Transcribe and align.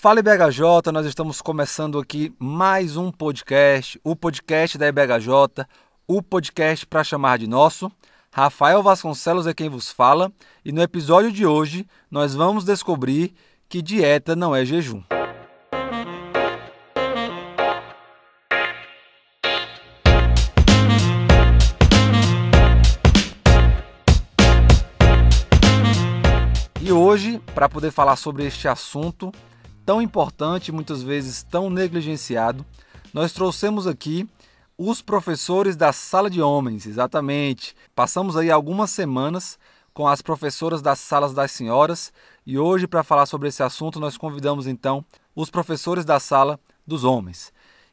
Fala 0.00 0.20
IBHJ, 0.20 0.92
nós 0.92 1.06
estamos 1.06 1.42
começando 1.42 1.98
aqui 1.98 2.32
mais 2.38 2.96
um 2.96 3.10
podcast, 3.10 4.00
o 4.04 4.14
podcast 4.14 4.78
da 4.78 4.86
IBHJ, 4.86 5.66
o 6.06 6.22
podcast 6.22 6.86
para 6.86 7.02
chamar 7.02 7.36
de 7.36 7.48
nosso. 7.48 7.90
Rafael 8.30 8.80
Vasconcelos 8.80 9.48
é 9.48 9.52
quem 9.52 9.68
vos 9.68 9.90
fala 9.90 10.30
e 10.64 10.70
no 10.70 10.80
episódio 10.80 11.32
de 11.32 11.44
hoje 11.44 11.84
nós 12.08 12.32
vamos 12.32 12.64
descobrir 12.64 13.34
que 13.68 13.82
dieta 13.82 14.36
não 14.36 14.54
é 14.54 14.64
jejum. 14.64 15.02
E 26.80 26.92
hoje, 26.92 27.42
para 27.52 27.68
poder 27.68 27.90
falar 27.90 28.14
sobre 28.14 28.46
este 28.46 28.68
assunto 28.68 29.32
tão 29.88 30.02
importante, 30.02 30.70
muitas 30.70 31.02
vezes 31.02 31.42
tão 31.42 31.70
negligenciado, 31.70 32.62
nós 33.10 33.32
trouxemos 33.32 33.86
aqui 33.86 34.28
os 34.76 35.00
professores 35.00 35.76
da 35.76 35.94
sala 35.94 36.28
de 36.28 36.42
homens, 36.42 36.84
exatamente. 36.84 37.74
Passamos 37.94 38.36
aí 38.36 38.50
algumas 38.50 38.90
semanas 38.90 39.58
com 39.94 40.06
as 40.06 40.20
professoras 40.20 40.82
das 40.82 40.98
salas 40.98 41.32
das 41.32 41.52
senhoras 41.52 42.12
e 42.46 42.58
hoje, 42.58 42.86
para 42.86 43.02
falar 43.02 43.24
sobre 43.24 43.48
esse 43.48 43.62
assunto, 43.62 43.98
nós 43.98 44.18
convidamos 44.18 44.66
então 44.66 45.02
os 45.34 45.48
professores 45.48 46.04
da 46.04 46.20
sala 46.20 46.60
dos 46.86 47.02
homens. 47.02 47.50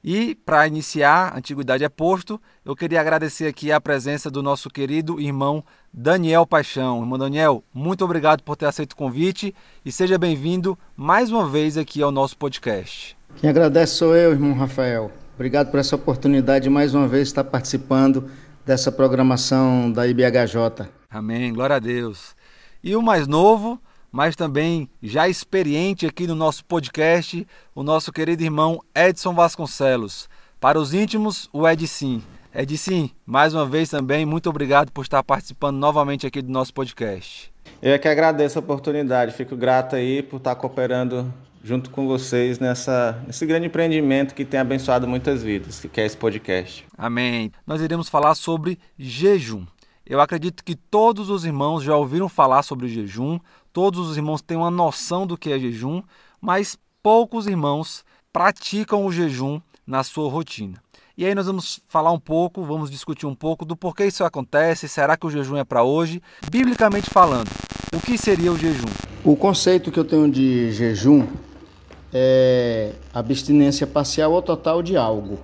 E 0.07 0.35
para 0.35 0.67
iniciar, 0.67 1.35
Antiguidade 1.35 1.83
é 1.83 1.89
Posto, 1.89 2.39
eu 2.63 2.75
queria 2.75 3.01
agradecer 3.01 3.47
aqui 3.47 3.71
a 3.71 3.81
presença 3.81 4.29
do 4.29 4.43
nosso 4.43 4.69
querido 4.69 5.19
irmão 5.19 5.63
Daniel 5.91 6.45
Paixão. 6.45 7.01
Irmão 7.01 7.17
Daniel, 7.17 7.63
muito 7.73 8.05
obrigado 8.05 8.43
por 8.43 8.55
ter 8.55 8.67
aceito 8.67 8.91
o 8.91 8.95
convite 8.95 9.55
e 9.83 9.91
seja 9.91 10.15
bem-vindo 10.19 10.77
mais 10.95 11.31
uma 11.31 11.49
vez 11.49 11.75
aqui 11.75 12.03
ao 12.03 12.11
nosso 12.11 12.37
podcast. 12.37 13.17
Quem 13.37 13.49
agradece 13.49 13.95
sou 13.95 14.15
eu, 14.15 14.31
irmão 14.31 14.53
Rafael. 14.53 15.09
Obrigado 15.33 15.71
por 15.71 15.79
essa 15.79 15.95
oportunidade 15.95 16.65
de 16.65 16.69
mais 16.69 16.93
uma 16.93 17.07
vez 17.07 17.27
estar 17.27 17.43
participando 17.43 18.29
dessa 18.63 18.91
programação 18.91 19.91
da 19.91 20.05
IBHJ. 20.07 20.87
Amém, 21.09 21.51
glória 21.51 21.77
a 21.77 21.79
Deus. 21.79 22.35
E 22.83 22.95
o 22.95 23.01
mais 23.01 23.25
novo, 23.25 23.81
mas 24.15 24.33
também 24.33 24.89
já 25.03 25.27
experiente 25.27 26.05
aqui 26.05 26.25
no 26.25 26.35
nosso 26.35 26.63
podcast, 26.63 27.45
o 27.75 27.83
nosso 27.83 28.13
querido 28.13 28.41
irmão 28.41 28.81
Edson 28.95 29.33
Vasconcelos. 29.33 30.29
Para 30.57 30.79
os 30.79 30.93
íntimos, 30.93 31.49
o 31.51 31.67
Edson. 31.67 32.21
Edson, 32.53 33.09
mais 33.25 33.53
uma 33.53 33.65
vez 33.65 33.89
também, 33.89 34.25
muito 34.25 34.49
obrigado 34.49 34.89
por 34.89 35.01
estar 35.01 35.21
participando 35.21 35.75
novamente 35.75 36.25
aqui 36.25 36.41
do 36.41 36.49
nosso 36.49 36.73
podcast. 36.73 37.51
Eu 37.81 37.91
é 37.91 37.97
que 37.97 38.07
agradeço 38.07 38.57
a 38.57 38.61
oportunidade, 38.61 39.33
fico 39.33 39.57
grato 39.57 39.97
aí 39.97 40.23
por 40.23 40.37
estar 40.37 40.55
cooperando 40.55 41.29
junto 41.61 41.89
com 41.89 42.07
vocês 42.07 42.57
nessa, 42.57 43.21
nesse 43.27 43.45
grande 43.45 43.67
empreendimento 43.67 44.33
que 44.33 44.45
tem 44.45 44.61
abençoado 44.61 45.05
muitas 45.05 45.43
vidas, 45.43 45.85
que 45.91 45.99
é 45.99 46.05
esse 46.05 46.15
podcast. 46.15 46.85
Amém. 46.97 47.51
Nós 47.67 47.81
iremos 47.81 48.07
falar 48.07 48.33
sobre 48.35 48.79
jejum. 48.97 49.65
Eu 50.05 50.21
acredito 50.21 50.63
que 50.63 50.75
todos 50.75 51.29
os 51.31 51.43
irmãos 51.43 51.83
já 51.83 51.97
ouviram 51.97 52.29
falar 52.29 52.61
sobre 52.61 52.85
o 52.85 52.89
jejum, 52.89 53.39
todos 53.75 54.07
os 54.07 54.15
irmãos 54.15 54.41
têm 54.41 54.55
uma 54.55 54.71
noção 54.71 55.27
do 55.27 55.37
que 55.37 55.51
é 55.51 55.59
jejum, 55.59 56.01
mas 56.39 56.77
poucos 57.03 57.45
irmãos 57.45 58.05
praticam 58.31 59.05
o 59.05 59.11
jejum 59.11 59.59
na 59.85 60.01
sua 60.01 60.29
rotina. 60.29 60.81
E 61.17 61.25
aí 61.25 61.35
nós 61.35 61.47
vamos 61.47 61.81
falar 61.89 62.13
um 62.13 62.19
pouco, 62.19 62.63
vamos 62.63 62.89
discutir 62.89 63.25
um 63.25 63.35
pouco 63.35 63.65
do 63.65 63.75
porquê 63.75 64.05
isso 64.05 64.23
acontece, 64.23 64.87
será 64.87 65.17
que 65.17 65.27
o 65.27 65.29
jejum 65.29 65.57
é 65.57 65.65
para 65.65 65.83
hoje? 65.83 66.21
Biblicamente 66.49 67.09
falando, 67.09 67.49
o 67.93 67.99
que 67.99 68.17
seria 68.17 68.49
o 68.49 68.57
jejum? 68.57 68.87
O 69.25 69.35
conceito 69.35 69.91
que 69.91 69.99
eu 69.99 70.05
tenho 70.05 70.31
de 70.31 70.71
jejum 70.71 71.27
é 72.13 72.93
abstinência 73.13 73.85
parcial 73.85 74.31
ou 74.31 74.41
total 74.41 74.81
de 74.81 74.95
algo. 74.95 75.37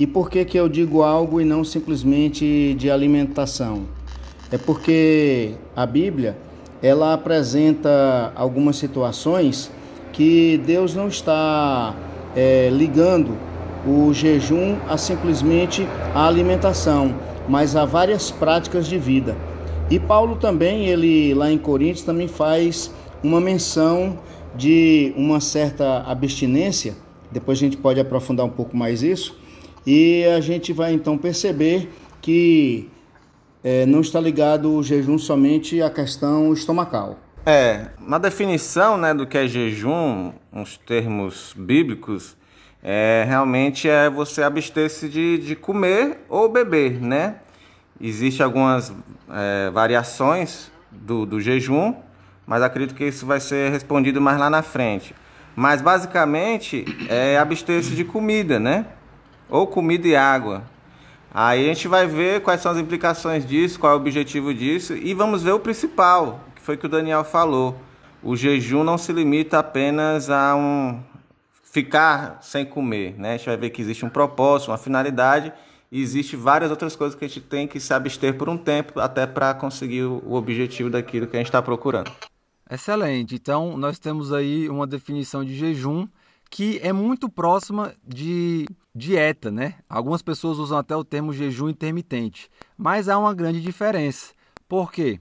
E 0.00 0.04
por 0.04 0.28
que, 0.28 0.44
que 0.44 0.58
eu 0.58 0.68
digo 0.68 1.04
algo 1.04 1.40
e 1.40 1.44
não 1.44 1.62
simplesmente 1.62 2.74
de 2.74 2.90
alimentação? 2.90 3.86
É 4.50 4.58
porque 4.58 5.54
a 5.76 5.86
Bíblia 5.86 6.36
ela 6.82 7.14
apresenta 7.14 8.32
algumas 8.34 8.76
situações 8.76 9.70
que 10.12 10.60
Deus 10.66 10.94
não 10.94 11.08
está 11.08 11.94
é, 12.34 12.68
ligando 12.70 13.36
o 13.86 14.12
jejum 14.12 14.76
a 14.88 14.96
simplesmente 14.96 15.86
a 16.14 16.26
alimentação, 16.26 17.14
mas 17.48 17.76
a 17.76 17.84
várias 17.84 18.30
práticas 18.30 18.86
de 18.86 18.98
vida. 18.98 19.36
E 19.90 19.98
Paulo 19.98 20.36
também, 20.36 20.86
ele 20.86 21.34
lá 21.34 21.50
em 21.50 21.58
Coríntios 21.58 22.04
também 22.04 22.28
faz 22.28 22.92
uma 23.22 23.40
menção 23.40 24.18
de 24.54 25.12
uma 25.16 25.40
certa 25.40 26.02
abstinência, 26.06 26.94
depois 27.30 27.58
a 27.58 27.60
gente 27.60 27.76
pode 27.76 27.98
aprofundar 27.98 28.44
um 28.44 28.50
pouco 28.50 28.76
mais 28.76 29.02
isso, 29.02 29.36
e 29.86 30.24
a 30.24 30.40
gente 30.40 30.72
vai 30.72 30.92
então 30.92 31.16
perceber 31.16 31.90
que 32.20 32.88
é, 33.62 33.86
não 33.86 34.00
está 34.00 34.20
ligado 34.20 34.72
o 34.72 34.82
jejum 34.82 35.18
somente 35.18 35.80
à 35.80 35.90
questão 35.90 36.52
estomacal. 36.52 37.18
É, 37.44 37.86
na 37.98 38.18
definição 38.18 38.96
né, 38.96 39.12
do 39.12 39.26
que 39.26 39.36
é 39.36 39.46
jejum, 39.46 40.32
uns 40.52 40.76
termos 40.76 41.54
bíblicos, 41.56 42.36
é, 42.82 43.24
realmente 43.26 43.88
é 43.88 44.10
você 44.10 44.42
abster-se 44.42 45.08
de, 45.08 45.38
de 45.38 45.56
comer 45.56 46.18
ou 46.28 46.48
beber, 46.48 47.00
né? 47.00 47.36
Existem 48.00 48.44
algumas 48.44 48.92
é, 49.30 49.70
variações 49.70 50.70
do, 50.90 51.24
do 51.24 51.40
jejum, 51.40 51.94
mas 52.46 52.62
acredito 52.62 52.96
que 52.96 53.04
isso 53.04 53.24
vai 53.24 53.38
ser 53.38 53.70
respondido 53.70 54.20
mais 54.20 54.38
lá 54.38 54.50
na 54.50 54.62
frente. 54.62 55.14
Mas 55.54 55.80
basicamente 55.80 56.84
é 57.08 57.38
abster-se 57.38 57.94
de 57.94 58.04
comida, 58.04 58.58
né? 58.58 58.86
Ou 59.48 59.66
comida 59.66 60.08
e 60.08 60.16
água. 60.16 60.64
Aí 61.34 61.64
a 61.64 61.72
gente 61.72 61.88
vai 61.88 62.06
ver 62.06 62.42
quais 62.42 62.60
são 62.60 62.72
as 62.72 62.78
implicações 62.78 63.46
disso, 63.46 63.80
qual 63.80 63.92
é 63.92 63.96
o 63.96 63.98
objetivo 63.98 64.52
disso 64.52 64.94
e 64.94 65.14
vamos 65.14 65.42
ver 65.42 65.52
o 65.52 65.58
principal, 65.58 66.40
que 66.54 66.60
foi 66.60 66.76
que 66.76 66.84
o 66.84 66.88
Daniel 66.90 67.24
falou. 67.24 67.74
O 68.22 68.36
jejum 68.36 68.84
não 68.84 68.98
se 68.98 69.12
limita 69.14 69.58
apenas 69.58 70.28
a 70.28 70.54
um 70.54 71.00
ficar 71.64 72.38
sem 72.42 72.66
comer, 72.66 73.18
né? 73.18 73.30
A 73.32 73.36
gente 73.38 73.46
vai 73.46 73.56
ver 73.56 73.70
que 73.70 73.80
existe 73.80 74.04
um 74.04 74.10
propósito, 74.10 74.70
uma 74.70 74.76
finalidade 74.76 75.50
e 75.90 76.02
existe 76.02 76.36
várias 76.36 76.70
outras 76.70 76.94
coisas 76.94 77.18
que 77.18 77.24
a 77.24 77.28
gente 77.28 77.40
tem 77.40 77.66
que 77.66 77.80
se 77.80 77.94
abster 77.94 78.36
por 78.36 78.50
um 78.50 78.58
tempo 78.58 79.00
até 79.00 79.26
para 79.26 79.54
conseguir 79.54 80.04
o 80.04 80.34
objetivo 80.34 80.90
daquilo 80.90 81.26
que 81.26 81.34
a 81.34 81.40
gente 81.40 81.46
está 81.46 81.62
procurando. 81.62 82.12
Excelente. 82.70 83.34
Então, 83.34 83.78
nós 83.78 83.98
temos 83.98 84.34
aí 84.34 84.68
uma 84.68 84.86
definição 84.86 85.42
de 85.42 85.54
jejum 85.54 86.06
que 86.50 86.78
é 86.82 86.92
muito 86.92 87.30
próxima 87.30 87.94
de 88.06 88.66
dieta, 88.94 89.50
né? 89.50 89.76
Algumas 89.88 90.22
pessoas 90.22 90.58
usam 90.58 90.78
até 90.78 90.94
o 90.96 91.04
termo 91.04 91.32
jejum 91.32 91.68
intermitente, 91.68 92.50
mas 92.76 93.08
há 93.08 93.18
uma 93.18 93.34
grande 93.34 93.60
diferença. 93.60 94.32
Por 94.68 94.92
quê? 94.92 95.20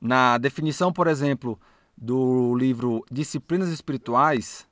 Na 0.00 0.36
definição, 0.38 0.92
por 0.92 1.06
exemplo, 1.06 1.58
do 1.96 2.54
livro 2.56 3.04
Disciplinas 3.10 3.70
Espirituais, 3.70 4.66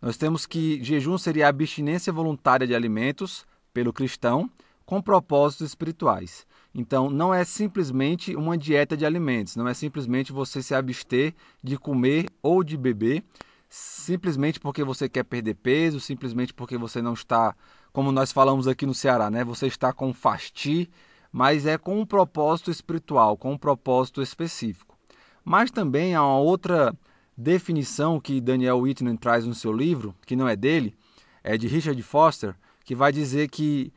nós 0.00 0.16
temos 0.16 0.46
que 0.46 0.82
jejum 0.82 1.18
seria 1.18 1.46
a 1.46 1.48
abstinência 1.50 2.12
voluntária 2.12 2.66
de 2.66 2.74
alimentos 2.74 3.44
pelo 3.74 3.92
cristão 3.92 4.50
com 4.86 5.02
propósitos 5.02 5.66
espirituais. 5.66 6.46
Então, 6.74 7.10
não 7.10 7.34
é 7.34 7.44
simplesmente 7.44 8.34
uma 8.36 8.56
dieta 8.56 8.96
de 8.96 9.04
alimentos, 9.04 9.56
não 9.56 9.66
é 9.68 9.74
simplesmente 9.74 10.32
você 10.32 10.62
se 10.62 10.74
abster 10.74 11.34
de 11.62 11.76
comer 11.76 12.26
ou 12.42 12.62
de 12.62 12.76
beber, 12.76 13.24
simplesmente 13.68 14.60
porque 14.60 14.84
você 14.84 15.08
quer 15.08 15.24
perder 15.24 15.54
peso, 15.54 16.00
simplesmente 16.00 16.54
porque 16.54 16.78
você 16.78 17.02
não 17.02 17.12
está, 17.12 17.54
como 17.98 18.12
nós 18.12 18.30
falamos 18.30 18.68
aqui 18.68 18.86
no 18.86 18.94
Ceará, 18.94 19.28
né? 19.28 19.42
Você 19.42 19.66
está 19.66 19.92
com 19.92 20.14
fasti, 20.14 20.88
mas 21.32 21.66
é 21.66 21.76
com 21.76 21.98
um 21.98 22.06
propósito 22.06 22.70
espiritual, 22.70 23.36
com 23.36 23.54
um 23.54 23.58
propósito 23.58 24.22
específico. 24.22 24.96
Mas 25.44 25.72
também 25.72 26.14
há 26.14 26.22
uma 26.22 26.38
outra 26.38 26.94
definição 27.36 28.20
que 28.20 28.40
Daniel 28.40 28.78
Whitman 28.78 29.16
traz 29.16 29.44
no 29.44 29.52
seu 29.52 29.72
livro, 29.72 30.14
que 30.24 30.36
não 30.36 30.48
é 30.48 30.54
dele, 30.54 30.94
é 31.42 31.58
de 31.58 31.66
Richard 31.66 32.00
Foster, 32.04 32.54
que 32.84 32.94
vai 32.94 33.10
dizer 33.10 33.48
que 33.48 33.92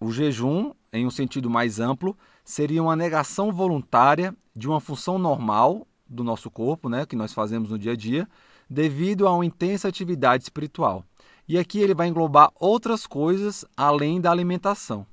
o 0.00 0.10
jejum 0.10 0.72
em 0.90 1.06
um 1.06 1.10
sentido 1.10 1.50
mais 1.50 1.78
amplo, 1.78 2.16
seria 2.42 2.82
uma 2.82 2.96
negação 2.96 3.52
voluntária 3.52 4.34
de 4.54 4.66
uma 4.66 4.80
função 4.80 5.18
normal 5.18 5.86
do 6.08 6.24
nosso 6.24 6.50
corpo, 6.50 6.88
né, 6.88 7.04
que 7.04 7.14
nós 7.14 7.34
fazemos 7.34 7.68
no 7.68 7.78
dia 7.78 7.92
a 7.92 7.96
dia, 7.96 8.26
devido 8.68 9.28
a 9.28 9.34
uma 9.34 9.44
intensa 9.44 9.88
atividade 9.88 10.44
espiritual. 10.44 11.04
E 11.48 11.58
aqui 11.58 11.78
ele 11.78 11.94
vai 11.94 12.08
englobar 12.08 12.50
outras 12.58 13.06
coisas 13.06 13.64
além 13.76 14.20
da 14.20 14.30
alimentação. 14.30 15.06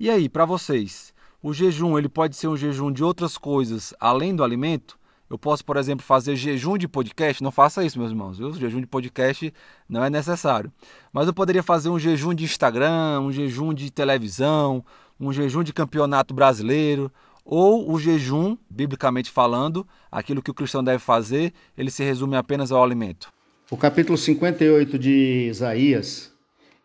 E 0.00 0.08
aí, 0.10 0.28
para 0.28 0.46
vocês, 0.46 1.12
o 1.42 1.52
jejum 1.52 1.98
ele 1.98 2.08
pode 2.08 2.34
ser 2.34 2.48
um 2.48 2.56
jejum 2.56 2.90
de 2.90 3.04
outras 3.04 3.36
coisas 3.36 3.92
além 4.00 4.34
do 4.34 4.42
alimento? 4.42 4.98
Eu 5.28 5.36
posso, 5.36 5.64
por 5.64 5.76
exemplo, 5.76 6.06
fazer 6.06 6.34
jejum 6.34 6.78
de 6.78 6.86
podcast? 6.88 7.42
Não 7.42 7.50
faça 7.50 7.84
isso, 7.84 7.98
meus 7.98 8.10
irmãos. 8.10 8.38
Viu? 8.38 8.52
Jejum 8.54 8.80
de 8.80 8.86
podcast 8.86 9.52
não 9.88 10.02
é 10.02 10.08
necessário. 10.08 10.72
Mas 11.12 11.26
eu 11.26 11.34
poderia 11.34 11.62
fazer 11.62 11.90
um 11.90 11.98
jejum 11.98 12.32
de 12.32 12.44
Instagram, 12.44 13.20
um 13.20 13.32
jejum 13.32 13.74
de 13.74 13.90
televisão, 13.90 14.84
um 15.20 15.32
jejum 15.32 15.62
de 15.62 15.72
campeonato 15.72 16.32
brasileiro, 16.32 17.12
ou 17.44 17.92
o 17.92 17.98
jejum, 17.98 18.56
biblicamente 18.70 19.30
falando, 19.30 19.86
aquilo 20.10 20.40
que 20.40 20.50
o 20.50 20.54
cristão 20.54 20.82
deve 20.82 21.00
fazer, 21.00 21.52
ele 21.76 21.90
se 21.90 22.02
resume 22.02 22.36
apenas 22.36 22.72
ao 22.72 22.82
alimento? 22.82 23.35
O 23.68 23.76
capítulo 23.76 24.16
58 24.16 24.96
de 24.96 25.48
Isaías, 25.50 26.30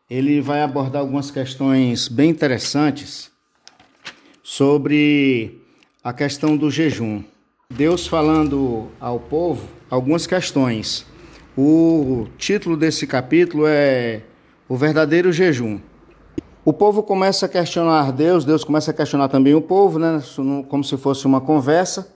ele 0.10 0.42
vai 0.42 0.64
abordar 0.64 1.04
algumas 1.04 1.30
questões 1.30 2.08
bem 2.08 2.32
interessantes 2.32 3.30
sobre 4.42 5.62
a 6.04 6.12
questão 6.12 6.58
do 6.58 6.72
jejum. 6.72 7.24
Deus 7.70 8.08
falando 8.08 8.88
ao 9.00 9.20
povo 9.20 9.68
algumas 9.92 10.26
questões. 10.26 11.06
O 11.56 12.26
título 12.40 12.76
desse 12.76 13.06
capítulo 13.06 13.68
é 13.68 14.24
O 14.68 14.76
Verdadeiro 14.76 15.32
Jejum. 15.32 15.80
O 16.66 16.74
povo 16.74 17.04
começa 17.04 17.46
a 17.46 17.50
questionar 17.50 18.12
Deus, 18.12 18.44
Deus 18.44 18.64
começa 18.64 18.90
a 18.90 18.94
questionar 18.94 19.28
também 19.28 19.54
o 19.54 19.62
povo, 19.62 20.00
né? 20.00 20.20
como 20.68 20.84
se 20.84 20.98
fosse 20.98 21.28
uma 21.28 21.42
conversa. 21.42 22.12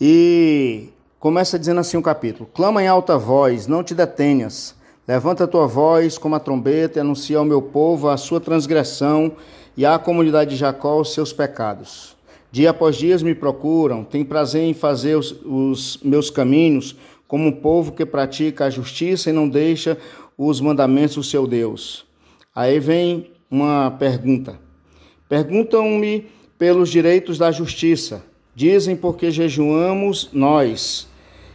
E 0.00 0.90
Começa 1.20 1.58
dizendo 1.58 1.80
assim 1.80 1.98
o 1.98 2.02
capítulo: 2.02 2.48
Clama 2.54 2.82
em 2.82 2.88
alta 2.88 3.18
voz, 3.18 3.66
não 3.66 3.84
te 3.84 3.94
detenhas. 3.94 4.74
Levanta 5.06 5.44
a 5.44 5.46
tua 5.46 5.66
voz 5.66 6.16
como 6.16 6.34
a 6.34 6.40
trombeta 6.40 6.98
e 6.98 7.00
anuncia 7.00 7.36
ao 7.36 7.44
meu 7.44 7.60
povo 7.60 8.08
a 8.08 8.16
sua 8.16 8.40
transgressão 8.40 9.32
e 9.76 9.84
à 9.84 9.98
comunidade 9.98 10.50
de 10.50 10.56
Jacó 10.56 10.98
os 10.98 11.12
seus 11.12 11.30
pecados. 11.30 12.16
Dia 12.50 12.70
após 12.70 12.96
dia 12.96 13.18
me 13.18 13.34
procuram, 13.34 14.02
tem 14.02 14.24
prazer 14.24 14.62
em 14.62 14.72
fazer 14.72 15.14
os, 15.14 15.32
os 15.44 15.98
meus 16.02 16.30
caminhos, 16.30 16.96
como 17.28 17.48
um 17.48 17.52
povo 17.52 17.92
que 17.92 18.06
pratica 18.06 18.64
a 18.64 18.70
justiça 18.70 19.28
e 19.28 19.32
não 19.32 19.46
deixa 19.46 19.98
os 20.38 20.58
mandamentos 20.58 21.16
do 21.16 21.22
seu 21.22 21.46
Deus. 21.46 22.06
Aí 22.56 22.80
vem 22.80 23.30
uma 23.50 23.90
pergunta. 23.90 24.58
Perguntam-me 25.28 26.28
pelos 26.58 26.88
direitos 26.88 27.36
da 27.36 27.52
justiça. 27.52 28.24
Dizem 28.54 28.96
porque 28.96 29.30
jejuamos 29.30 30.30
nós. 30.32 31.09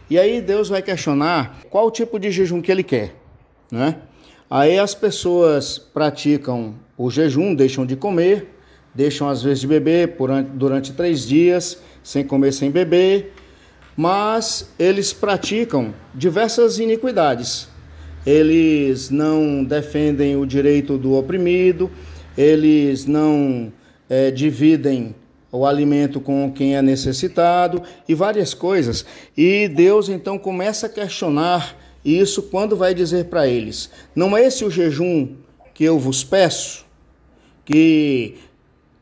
E 0.08 0.18
aí 0.18 0.40
Deus 0.40 0.68
vai 0.68 0.82
questionar 0.82 1.58
qual 1.68 1.90
tipo 1.90 2.18
de 2.18 2.30
jejum 2.30 2.62
que 2.62 2.70
ele 2.70 2.82
quer, 2.82 3.14
né? 3.70 3.96
Aí 4.48 4.78
as 4.78 4.94
pessoas 4.94 5.78
praticam 5.78 6.74
o 6.96 7.10
jejum, 7.10 7.54
deixam 7.54 7.84
de 7.84 7.96
comer, 7.96 8.54
deixam 8.94 9.28
às 9.28 9.42
vezes 9.42 9.60
de 9.60 9.66
beber 9.66 10.16
durante 10.54 10.92
três 10.92 11.26
dias, 11.26 11.82
sem 12.02 12.24
comer, 12.24 12.52
sem 12.52 12.70
beber, 12.70 13.34
mas 13.96 14.70
eles 14.78 15.12
praticam 15.12 15.92
diversas 16.14 16.78
iniquidades. 16.78 17.68
Eles 18.24 19.10
não 19.10 19.64
defendem 19.64 20.36
o 20.36 20.46
direito 20.46 20.96
do 20.96 21.14
oprimido, 21.14 21.90
eles 22.38 23.06
não 23.06 23.72
é, 24.08 24.30
dividem 24.30 25.14
o 25.56 25.66
alimento 25.66 26.20
com 26.20 26.52
quem 26.52 26.76
é 26.76 26.82
necessitado 26.82 27.82
e 28.08 28.14
várias 28.14 28.54
coisas. 28.54 29.04
E 29.36 29.68
Deus 29.68 30.08
então 30.08 30.38
começa 30.38 30.86
a 30.86 30.90
questionar 30.90 31.76
isso 32.04 32.42
quando 32.42 32.76
vai 32.76 32.94
dizer 32.94 33.24
para 33.26 33.48
eles: 33.48 33.90
Não 34.14 34.36
é 34.36 34.46
esse 34.46 34.64
o 34.64 34.70
jejum 34.70 35.28
que 35.74 35.84
eu 35.84 35.98
vos 35.98 36.22
peço? 36.22 36.84
Que 37.64 38.36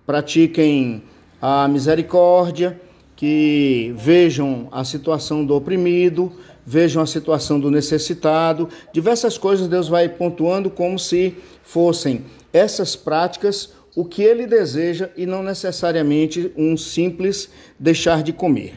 pratiquem 0.06 1.02
a 1.40 1.68
misericórdia, 1.68 2.80
que 3.14 3.94
vejam 3.96 4.68
a 4.72 4.84
situação 4.84 5.44
do 5.44 5.54
oprimido, 5.54 6.32
vejam 6.64 7.02
a 7.02 7.06
situação 7.06 7.60
do 7.60 7.70
necessitado. 7.70 8.68
Diversas 8.92 9.36
coisas 9.36 9.68
Deus 9.68 9.88
vai 9.88 10.08
pontuando 10.08 10.70
como 10.70 10.98
se 10.98 11.36
fossem 11.62 12.24
essas 12.52 12.96
práticas 12.96 13.72
o 13.94 14.04
que 14.04 14.22
ele 14.22 14.46
deseja 14.46 15.10
e 15.16 15.24
não 15.24 15.42
necessariamente 15.42 16.52
um 16.56 16.76
simples 16.76 17.48
deixar 17.78 18.22
de 18.22 18.32
comer. 18.32 18.74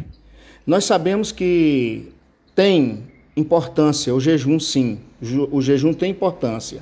Nós 0.66 0.86
sabemos 0.86 1.32
que 1.32 2.12
tem 2.54 3.04
importância 3.36 4.14
o 4.14 4.20
jejum, 4.20 4.60
sim, 4.60 5.00
o 5.52 5.62
jejum 5.62 5.94
tem 5.94 6.12
importância, 6.12 6.82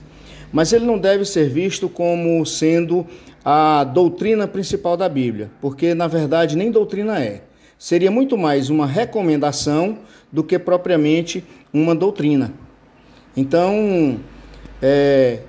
mas 0.51 0.73
ele 0.73 0.85
não 0.85 0.97
deve 0.97 1.25
ser 1.25 1.49
visto 1.49 1.87
como 1.87 2.45
sendo 2.45 3.05
a 3.43 3.83
doutrina 3.83 4.47
principal 4.47 4.97
da 4.97 5.07
Bíblia, 5.07 5.51
porque 5.61 5.93
na 5.93 6.07
verdade 6.07 6.57
nem 6.57 6.71
doutrina 6.71 7.21
é. 7.21 7.43
Seria 7.77 8.09
muito 8.09 8.37
mais 8.37 8.69
uma 8.69 8.87
recomendação 8.87 9.99
do 10.31 10.43
que 10.43 10.57
propriamente 10.57 11.43
uma 11.73 11.93
doutrina. 11.93 12.53
Então, 13.35 14.19
é, 14.81 15.39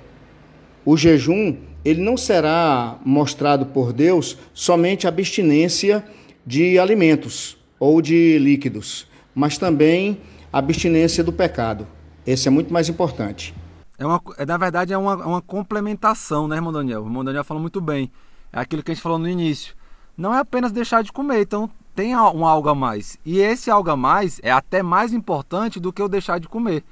o 0.85 0.97
jejum 0.97 1.55
ele 1.87 2.01
não 2.01 2.17
será 2.17 2.97
mostrado 3.05 3.65
por 3.67 3.93
Deus 3.93 4.37
somente 4.53 5.07
abstinência 5.07 6.05
de 6.45 6.77
alimentos 6.77 7.57
ou 7.79 8.01
de 8.01 8.37
líquidos, 8.39 9.07
mas 9.33 9.57
também 9.57 10.19
abstinência 10.51 11.23
do 11.23 11.31
pecado. 11.31 11.87
Esse 12.25 12.49
é 12.49 12.51
muito 12.51 12.73
mais 12.73 12.89
importante. 12.89 13.55
É 13.97 14.05
uma, 14.05 14.21
é, 14.37 14.45
na 14.45 14.57
verdade, 14.57 14.91
é 14.91 14.97
uma, 14.97 15.15
uma 15.15 15.41
complementação, 15.41 16.45
né, 16.45 16.57
irmão 16.57 16.73
Daniel? 16.73 17.03
O 17.03 17.05
irmão 17.05 17.23
Daniel 17.23 17.45
falou 17.45 17.61
muito 17.61 17.79
bem. 17.79 18.11
É 18.51 18.59
aquilo 18.59 18.83
que 18.83 18.91
a 18.91 18.93
gente 18.93 19.01
falou 19.01 19.17
no 19.17 19.29
início. 19.29 19.73
Não 20.17 20.35
é 20.35 20.39
apenas 20.39 20.73
deixar 20.73 21.01
de 21.01 21.13
comer, 21.13 21.43
então 21.43 21.69
tem 21.95 22.13
um 22.17 22.45
algo 22.45 22.67
a 22.67 22.75
mais. 22.75 23.17
E 23.25 23.39
esse 23.39 23.71
algo 23.71 23.89
a 23.89 23.95
mais 23.95 24.41
é 24.43 24.51
até 24.51 24.83
mais 24.83 25.13
importante 25.13 25.79
do 25.79 25.93
que 25.93 26.03
o 26.03 26.09
deixar 26.09 26.37
de 26.37 26.49
comer 26.49 26.83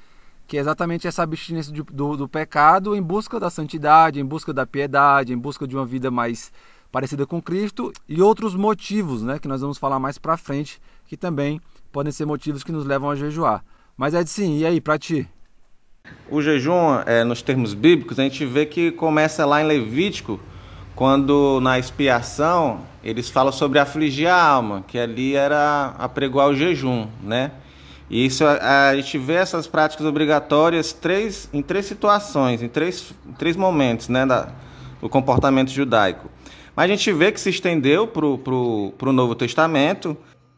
que 0.48 0.58
é 0.58 0.60
exatamente 0.60 1.08
essa 1.08 1.24
abstinência 1.24 1.74
do, 1.74 1.84
do, 1.84 2.18
do, 2.18 2.28
pecado 2.28 2.96
em 2.96 3.02
busca 3.02 3.40
da 3.40 3.50
santidade, 3.50 4.20
em 4.20 4.26
busca 4.26 4.54
da 4.54 4.66
piedade, 4.66 5.34
em 5.34 5.38
busca 5.38 5.68
de 5.68 5.76
uma 5.76 5.86
vida 5.86 6.12
mais 6.12 6.52
parecida 6.92 7.26
com 7.26 7.42
Cristo 7.42 7.92
e 8.08 8.22
outros 8.22 8.56
motivos, 8.56 9.22
né, 9.22 9.40
que 9.40 9.48
nós 9.48 9.62
vamos 9.62 9.78
falar 9.78 10.00
mais 10.00 10.18
para 10.18 10.38
frente, 10.38 10.80
que 11.08 11.18
também 11.18 11.60
podem 11.92 12.12
ser 12.12 12.26
motivos 12.26 12.64
que 12.64 12.72
nos 12.72 12.86
levam 12.86 13.10
a 13.10 13.16
jejuar. 13.16 13.64
Mas 13.98 14.14
é 14.14 14.26
sim, 14.26 14.60
e 14.60 14.66
aí, 14.66 14.80
para 14.80 15.00
ti? 15.00 15.28
O 16.30 16.42
jejum, 16.42 17.00
é, 17.06 17.24
nos 17.24 17.42
termos 17.42 17.74
bíblicos, 17.74 18.20
a 18.20 18.24
gente 18.24 18.46
vê 18.46 18.66
que 18.66 18.92
começa 18.92 19.46
lá 19.46 19.62
em 19.62 19.66
Levítico, 19.66 20.40
quando 20.96 21.60
na 21.62 21.78
expiação 21.78 22.82
eles 23.04 23.30
falam 23.30 23.52
sobre 23.52 23.80
afligir 23.80 24.28
a 24.28 24.42
alma, 24.42 24.84
que 24.88 24.98
ali 24.98 25.36
era 25.36 25.94
apregoar 25.98 26.48
o 26.48 26.56
jejum, 26.56 27.08
né? 27.22 27.52
E 28.10 28.26
isso 28.26 28.46
a, 28.46 28.90
a, 28.90 28.96
gente 28.96 29.18
vê 29.18 29.34
essas 29.34 29.68
práticas 29.68 30.06
obrigatórias 30.06 30.94
três, 30.94 31.50
em 31.52 31.62
três 31.62 31.86
situações, 31.86 32.62
em 32.62 32.68
três, 32.68 33.14
três 33.38 33.56
momentos 33.56 34.10
né, 34.10 34.26
da, 34.26 34.50
do 35.02 35.10
comportamento 35.10 35.72
judaico. 35.72 36.30
Mas 36.76 36.86
a 36.86 36.88
gente 36.88 37.12
vê 37.12 37.32
que 37.32 37.40
se 37.40 37.50
estendeu 37.50 38.08
para 38.08 38.26
o 38.26 39.14
Novo 39.14 39.34
Testamento. 39.34 40.16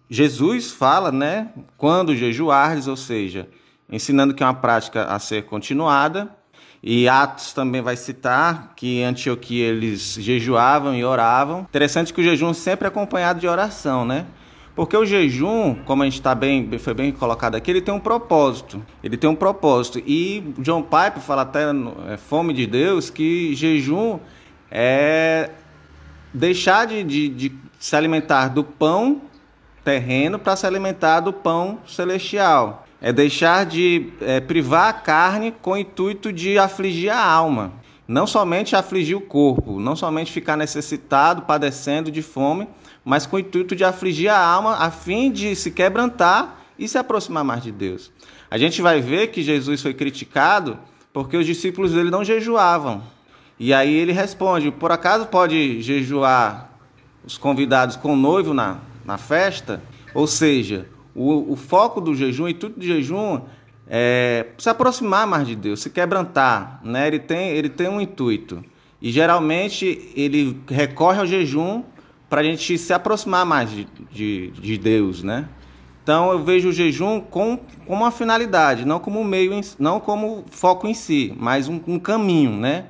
Jesus 0.09 0.71
fala, 0.71 1.11
né, 1.11 1.49
quando 1.77 2.15
jejuardes, 2.15 2.87
ou 2.87 2.97
seja, 2.97 3.47
ensinando 3.89 4.33
que 4.33 4.43
é 4.43 4.45
uma 4.45 4.53
prática 4.53 5.05
a 5.05 5.19
ser 5.19 5.43
continuada. 5.43 6.35
E 6.81 7.07
Atos 7.09 7.53
também 7.53 7.81
vai 7.81 7.95
citar 7.95 8.73
que 8.75 8.99
em 8.99 9.03
Antioquia 9.03 9.65
eles 9.65 10.15
jejuavam 10.19 10.95
e 10.95 11.03
oravam. 11.03 11.61
Interessante 11.61 12.13
que 12.13 12.21
o 12.21 12.23
jejum 12.23 12.53
sempre 12.53 12.85
é 12.85 12.89
acompanhado 12.89 13.39
de 13.39 13.47
oração, 13.47 14.05
né? 14.05 14.25
Porque 14.77 14.95
o 14.95 15.03
jejum, 15.03 15.73
como 15.85 16.03
a 16.03 16.05
gente 16.05 16.19
está 16.19 16.35
bem, 16.35 16.69
foi 16.77 16.93
bem 16.93 17.11
colocado 17.11 17.55
aqui, 17.55 17.71
ele 17.71 17.81
tem 17.81 17.91
um 17.91 17.99
propósito. 17.99 18.79
Ele 19.03 19.17
tem 19.17 19.27
um 19.27 19.33
propósito. 19.33 19.97
E 20.05 20.53
John 20.59 20.83
Piper 20.83 21.19
fala 21.19 21.41
até 21.41 21.73
no 21.73 21.95
é, 22.07 22.15
Fome 22.15 22.53
de 22.53 22.67
Deus 22.67 23.09
que 23.09 23.55
jejum 23.55 24.19
é 24.69 25.49
deixar 26.31 26.85
de, 26.85 27.03
de, 27.03 27.27
de 27.27 27.51
se 27.79 27.95
alimentar 27.95 28.49
do 28.49 28.63
pão 28.63 29.23
terreno 29.83 30.37
para 30.37 30.55
se 30.55 30.67
alimentar 30.67 31.21
do 31.21 31.33
pão 31.33 31.79
celestial. 31.87 32.85
É 33.01 33.11
deixar 33.11 33.65
de 33.65 34.13
é, 34.21 34.39
privar 34.39 34.89
a 34.89 34.93
carne 34.93 35.55
com 35.59 35.71
o 35.71 35.77
intuito 35.77 36.31
de 36.31 36.59
afligir 36.59 37.09
a 37.09 37.19
alma. 37.19 37.73
Não 38.07 38.27
somente 38.27 38.75
afligir 38.75 39.17
o 39.17 39.21
corpo, 39.21 39.79
não 39.79 39.95
somente 39.95 40.31
ficar 40.31 40.55
necessitado, 40.55 41.41
padecendo 41.41 42.11
de 42.11 42.21
fome, 42.21 42.67
mas 43.07 43.25
com 43.25 43.37
o 43.37 43.39
intuito 43.39 43.73
de 43.73 43.85
afligir 43.85 44.27
a 44.27 44.37
alma, 44.37 44.75
a 44.75 44.91
fim 44.91 45.31
de 45.31 45.55
se 45.55 45.71
quebrantar 45.71 46.59
e 46.77 46.89
se 46.89 46.97
aproximar 46.97 47.41
mais 47.41 47.63
de 47.63 47.71
Deus. 47.71 48.11
A 48.51 48.57
gente 48.57 48.81
vai 48.81 48.99
ver 48.99 49.27
que 49.27 49.41
Jesus 49.41 49.81
foi 49.81 49.93
criticado 49.93 50.77
porque 51.13 51.37
os 51.37 51.45
discípulos 51.45 51.93
dele 51.93 52.11
não 52.11 52.21
jejuavam. 52.21 53.01
E 53.57 53.73
aí 53.73 53.93
ele 53.93 54.11
responde: 54.11 54.71
por 54.71 54.91
acaso 54.91 55.27
pode 55.27 55.81
jejuar 55.81 56.69
os 57.23 57.37
convidados 57.37 57.95
com 57.95 58.11
o 58.11 58.17
noivo 58.17 58.53
na, 58.53 58.79
na 59.05 59.17
festa? 59.17 59.81
Ou 60.13 60.27
seja, 60.27 60.89
o, 61.15 61.53
o 61.53 61.55
foco 61.55 62.01
do 62.01 62.13
jejum, 62.13 62.43
o 62.43 62.49
intuito 62.49 62.77
do 62.77 62.85
jejum 62.85 63.39
é 63.87 64.47
se 64.57 64.69
aproximar 64.69 65.25
mais 65.25 65.47
de 65.47 65.55
Deus, 65.55 65.79
se 65.79 65.89
quebrantar. 65.89 66.81
Né? 66.83 67.07
Ele, 67.07 67.19
tem, 67.19 67.51
ele 67.51 67.69
tem 67.69 67.87
um 67.87 68.01
intuito. 68.01 68.61
E 69.01 69.13
geralmente 69.13 70.11
ele 70.13 70.59
recorre 70.67 71.19
ao 71.19 71.25
jejum 71.25 71.83
para 72.29 72.41
a 72.41 72.43
gente 72.43 72.77
se 72.77 72.93
aproximar 72.93 73.45
mais 73.45 73.69
de, 73.69 73.87
de, 74.11 74.51
de, 74.51 74.77
Deus, 74.77 75.23
né? 75.23 75.47
Então 76.03 76.31
eu 76.31 76.43
vejo 76.43 76.69
o 76.69 76.71
jejum 76.71 77.19
com, 77.19 77.57
com 77.85 77.93
uma 77.93 78.11
finalidade, 78.11 78.85
não 78.85 78.99
como 78.99 79.23
meio, 79.23 79.51
não 79.77 79.99
como 79.99 80.45
foco 80.49 80.87
em 80.87 80.93
si, 80.93 81.33
mas 81.37 81.67
um, 81.67 81.79
um 81.87 81.99
caminho, 81.99 82.51
né? 82.51 82.85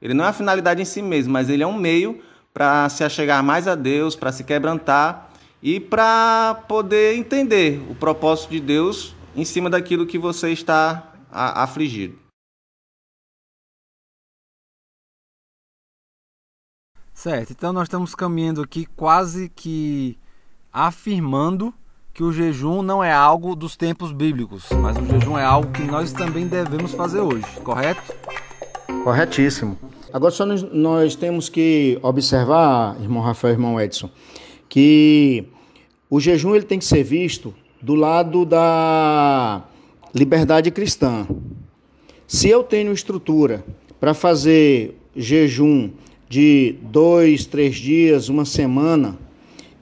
Ele 0.00 0.14
não 0.14 0.24
é 0.24 0.28
a 0.28 0.32
finalidade 0.32 0.82
em 0.82 0.84
si 0.84 1.00
mesmo, 1.00 1.32
mas 1.32 1.48
ele 1.48 1.62
é 1.62 1.66
um 1.66 1.76
meio 1.76 2.20
para 2.52 2.88
se 2.88 3.04
achegar 3.04 3.42
mais 3.42 3.68
a 3.68 3.74
Deus, 3.74 4.16
para 4.16 4.32
se 4.32 4.44
quebrantar 4.44 5.30
e 5.62 5.78
para 5.78 6.62
poder 6.68 7.16
entender 7.16 7.80
o 7.88 7.94
propósito 7.94 8.50
de 8.50 8.60
Deus 8.60 9.14
em 9.36 9.44
cima 9.44 9.70
daquilo 9.70 10.06
que 10.06 10.18
você 10.18 10.50
está 10.50 11.12
afligido. 11.30 12.21
Certo, 17.22 17.52
então 17.52 17.72
nós 17.72 17.84
estamos 17.84 18.16
caminhando 18.16 18.60
aqui 18.60 18.84
quase 18.96 19.48
que 19.54 20.18
afirmando 20.72 21.72
que 22.12 22.20
o 22.20 22.32
jejum 22.32 22.82
não 22.82 23.02
é 23.02 23.12
algo 23.12 23.54
dos 23.54 23.76
tempos 23.76 24.10
bíblicos, 24.10 24.64
mas 24.70 24.96
o 24.96 25.06
jejum 25.06 25.38
é 25.38 25.44
algo 25.44 25.70
que 25.70 25.84
nós 25.84 26.12
também 26.12 26.48
devemos 26.48 26.94
fazer 26.94 27.20
hoje, 27.20 27.46
correto? 27.62 28.12
Corretíssimo. 29.04 29.78
Agora 30.12 30.32
só 30.32 30.44
nós, 30.44 30.64
nós 30.64 31.14
temos 31.14 31.48
que 31.48 31.96
observar, 32.02 33.00
irmão 33.00 33.22
Rafael, 33.22 33.54
irmão 33.54 33.80
Edson, 33.80 34.10
que 34.68 35.44
o 36.10 36.18
jejum 36.18 36.56
ele 36.56 36.64
tem 36.64 36.80
que 36.80 36.84
ser 36.84 37.04
visto 37.04 37.54
do 37.80 37.94
lado 37.94 38.44
da 38.44 39.62
liberdade 40.12 40.72
cristã. 40.72 41.24
Se 42.26 42.48
eu 42.48 42.64
tenho 42.64 42.92
estrutura 42.92 43.64
para 44.00 44.12
fazer 44.12 45.00
jejum 45.14 45.88
de 46.32 46.76
dois, 46.80 47.44
três 47.44 47.76
dias, 47.76 48.30
uma 48.30 48.46
semana, 48.46 49.18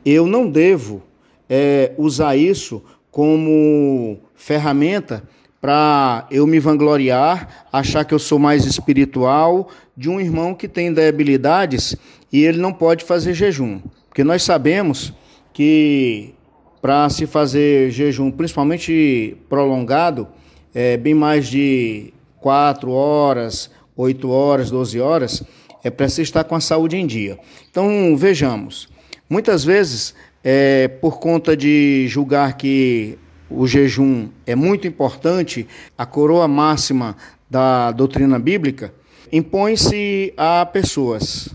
eu 0.04 0.26
não 0.26 0.50
devo 0.50 1.00
é, 1.48 1.92
usar 1.96 2.34
isso 2.34 2.82
como 3.08 4.18
ferramenta 4.34 5.22
para 5.60 6.26
eu 6.28 6.48
me 6.48 6.58
vangloriar, 6.58 7.68
achar 7.72 8.04
que 8.04 8.12
eu 8.12 8.18
sou 8.18 8.36
mais 8.36 8.64
espiritual 8.64 9.68
de 9.96 10.10
um 10.10 10.20
irmão 10.20 10.52
que 10.52 10.66
tem 10.66 10.92
debilidades 10.92 11.94
e 12.32 12.42
ele 12.42 12.58
não 12.58 12.72
pode 12.72 13.04
fazer 13.04 13.32
jejum. 13.32 13.80
Porque 14.08 14.24
nós 14.24 14.42
sabemos 14.42 15.12
que 15.52 16.34
para 16.82 17.08
se 17.10 17.26
fazer 17.26 17.92
jejum, 17.92 18.28
principalmente 18.28 19.36
prolongado, 19.48 20.26
é, 20.74 20.96
bem 20.96 21.14
mais 21.14 21.46
de 21.46 22.12
4 22.40 22.90
horas, 22.90 23.70
8 23.96 24.28
horas, 24.28 24.68
12 24.68 25.00
horas, 25.00 25.44
é 25.82 25.90
preciso 25.90 26.22
estar 26.22 26.44
com 26.44 26.54
a 26.54 26.60
saúde 26.60 26.96
em 26.96 27.06
dia. 27.06 27.38
Então, 27.70 28.16
vejamos, 28.16 28.88
muitas 29.28 29.64
vezes 29.64 30.14
é, 30.44 30.88
por 30.88 31.18
conta 31.18 31.56
de 31.56 32.06
julgar 32.08 32.56
que 32.56 33.18
o 33.50 33.66
jejum 33.66 34.28
é 34.46 34.54
muito 34.54 34.86
importante, 34.86 35.66
a 35.98 36.06
coroa 36.06 36.46
máxima 36.46 37.16
da 37.48 37.90
doutrina 37.90 38.38
bíblica, 38.38 38.94
impõe-se 39.32 40.32
a 40.36 40.64
pessoas. 40.64 41.48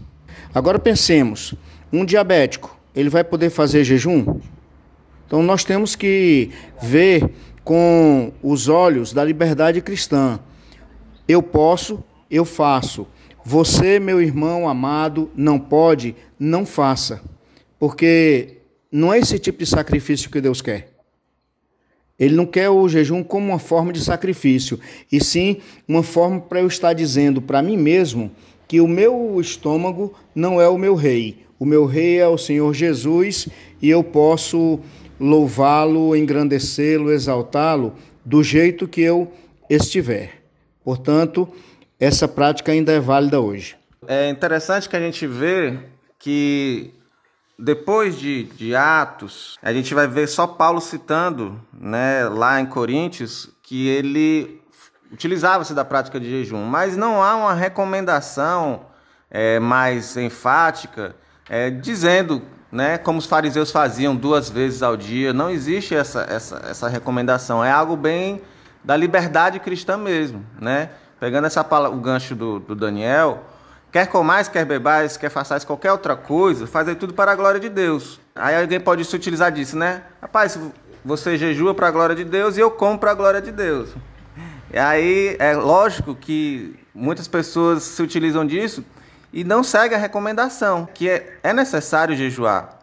Agora 0.53 0.77
pensemos, 0.77 1.53
um 1.91 2.03
diabético, 2.05 2.77
ele 2.96 3.10
vai 3.10 3.24
poder 3.24 3.50
fazer 3.50 3.84
jejum? 3.84 4.39
Então 5.25 5.41
nós 5.41 5.63
temos 5.63 5.96
que 5.96 6.51
ver 6.82 7.29
com 7.63 8.32
os 8.44 8.67
olhos 8.67 9.12
da 9.12 9.24
liberdade 9.24 9.82
cristã. 9.82 10.39
Eu 11.27 11.41
posso, 11.41 12.03
eu 12.29 12.46
faço. 12.46 13.08
Você, 13.48 14.00
meu 14.00 14.20
irmão 14.20 14.68
amado, 14.68 15.30
não 15.36 15.60
pode, 15.60 16.16
não 16.40 16.66
faça. 16.66 17.22
Porque 17.78 18.58
não 18.92 19.14
é 19.14 19.20
esse 19.20 19.38
tipo 19.38 19.60
de 19.60 19.68
sacrifício 19.68 20.32
que 20.32 20.42
Deus 20.42 20.64
quer. 20.64 20.90
Ele 22.18 22.34
não 22.34 22.48
quer 22.48 22.70
o 22.70 22.90
jejum 22.90 23.24
como 23.24 23.50
uma 23.50 23.60
forma 23.60 23.94
de 23.94 24.02
sacrifício, 24.02 24.80
e 25.12 25.24
sim 25.24 25.58
uma 25.88 26.02
forma 26.02 26.40
para 26.40 26.62
eu 26.62 26.68
estar 26.68 26.94
dizendo 26.94 27.40
para 27.42 27.62
mim 27.62 27.78
mesmo 27.78 28.32
que 28.68 28.82
o 28.82 28.88
meu 28.88 29.40
estômago 29.40 30.14
não 30.34 30.60
é 30.60 30.68
o 30.68 30.78
meu 30.78 30.96
rei. 30.96 31.46
O 31.60 31.66
meu 31.66 31.86
rei 31.86 32.18
é 32.18 32.28
o 32.28 32.38
Senhor 32.40 32.74
Jesus 32.74 33.48
e 33.80 33.90
eu 33.90 34.04
posso 34.04 34.80
louvá-lo, 35.20 36.16
engrandecê-lo, 36.16 37.12
exaltá-lo 37.12 37.94
do 38.24 38.44
jeito 38.44 38.88
que 38.88 39.02
eu 39.02 39.32
estiver. 39.70 40.42
Portanto, 40.84 41.48
essa 42.00 42.28
prática 42.28 42.72
ainda 42.72 42.92
é 42.92 43.00
válida 43.00 43.40
hoje. 43.40 43.78
É 44.08 44.30
interessante 44.30 44.88
que 44.88 44.96
a 44.96 45.00
gente 45.00 45.25
vê 45.25 45.80
que 46.20 46.94
depois 47.58 48.18
de, 48.18 48.44
de 48.44 48.75
Atos, 48.75 49.58
a 49.62 49.72
gente 49.72 49.94
vai 49.94 50.08
ver 50.08 50.28
só 50.28 50.46
Paulo 50.46 50.82
citando, 50.82 51.60
né, 51.74 52.28
lá 52.28 52.60
em 52.60 52.66
Coríntios, 52.66 53.50
que 53.64 53.88
ele 53.88 54.62
utilizava-se 55.12 55.74
da 55.74 55.86
prática 55.86 56.20
de 56.20 56.30
jejum, 56.30 56.64
mas 56.66 56.98
não 56.98 57.24
há 57.24 57.36
uma 57.36 57.54
recomendação 57.54 58.88
é, 59.32 59.60
mais 59.60 60.18
enfática 60.18 61.16
é, 61.50 61.70
dizendo, 61.70 62.42
né, 62.72 62.98
como 62.98 63.20
os 63.20 63.25
fariseus 63.25 63.72
faziam 63.72 64.16
duas 64.16 64.50
vezes 64.50 64.84
ao 64.84 64.98
dia. 64.98 65.32
Não 65.32 65.50
existe 65.50 65.96
essa, 65.96 66.25
essa, 66.30 66.62
essa 66.70 66.90
recomendação. 66.90 67.64
É 67.64 67.72
algo 67.72 67.96
bem 67.96 68.42
da 68.84 68.98
liberdade 68.98 69.60
cristã 69.60 69.98
mesmo, 69.98 70.46
né? 70.60 70.90
Pegando 71.19 71.45
essa 71.45 71.62
o 71.62 71.95
gancho 71.95 72.36
do, 72.36 72.60
do 72.60 72.75
Daniel, 72.75 73.43
Quer 73.95 74.07
comais, 74.07 74.50
quer 74.50 74.65
bebais, 74.65 75.15
quer 75.15 75.29
façais 75.29 75.63
qualquer 75.63 75.89
outra 75.89 76.17
coisa, 76.17 76.67
fazei 76.67 76.95
tudo 76.95 77.13
para 77.13 77.31
a 77.31 77.36
glória 77.36 77.62
de 77.62 77.69
Deus. 77.69 78.19
Aí 78.36 78.53
alguém 78.53 78.77
pode 78.77 79.05
se 79.05 79.15
utilizar 79.15 79.50
disso, 79.53 79.77
né? 79.77 80.01
Rapaz, 80.22 80.60
você 81.05 81.38
jejua 81.38 81.74
para 81.74 81.88
a 81.88 81.91
glória 81.91 82.13
de 82.13 82.25
Deus 82.25 82.57
e 82.57 82.60
eu 82.60 82.69
como 82.69 83.00
para 83.00 83.12
a 83.12 83.13
glória 83.13 83.41
de 83.41 83.53
Deus. 83.53 83.91
E 84.69 84.77
aí 84.77 85.38
é 85.39 85.55
lógico 85.55 86.13
que 86.13 86.77
muitas 86.93 87.25
pessoas 87.25 87.84
se 87.84 88.03
utilizam 88.03 88.45
disso 88.45 88.84
e 89.31 89.45
não 89.45 89.63
seguem 89.63 89.98
a 89.98 90.01
recomendação, 90.01 90.86
que 90.93 91.10
é, 91.10 91.39
é 91.41 91.53
necessário 91.53 92.17
jejuar. 92.17 92.77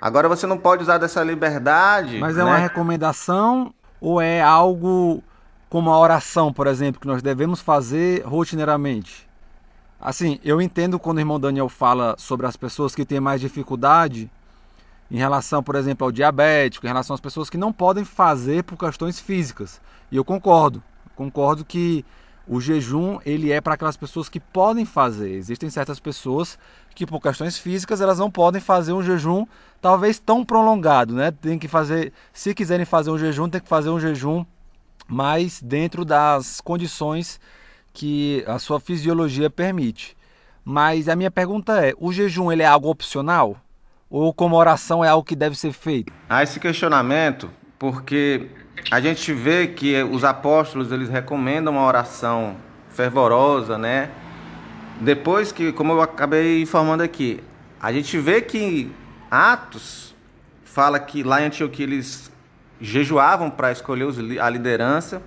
Agora 0.00 0.30
você 0.30 0.46
não 0.46 0.56
pode 0.56 0.82
usar 0.82 0.96
dessa 0.96 1.22
liberdade. 1.22 2.16
Mas 2.16 2.38
é 2.38 2.38
né? 2.38 2.44
uma 2.44 2.56
recomendação 2.56 3.74
ou 4.00 4.18
é 4.18 4.40
algo 4.40 5.22
como 5.74 5.90
a 5.90 5.98
oração, 5.98 6.52
por 6.52 6.68
exemplo, 6.68 7.00
que 7.00 7.06
nós 7.08 7.20
devemos 7.20 7.60
fazer 7.60 8.22
rotineiramente? 8.24 9.28
Assim, 10.00 10.38
eu 10.44 10.62
entendo 10.62 11.00
quando 11.00 11.16
o 11.16 11.20
irmão 11.20 11.40
Daniel 11.40 11.68
fala 11.68 12.14
sobre 12.16 12.46
as 12.46 12.56
pessoas 12.56 12.94
que 12.94 13.04
têm 13.04 13.18
mais 13.18 13.40
dificuldade 13.40 14.30
em 15.10 15.16
relação, 15.16 15.64
por 15.64 15.74
exemplo, 15.74 16.04
ao 16.04 16.12
diabético, 16.12 16.86
em 16.86 16.90
relação 16.90 17.12
às 17.12 17.20
pessoas 17.20 17.50
que 17.50 17.58
não 17.58 17.72
podem 17.72 18.04
fazer 18.04 18.62
por 18.62 18.78
questões 18.78 19.18
físicas. 19.18 19.80
E 20.12 20.16
eu 20.16 20.24
concordo. 20.24 20.80
Concordo 21.16 21.64
que 21.64 22.04
o 22.46 22.60
jejum 22.60 23.18
ele 23.26 23.50
é 23.50 23.60
para 23.60 23.74
aquelas 23.74 23.96
pessoas 23.96 24.28
que 24.28 24.38
podem 24.38 24.84
fazer. 24.84 25.32
Existem 25.32 25.68
certas 25.70 25.98
pessoas 25.98 26.56
que 26.94 27.04
por 27.04 27.20
questões 27.20 27.58
físicas 27.58 28.00
elas 28.00 28.20
não 28.20 28.30
podem 28.30 28.60
fazer 28.60 28.92
um 28.92 29.02
jejum 29.02 29.44
talvez 29.82 30.20
tão 30.20 30.44
prolongado, 30.44 31.14
né? 31.14 31.32
Tem 31.32 31.58
que 31.58 31.66
fazer, 31.66 32.12
se 32.32 32.54
quiserem 32.54 32.86
fazer 32.86 33.10
um 33.10 33.18
jejum, 33.18 33.48
tem 33.48 33.60
que 33.60 33.68
fazer 33.68 33.90
um 33.90 33.98
jejum 33.98 34.46
mais 35.06 35.60
dentro 35.60 36.04
das 36.04 36.60
condições 36.60 37.40
que 37.92 38.44
a 38.46 38.58
sua 38.58 38.80
fisiologia 38.80 39.48
permite. 39.48 40.16
Mas 40.64 41.08
a 41.08 41.16
minha 41.16 41.30
pergunta 41.30 41.84
é: 41.84 41.92
o 41.98 42.12
jejum 42.12 42.50
ele 42.50 42.62
é 42.62 42.66
algo 42.66 42.88
opcional? 42.88 43.56
Ou 44.10 44.32
como 44.32 44.56
oração 44.56 45.04
é 45.04 45.08
algo 45.08 45.24
que 45.24 45.34
deve 45.34 45.56
ser 45.56 45.72
feito? 45.72 46.12
Há 46.28 46.42
esse 46.42 46.60
questionamento 46.60 47.50
porque 47.78 48.48
a 48.90 49.00
gente 49.00 49.32
vê 49.32 49.66
que 49.66 50.02
os 50.04 50.24
apóstolos 50.24 50.92
eles 50.92 51.08
recomendam 51.08 51.72
uma 51.72 51.84
oração 51.84 52.56
fervorosa, 52.88 53.76
né? 53.76 54.10
Depois 55.00 55.50
que, 55.50 55.72
como 55.72 55.92
eu 55.92 56.00
acabei 56.00 56.62
informando 56.62 57.02
aqui, 57.02 57.42
a 57.80 57.92
gente 57.92 58.16
vê 58.18 58.40
que 58.40 58.90
Atos 59.30 60.14
fala 60.62 60.98
que 60.98 61.22
lá 61.22 61.42
em 61.42 61.46
Antioquia 61.46 61.84
eles 61.84 62.30
jejuavam 62.84 63.50
para 63.50 63.72
escolher 63.72 64.06
a 64.40 64.48
liderança 64.48 65.22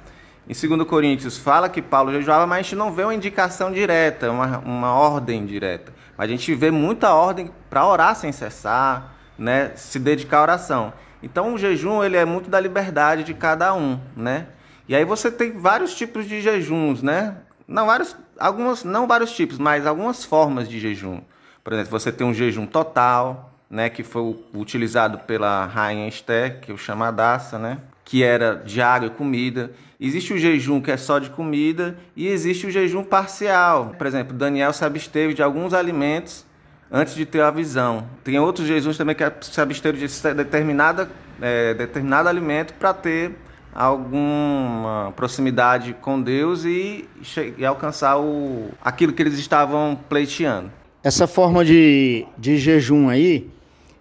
em 0.50 0.54
2 0.54 0.88
Coríntios 0.88 1.38
fala 1.38 1.68
que 1.68 1.82
Paulo 1.82 2.10
jejuava, 2.10 2.48
mas 2.48 2.60
a 2.60 2.62
gente 2.62 2.76
não 2.78 2.94
vê 2.94 3.04
uma 3.04 3.14
indicação 3.14 3.70
direta, 3.70 4.32
uma, 4.32 4.60
uma 4.60 4.94
ordem 4.94 5.46
direta. 5.46 5.92
Mas 6.18 6.30
a 6.30 6.32
gente 6.32 6.56
vê 6.56 6.72
muita 6.72 7.14
ordem 7.14 7.52
para 7.70 7.86
orar 7.86 8.16
sem 8.16 8.32
cessar, 8.32 9.14
né? 9.38 9.74
se 9.76 10.00
dedicar 10.00 10.38
à 10.38 10.42
oração. 10.44 10.94
Então 11.22 11.54
o 11.54 11.58
jejum 11.58 12.02
ele 12.02 12.16
é 12.16 12.24
muito 12.24 12.50
da 12.50 12.62
liberdade 12.62 13.26
de 13.26 13.34
cada 13.34 13.74
um, 13.74 14.00
né? 14.16 14.48
E 14.88 14.96
aí 14.96 15.04
você 15.04 15.30
tem 15.30 15.52
vários 15.52 15.94
tipos 15.94 16.26
de 16.26 16.40
jejuns, 16.40 17.04
né? 17.04 17.36
Não 17.68 17.86
vários, 17.86 18.16
algumas, 18.40 18.86
não 18.86 19.06
vários 19.06 19.36
tipos, 19.36 19.58
mas 19.58 19.86
algumas 19.86 20.24
formas 20.24 20.70
de 20.70 20.80
jejum. 20.80 21.20
Por 21.62 21.74
exemplo, 21.74 21.92
você 21.92 22.10
tem 22.10 22.26
um 22.26 22.34
jejum 22.34 22.66
total, 22.66 23.57
né, 23.70 23.90
que 23.90 24.04
foi 24.04 24.36
utilizado 24.54 25.20
pela 25.20 25.66
rainha 25.66 26.08
Esther, 26.08 26.60
que 26.62 26.72
é 26.72 26.74
o 26.74 26.78
chamadaça, 26.78 27.60
né? 27.60 27.78
que 28.08 28.24
era 28.24 28.56
de 28.56 28.82
água 28.82 29.08
e 29.08 29.12
comida. 29.12 29.72
Existe 30.00 30.32
o 30.32 30.38
jejum 30.38 30.80
que 30.80 30.90
é 30.90 30.96
só 30.96 31.20
de 31.20 31.30
comida 31.30 31.98
e 32.16 32.28
existe 32.28 32.66
o 32.66 32.72
jejum 32.72 33.04
parcial. 33.04 33.94
Por 33.98 34.08
exemplo, 34.08 34.34
Daniel 34.34 34.72
se 34.72 34.86
absteve 34.86 35.34
de 35.34 35.44
alguns 35.44 35.74
alimentos 35.74 36.46
antes 36.90 37.14
de 37.16 37.26
ter 37.26 37.42
a 37.42 37.52
visão. 37.52 38.08
Tem 38.24 38.40
outros 38.40 38.66
jejuns 38.66 38.98
também 38.98 39.14
que 39.14 39.24
se 39.42 39.60
absteve 39.60 40.08
de 40.08 40.34
determinada, 40.34 41.10
é, 41.42 41.74
determinado 41.74 42.30
alimento 42.30 42.74
para 42.76 42.94
ter 42.94 43.36
alguma 43.76 45.12
proximidade 45.14 45.94
com 46.00 46.22
Deus 46.22 46.64
e, 46.64 47.10
e 47.58 47.66
alcançar 47.66 48.18
o, 48.18 48.70
aquilo 48.82 49.12
que 49.12 49.22
eles 49.22 49.38
estavam 49.38 50.00
pleiteando. 50.08 50.72
Essa 51.04 51.28
forma 51.28 51.66
de, 51.66 52.26
de 52.38 52.58
jejum 52.58 53.10
aí, 53.10 53.50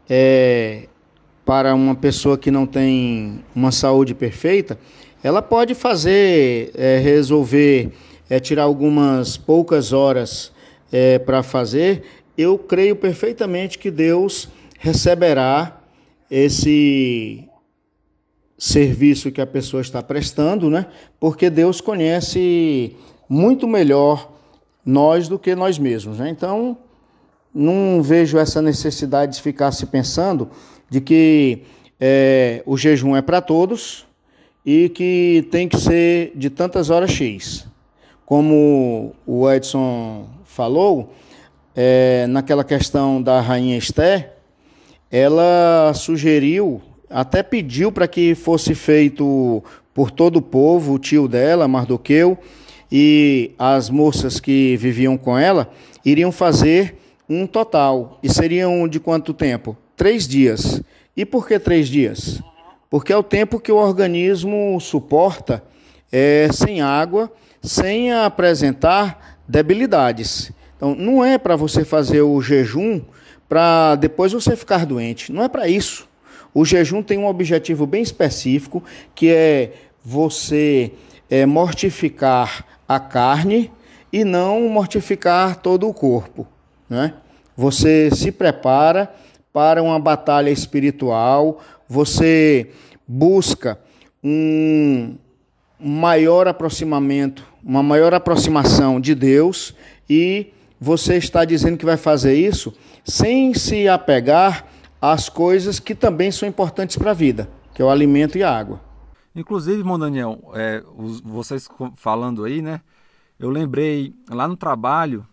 é, 0.09 0.89
para 1.45 1.75
uma 1.75 1.95
pessoa 1.95 2.37
que 2.37 2.51
não 2.51 2.67
tem 2.67 3.45
uma 3.55 3.71
saúde 3.71 4.15
perfeita, 4.15 4.79
ela 5.23 5.41
pode 5.41 5.75
fazer, 5.75 6.71
é, 6.75 6.99
resolver, 6.99 7.93
é, 8.29 8.39
tirar 8.39 8.65
algumas 8.65 9.37
poucas 9.37 9.93
horas 9.93 10.53
é, 10.93 11.19
para 11.19 11.43
fazer. 11.43 12.03
Eu 12.37 12.59
creio 12.59 12.97
perfeitamente 12.97 13.79
que 13.79 13.91
Deus 13.91 14.49
receberá 14.79 15.81
esse 16.31 17.49
serviço 18.59 19.31
que 19.31 19.41
a 19.41 19.47
pessoa 19.47 19.81
está 19.81 20.03
prestando, 20.03 20.71
né? 20.71 20.87
Porque 21.21 21.51
Deus 21.51 21.81
conhece 21.81 22.97
muito 23.29 23.67
melhor 23.67 24.33
nós 24.85 25.29
do 25.29 25.39
que 25.39 25.55
nós 25.55 25.79
mesmos, 25.79 26.19
né? 26.19 26.29
Então, 26.31 26.79
não 27.57 28.03
vejo 28.03 28.37
essa 28.37 28.61
necessidade 28.61 29.37
de 29.37 29.43
ficar 29.43 29.73
se 29.73 29.87
pensando 29.87 30.51
de 30.91 31.01
que 31.01 31.63
é, 31.99 32.63
o 32.67 32.77
jejum 32.77 33.17
é 33.17 33.23
para 33.23 33.41
todos 33.41 34.07
e 34.65 34.91
que 34.91 35.49
tem 35.51 35.67
que 35.67 35.79
ser 35.79 36.33
de 36.35 36.51
tantas 36.51 36.91
horas 36.91 37.11
X. 37.11 37.67
Como 38.27 39.15
o 39.27 39.51
Edson 39.51 40.29
falou, 40.45 41.15
é, 41.75 42.27
naquela 42.27 42.63
questão 42.63 43.23
da 43.23 43.41
rainha 43.41 43.79
Esther, 43.79 44.35
ela 45.11 45.93
sugeriu, 45.95 46.83
até 47.09 47.43
pediu 47.43 47.91
para 47.91 48.07
que 48.07 48.35
fosse 48.35 48.75
feito 48.75 49.65
por 49.95 50.11
todo 50.11 50.37
o 50.37 50.43
povo, 50.43 50.93
o 50.93 50.99
tio 50.99 51.27
dela, 51.27 51.67
Mardoqueu, 51.67 52.37
e 52.93 53.53
as 53.59 53.89
moças 53.89 54.39
que 54.39 54.77
viviam 54.77 55.17
com 55.17 55.39
ela, 55.39 55.71
iriam 56.05 56.31
fazer 56.31 57.06
um 57.29 57.47
total. 57.47 58.19
E 58.23 58.33
seriam 58.33 58.87
de 58.89 59.01
quanto 59.01 59.35
tempo? 59.35 59.77
Três 59.97 60.27
dias. 60.27 60.83
E 61.17 61.25
por 61.25 61.47
que 61.47 61.59
três 61.59 61.89
dias? 61.89 62.41
Porque 62.91 63.13
é 63.13 63.17
o 63.17 63.23
tempo 63.23 63.59
que 63.59 63.73
o 63.73 63.77
organismo 63.77 64.79
suporta 64.81 65.63
é, 66.13 66.49
sem 66.53 66.81
água, 66.81 67.33
sem 67.63 68.13
apresentar 68.13 69.39
debilidades. 69.49 70.53
Então, 70.77 70.95
não 70.95 71.25
é 71.25 71.39
para 71.39 71.57
você 71.57 71.85
fazer 71.85 72.23
o 72.23 72.41
jejum 72.41 73.01
para 73.49 73.95
depois 73.97 74.33
você 74.33 74.57
ficar 74.57 74.85
doente. 74.85 75.33
Não 75.33 75.43
é 75.43 75.49
para 75.49 75.69
isso. 75.69 76.09
O 76.53 76.65
jejum 76.65 77.03
tem 77.03 77.19
um 77.19 77.27
objetivo 77.27 77.87
bem 77.87 78.03
específico, 78.03 78.83
que 79.15 79.31
é 79.31 79.73
você 80.05 80.93
é, 81.29 81.45
mortificar 81.45 82.65
a 82.89 82.99
carne 82.99 83.71
e 84.13 84.25
não 84.25 84.69
mortificar 84.69 85.57
todo 85.57 85.89
o 85.89 85.95
corpo. 85.95 86.47
Né? 86.89 87.15
Você 87.57 88.11
se 88.11 88.31
prepara 88.31 89.13
para 89.53 89.83
uma 89.83 89.99
batalha 89.99 90.51
espiritual, 90.51 91.61
você 91.89 92.71
busca 93.07 93.79
um 94.23 95.17
maior 95.79 96.49
aproximamento, 96.49 97.45
uma 97.63 97.83
maior 97.83 98.13
aproximação 98.15 99.01
de 99.01 99.15
Deus 99.15 99.75
e 100.09 100.53
você 100.81 101.17
está 101.17 101.45
dizendo 101.45 101.77
que 101.77 101.85
vai 101.85 101.97
fazer 101.97 102.35
isso 102.35 102.73
sem 103.05 103.55
se 103.55 103.89
apegar 103.89 104.67
às 105.01 105.29
coisas 105.29 105.79
que 105.79 105.95
também 105.95 106.31
são 106.31 106.49
importantes 106.49 106.97
para 106.97 107.13
a 107.13 107.15
vida, 107.15 107.49
que 107.75 107.81
é 107.81 107.85
o 107.85 107.91
alimento 107.91 108.37
e 108.37 108.43
a 108.43 108.51
água. 108.51 108.81
Inclusive, 109.35 109.79
irmão 109.79 109.99
Daniel, 109.99 110.39
é, 110.55 110.83
vocês 111.23 111.69
falando 111.95 112.45
aí, 112.45 112.63
né? 112.63 112.81
Eu 113.39 113.51
lembrei 113.51 114.15
lá 114.31 114.49
no 114.49 114.57
trabalho, 114.57 115.27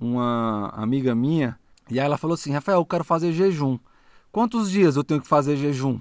uma 0.00 0.68
amiga 0.74 1.14
minha, 1.14 1.58
e 1.90 1.98
aí 1.98 2.06
ela 2.06 2.18
falou 2.18 2.34
assim: 2.34 2.52
Rafael, 2.52 2.78
eu 2.78 2.86
quero 2.86 3.04
fazer 3.04 3.32
jejum. 3.32 3.78
Quantos 4.30 4.70
dias 4.70 4.96
eu 4.96 5.04
tenho 5.04 5.20
que 5.20 5.28
fazer 5.28 5.56
jejum? 5.56 6.00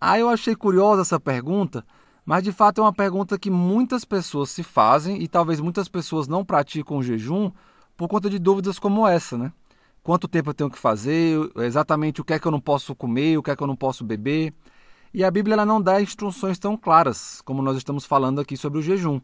Aí 0.00 0.20
eu 0.20 0.28
achei 0.28 0.56
curiosa 0.56 1.02
essa 1.02 1.20
pergunta, 1.20 1.84
mas 2.24 2.42
de 2.42 2.50
fato 2.50 2.80
é 2.80 2.84
uma 2.84 2.92
pergunta 2.92 3.38
que 3.38 3.50
muitas 3.50 4.04
pessoas 4.04 4.50
se 4.50 4.62
fazem 4.62 5.22
e 5.22 5.28
talvez 5.28 5.60
muitas 5.60 5.88
pessoas 5.88 6.26
não 6.26 6.44
praticam 6.44 6.96
o 6.96 7.02
jejum 7.02 7.52
por 7.96 8.08
conta 8.08 8.28
de 8.28 8.38
dúvidas 8.38 8.78
como 8.78 9.06
essa, 9.06 9.38
né? 9.38 9.52
Quanto 10.02 10.26
tempo 10.26 10.50
eu 10.50 10.54
tenho 10.54 10.70
que 10.70 10.78
fazer, 10.78 11.38
exatamente 11.58 12.20
o 12.20 12.24
que 12.24 12.32
é 12.32 12.38
que 12.38 12.46
eu 12.46 12.50
não 12.50 12.60
posso 12.60 12.94
comer, 12.96 13.38
o 13.38 13.42
que 13.42 13.50
é 13.52 13.56
que 13.56 13.62
eu 13.62 13.66
não 13.66 13.76
posso 13.76 14.02
beber. 14.02 14.52
E 15.14 15.22
a 15.22 15.30
Bíblia 15.30 15.54
ela 15.54 15.66
não 15.66 15.80
dá 15.80 16.00
instruções 16.00 16.58
tão 16.58 16.76
claras 16.76 17.40
como 17.44 17.62
nós 17.62 17.76
estamos 17.76 18.04
falando 18.04 18.40
aqui 18.40 18.56
sobre 18.56 18.80
o 18.80 18.82
jejum. 18.82 19.20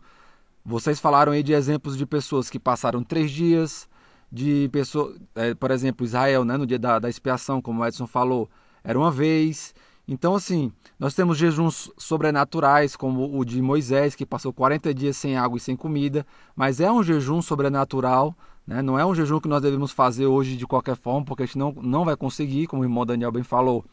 Vocês 0.68 1.00
falaram 1.00 1.32
aí 1.32 1.42
de 1.42 1.54
exemplos 1.54 1.96
de 1.96 2.04
pessoas 2.04 2.50
que 2.50 2.58
passaram 2.58 3.02
três 3.02 3.30
dias, 3.30 3.88
de 4.30 4.68
pessoas, 4.70 5.18
é, 5.34 5.54
por 5.54 5.70
exemplo, 5.70 6.04
Israel, 6.04 6.44
né, 6.44 6.58
no 6.58 6.66
dia 6.66 6.78
da, 6.78 6.98
da 6.98 7.08
expiação, 7.08 7.62
como 7.62 7.80
o 7.80 7.86
Edson 7.86 8.06
falou, 8.06 8.50
era 8.84 8.98
uma 8.98 9.10
vez. 9.10 9.74
Então, 10.06 10.34
assim, 10.34 10.70
nós 10.98 11.14
temos 11.14 11.38
jejuns 11.38 11.90
sobrenaturais, 11.96 12.96
como 12.96 13.34
o 13.34 13.46
de 13.46 13.62
Moisés, 13.62 14.14
que 14.14 14.26
passou 14.26 14.52
40 14.52 14.92
dias 14.92 15.16
sem 15.16 15.38
água 15.38 15.56
e 15.56 15.60
sem 15.60 15.74
comida, 15.74 16.26
mas 16.54 16.80
é 16.80 16.92
um 16.92 17.02
jejum 17.02 17.40
sobrenatural, 17.40 18.36
né? 18.66 18.82
não 18.82 18.98
é 18.98 19.06
um 19.06 19.14
jejum 19.14 19.40
que 19.40 19.48
nós 19.48 19.62
devemos 19.62 19.90
fazer 19.90 20.26
hoje 20.26 20.54
de 20.54 20.66
qualquer 20.66 20.96
forma, 20.96 21.24
porque 21.24 21.44
a 21.44 21.46
gente 21.46 21.56
não, 21.56 21.72
não 21.80 22.04
vai 22.04 22.14
conseguir, 22.14 22.66
como 22.66 22.82
o 22.82 22.84
irmão 22.84 23.06
Daniel 23.06 23.32
bem 23.32 23.42
falou. 23.42 23.86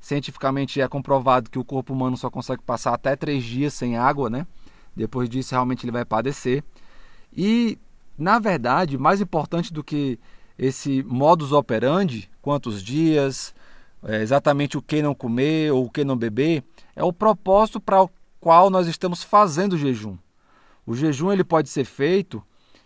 Cientificamente 0.00 0.80
é 0.80 0.88
comprovado 0.88 1.50
que 1.50 1.58
o 1.58 1.64
corpo 1.64 1.92
humano 1.92 2.16
só 2.16 2.30
consegue 2.30 2.62
passar 2.62 2.94
até 2.94 3.14
três 3.16 3.44
dias 3.44 3.74
sem 3.74 3.98
água, 3.98 4.30
né? 4.30 4.46
Depois 4.94 5.28
disso, 5.28 5.54
realmente 5.54 5.84
ele 5.84 5.92
vai 5.92 6.04
padecer. 6.04 6.62
E 7.34 7.78
na 8.18 8.38
verdade, 8.38 8.98
mais 8.98 9.20
importante 9.20 9.72
do 9.72 9.82
que 9.82 10.18
esse 10.58 11.02
modus 11.02 11.52
operandi, 11.52 12.30
quantos 12.40 12.82
dias, 12.82 13.54
é, 14.04 14.22
exatamente 14.22 14.76
o 14.76 14.82
que 14.82 15.02
não 15.02 15.14
comer 15.14 15.72
ou 15.72 15.86
o 15.86 15.90
que 15.90 16.04
não 16.04 16.16
beber, 16.16 16.62
é 16.94 17.02
o 17.02 17.12
propósito 17.12 17.80
para 17.80 18.02
o 18.02 18.10
qual 18.38 18.70
nós 18.70 18.86
estamos 18.86 19.22
fazendo 19.22 19.74
o 19.74 19.78
jejum. 19.78 20.16
O 20.86 20.94
jejum 20.94 21.32
ele 21.32 21.44
pode 21.44 21.68
ser 21.68 21.84
feito 21.84 22.42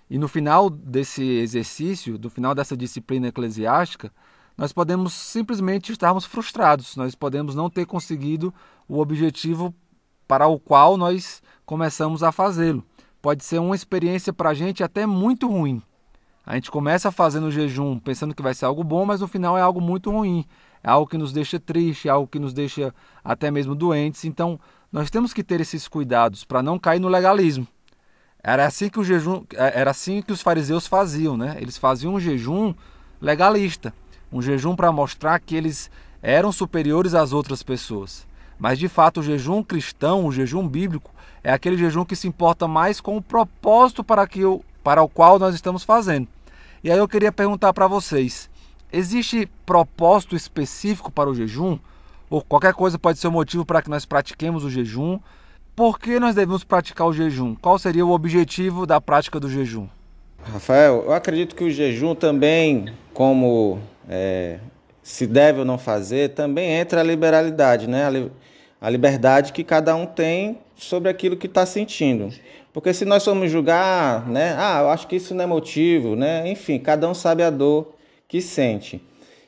e 0.09 0.19
no 0.19 0.29
final 0.29 0.71
desse 0.71 1.23
exercício, 1.23 2.19
no 2.23 2.31
final 2.31 2.55
dessa 2.55 2.77
disciplina 2.77 3.29
eclesiástica, 3.29 4.13
nós 4.57 4.73
podemos 4.73 5.13
simplesmente 5.13 5.93
estarmos 5.93 6.25
frustrados, 6.25 6.97
nós 6.97 7.15
podemos 7.15 7.55
não 7.55 7.69
ter 7.69 7.85
conseguido 7.85 8.55
o 8.89 9.01
objetivo 9.01 9.75
para 10.27 10.47
o 10.47 10.59
qual 10.59 10.97
nós 10.97 11.43
começamos 11.65 12.23
a 12.23 12.33
fazê-lo 12.33 12.85
pode 13.27 13.45
ser 13.45 13.59
uma 13.59 13.75
experiência 13.75 14.33
para 14.33 14.51
a 14.51 14.55
gente 14.55 14.85
até 14.85 15.05
muito 15.05 15.49
ruim. 15.49 15.83
A 16.47 16.55
gente 16.55 16.71
começa 16.71 17.11
fazendo 17.11 17.51
jejum 17.51 17.99
pensando 17.99 18.33
que 18.33 18.41
vai 18.41 18.55
ser 18.55 18.67
algo 18.67 18.85
bom, 18.85 19.05
mas 19.05 19.21
no 19.21 19.27
final 19.27 19.59
é 19.59 19.61
algo 19.61 19.81
muito 19.81 20.13
ruim. 20.13 20.45
É 20.81 20.89
algo 20.89 21.11
que 21.11 21.19
nos 21.19 21.33
deixa 21.33 21.59
triste, 21.59 22.07
é 22.07 22.11
algo 22.13 22.29
que 22.29 22.39
nos 22.39 22.53
deixa 22.53 22.95
até 23.25 23.51
mesmo 23.51 23.75
doentes. 23.75 24.25
Então, 24.25 24.61
nós 24.93 25.11
temos 25.11 25.33
que 25.33 25.43
ter 25.43 25.61
esses 25.61 25.89
cuidados 25.89 26.45
para 26.45 26.63
não 26.63 26.79
cair 26.79 27.01
no 27.01 27.09
legalismo. 27.09 27.67
Era 28.41 28.65
assim 28.65 28.89
que 28.89 29.01
o 29.01 29.05
jejum, 29.05 29.43
é, 29.55 29.81
era 29.81 29.91
assim 29.91 30.23
que 30.23 30.31
os 30.31 30.41
fariseus 30.41 30.87
faziam, 30.87 31.37
né? 31.37 31.57
Eles 31.59 31.77
faziam 31.77 32.15
um 32.15 32.21
jejum 32.21 32.73
legalista, 33.21 33.93
um 34.33 34.41
jejum 34.41 34.77
para 34.77 34.93
mostrar 34.93 35.41
que 35.41 35.57
eles 35.57 35.91
eram 36.23 36.53
superiores 36.53 37.13
às 37.13 37.33
outras 37.33 37.65
pessoas. 37.65 38.25
Mas 38.59 38.79
de 38.79 38.89
fato, 38.89 39.21
o 39.21 39.23
jejum 39.23 39.63
cristão, 39.63 40.27
o 40.27 40.33
jejum 40.33 40.67
bíblico, 40.67 41.11
é 41.45 41.53
aquele 41.53 41.77
jejum 41.77 42.05
que 42.05 42.17
se 42.17 42.27
importa 42.27 42.67
mais 42.67 43.01
com 43.01 43.17
o 43.17 43.23
propósito 43.23 44.03
para, 44.03 44.27
que 44.27 44.45
o, 44.45 44.63
para 44.83 45.03
o 45.03 45.09
qual 45.09 45.39
nós 45.39 45.55
estamos 45.55 45.85
fazendo. 45.85 46.27
E 46.83 46.91
aí 46.91 46.99
eu 46.99 47.09
queria 47.09 47.31
perguntar 47.31 47.73
para 47.73 47.87
vocês: 47.87 48.51
existe 48.93 49.49
propósito 49.65 50.35
específico 50.35 51.11
para 51.11 51.31
o 51.31 51.35
jejum? 51.35 51.79
Ou 52.29 52.43
qualquer 52.43 52.75
coisa 52.75 52.99
pode 52.99 53.19
ser 53.19 53.29
o 53.29 53.33
motivo 53.33 53.65
para 53.65 53.81
que 53.81 53.91
nós 53.91 54.05
pratiquemos 54.05 54.65
o 54.65 54.71
jejum? 54.71 55.21
Por 55.77 55.99
que 55.99 56.19
nós 56.19 56.35
devemos 56.35 56.65
praticar 56.65 57.07
o 57.07 57.13
jejum? 57.13 57.55
Qual 57.55 57.79
seria 57.79 58.05
o 58.05 58.11
objetivo 58.11 58.87
da 58.87 59.01
prática 59.01 59.39
do 59.39 59.49
jejum? 59.49 59.87
Rafael, 60.43 61.05
eu 61.05 61.13
acredito 61.13 61.55
que 61.55 61.65
o 61.65 61.71
jejum 61.71 62.15
também, 62.15 62.93
como 63.13 63.79
é, 64.09 64.59
se 65.07 65.25
deve 65.25 65.61
ou 65.61 65.65
não 65.65 65.79
fazer, 65.79 66.31
também 66.31 66.69
entra 66.69 67.01
a 67.01 67.05
liberalidade, 67.05 67.89
né? 67.89 68.29
A 68.81 68.91
liberdade 68.91 69.53
que 69.53 69.63
cada 69.63 69.95
um 69.95 70.05
tem 70.05 70.59
sobre 70.75 71.09
aquilo 71.09 71.37
que 71.37 71.47
está 71.47 71.65
sentindo. 71.65 72.29
Porque 72.73 72.93
se 72.93 73.05
nós 73.05 73.25
formos 73.25 73.49
julgar, 73.49 74.29
né, 74.29 74.57
ah, 74.59 74.81
eu 74.81 74.91
acho 74.91 75.07
que 75.07 75.15
isso 75.15 75.33
não 75.33 75.45
é 75.45 75.47
motivo, 75.47 76.17
né? 76.17 76.51
Enfim, 76.51 76.81
cada 76.81 77.09
um 77.09 77.15
sabe 77.15 77.45
a 77.45 77.51
dor 77.51 77.95
que 78.27 78.43
sente. 78.43 79.01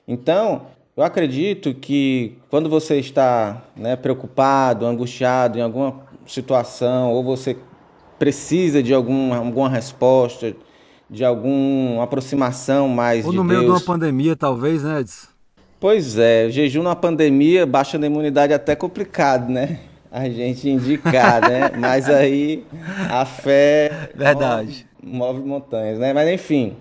Então, 0.06 0.66
eu 0.96 1.02
acredito 1.02 1.74
que 1.74 2.38
quando 2.48 2.70
você 2.70 2.96
está 3.00 3.60
né, 3.74 3.96
preocupado, 3.96 4.86
angustiado 4.86 5.58
em 5.58 5.62
alguma 5.62 6.02
situação, 6.24 7.12
ou 7.12 7.24
você 7.24 7.56
precisa 8.16 8.80
de 8.80 8.94
algum, 8.94 9.34
alguma 9.34 9.68
resposta, 9.68 10.54
de 11.10 11.24
alguma 11.24 12.04
aproximação 12.04 12.88
mais 12.88 13.24
ou 13.24 13.32
de 13.32 13.36
no 13.38 13.42
meio 13.42 13.62
de 13.62 13.70
uma 13.70 13.80
pandemia, 13.80 14.36
talvez, 14.36 14.84
né, 14.84 15.00
Edson? 15.00 15.27
Pois 15.80 16.18
é, 16.18 16.50
jejum 16.50 16.82
na 16.82 16.96
pandemia, 16.96 17.64
baixa 17.64 17.96
a 17.96 18.06
imunidade 18.06 18.52
é 18.52 18.56
até 18.56 18.74
complicado, 18.74 19.50
né? 19.50 19.78
a 20.10 20.28
gente 20.28 20.68
indicar, 20.68 21.40
né? 21.48 21.70
Mas 21.78 22.08
aí 22.08 22.64
a 23.10 23.24
fé 23.24 24.10
verdade 24.14 24.86
move, 25.02 25.38
move, 25.38 25.48
montanhas, 25.48 25.98
né? 25.98 26.12
Mas 26.12 26.28
enfim, 26.28 26.76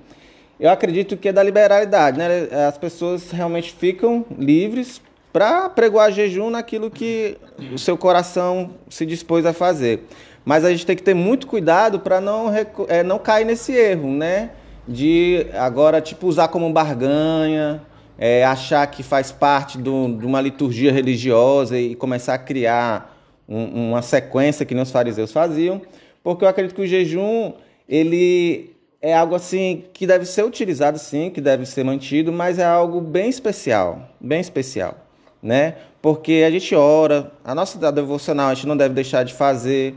eu 0.60 0.70
acredito 0.70 1.18
que 1.18 1.30
é 1.30 1.34
da 1.34 1.44
liberalidade, 1.44 2.18
né? 2.18 2.48
As 2.68 2.78
pessoas 2.78 3.32
realmente 3.32 3.74
ficam 3.74 4.26
livres 4.38 5.02
para 5.32 5.70
pregoar 5.70 6.12
jejum 6.12 6.50
naquilo 6.50 6.90
que 6.90 7.38
o 7.72 7.78
seu 7.78 7.98
coração 7.98 8.72
se 8.90 9.06
dispôs 9.06 9.46
a 9.46 9.54
fazer. 9.54 10.08
Mas 10.44 10.64
a 10.64 10.72
gente 10.72 10.86
tem 10.86 10.96
que 10.96 11.04
ter 11.04 11.14
muito 11.14 11.46
cuidado 11.46 12.00
para 12.00 12.22
não, 12.22 12.52
é, 12.88 13.04
não 13.04 13.20
cair 13.20 13.46
nesse 13.46 13.74
erro, 13.74 14.10
né? 14.10 14.52
De 14.88 15.46
agora, 15.54 16.00
tipo, 16.00 16.28
usar 16.28 16.48
como 16.48 16.72
barganha, 16.72 17.82
é, 18.18 18.44
achar 18.44 18.86
que 18.88 19.04
faz 19.04 19.32
parte 19.32 19.78
do, 19.78 20.18
de 20.18 20.26
uma 20.26 20.42
liturgia 20.42 20.92
religiosa 20.92 21.78
e 21.78 21.96
começar 21.96 22.34
a 22.34 22.38
criar 22.38 23.16
um, 23.48 23.90
uma 23.90 24.02
sequência 24.02 24.66
que 24.66 24.74
nem 24.74 24.84
os 24.84 24.92
fariseus 24.92 25.32
faziam, 25.32 25.82
porque 26.24 26.44
eu 26.44 26.50
acredito 26.50 26.76
que 26.76 26.82
o 26.82 26.88
jejum, 26.88 27.54
ele 27.88 28.76
é 29.02 29.14
algo 29.14 29.36
assim 29.36 29.86
que 29.94 30.08
deve 30.08 30.26
ser 30.26 30.44
utilizado 30.44 30.98
sim, 30.98 31.30
que 31.30 31.40
deve 31.40 31.66
ser 31.66 31.84
mantido, 31.84 32.34
mas 32.34 32.60
é 32.60 32.66
algo 32.66 33.00
bem 33.00 33.30
especial, 33.30 34.10
bem 34.20 34.42
especial, 34.42 34.96
né? 35.42 35.76
Porque 36.02 36.44
a 36.46 36.52
gente 36.52 36.74
ora, 36.74 37.32
a 37.44 37.54
nossa 37.54 37.92
devocional 37.92 38.50
a 38.50 38.54
gente 38.54 38.68
não 38.68 38.78
deve 38.78 38.94
deixar 38.96 39.24
de 39.24 39.34
fazer, 39.34 39.94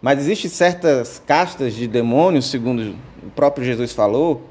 mas 0.00 0.18
existem 0.18 0.50
certas 0.50 1.22
castas 1.26 1.74
de 1.74 1.86
demônios, 1.86 2.50
segundo 2.50 2.94
o 3.22 3.30
próprio 3.30 3.64
Jesus 3.64 3.92
falou, 3.92 4.42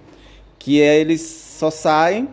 que 0.57 0.77
eles 0.79 1.21
só 1.21 1.69
saem 1.69 2.27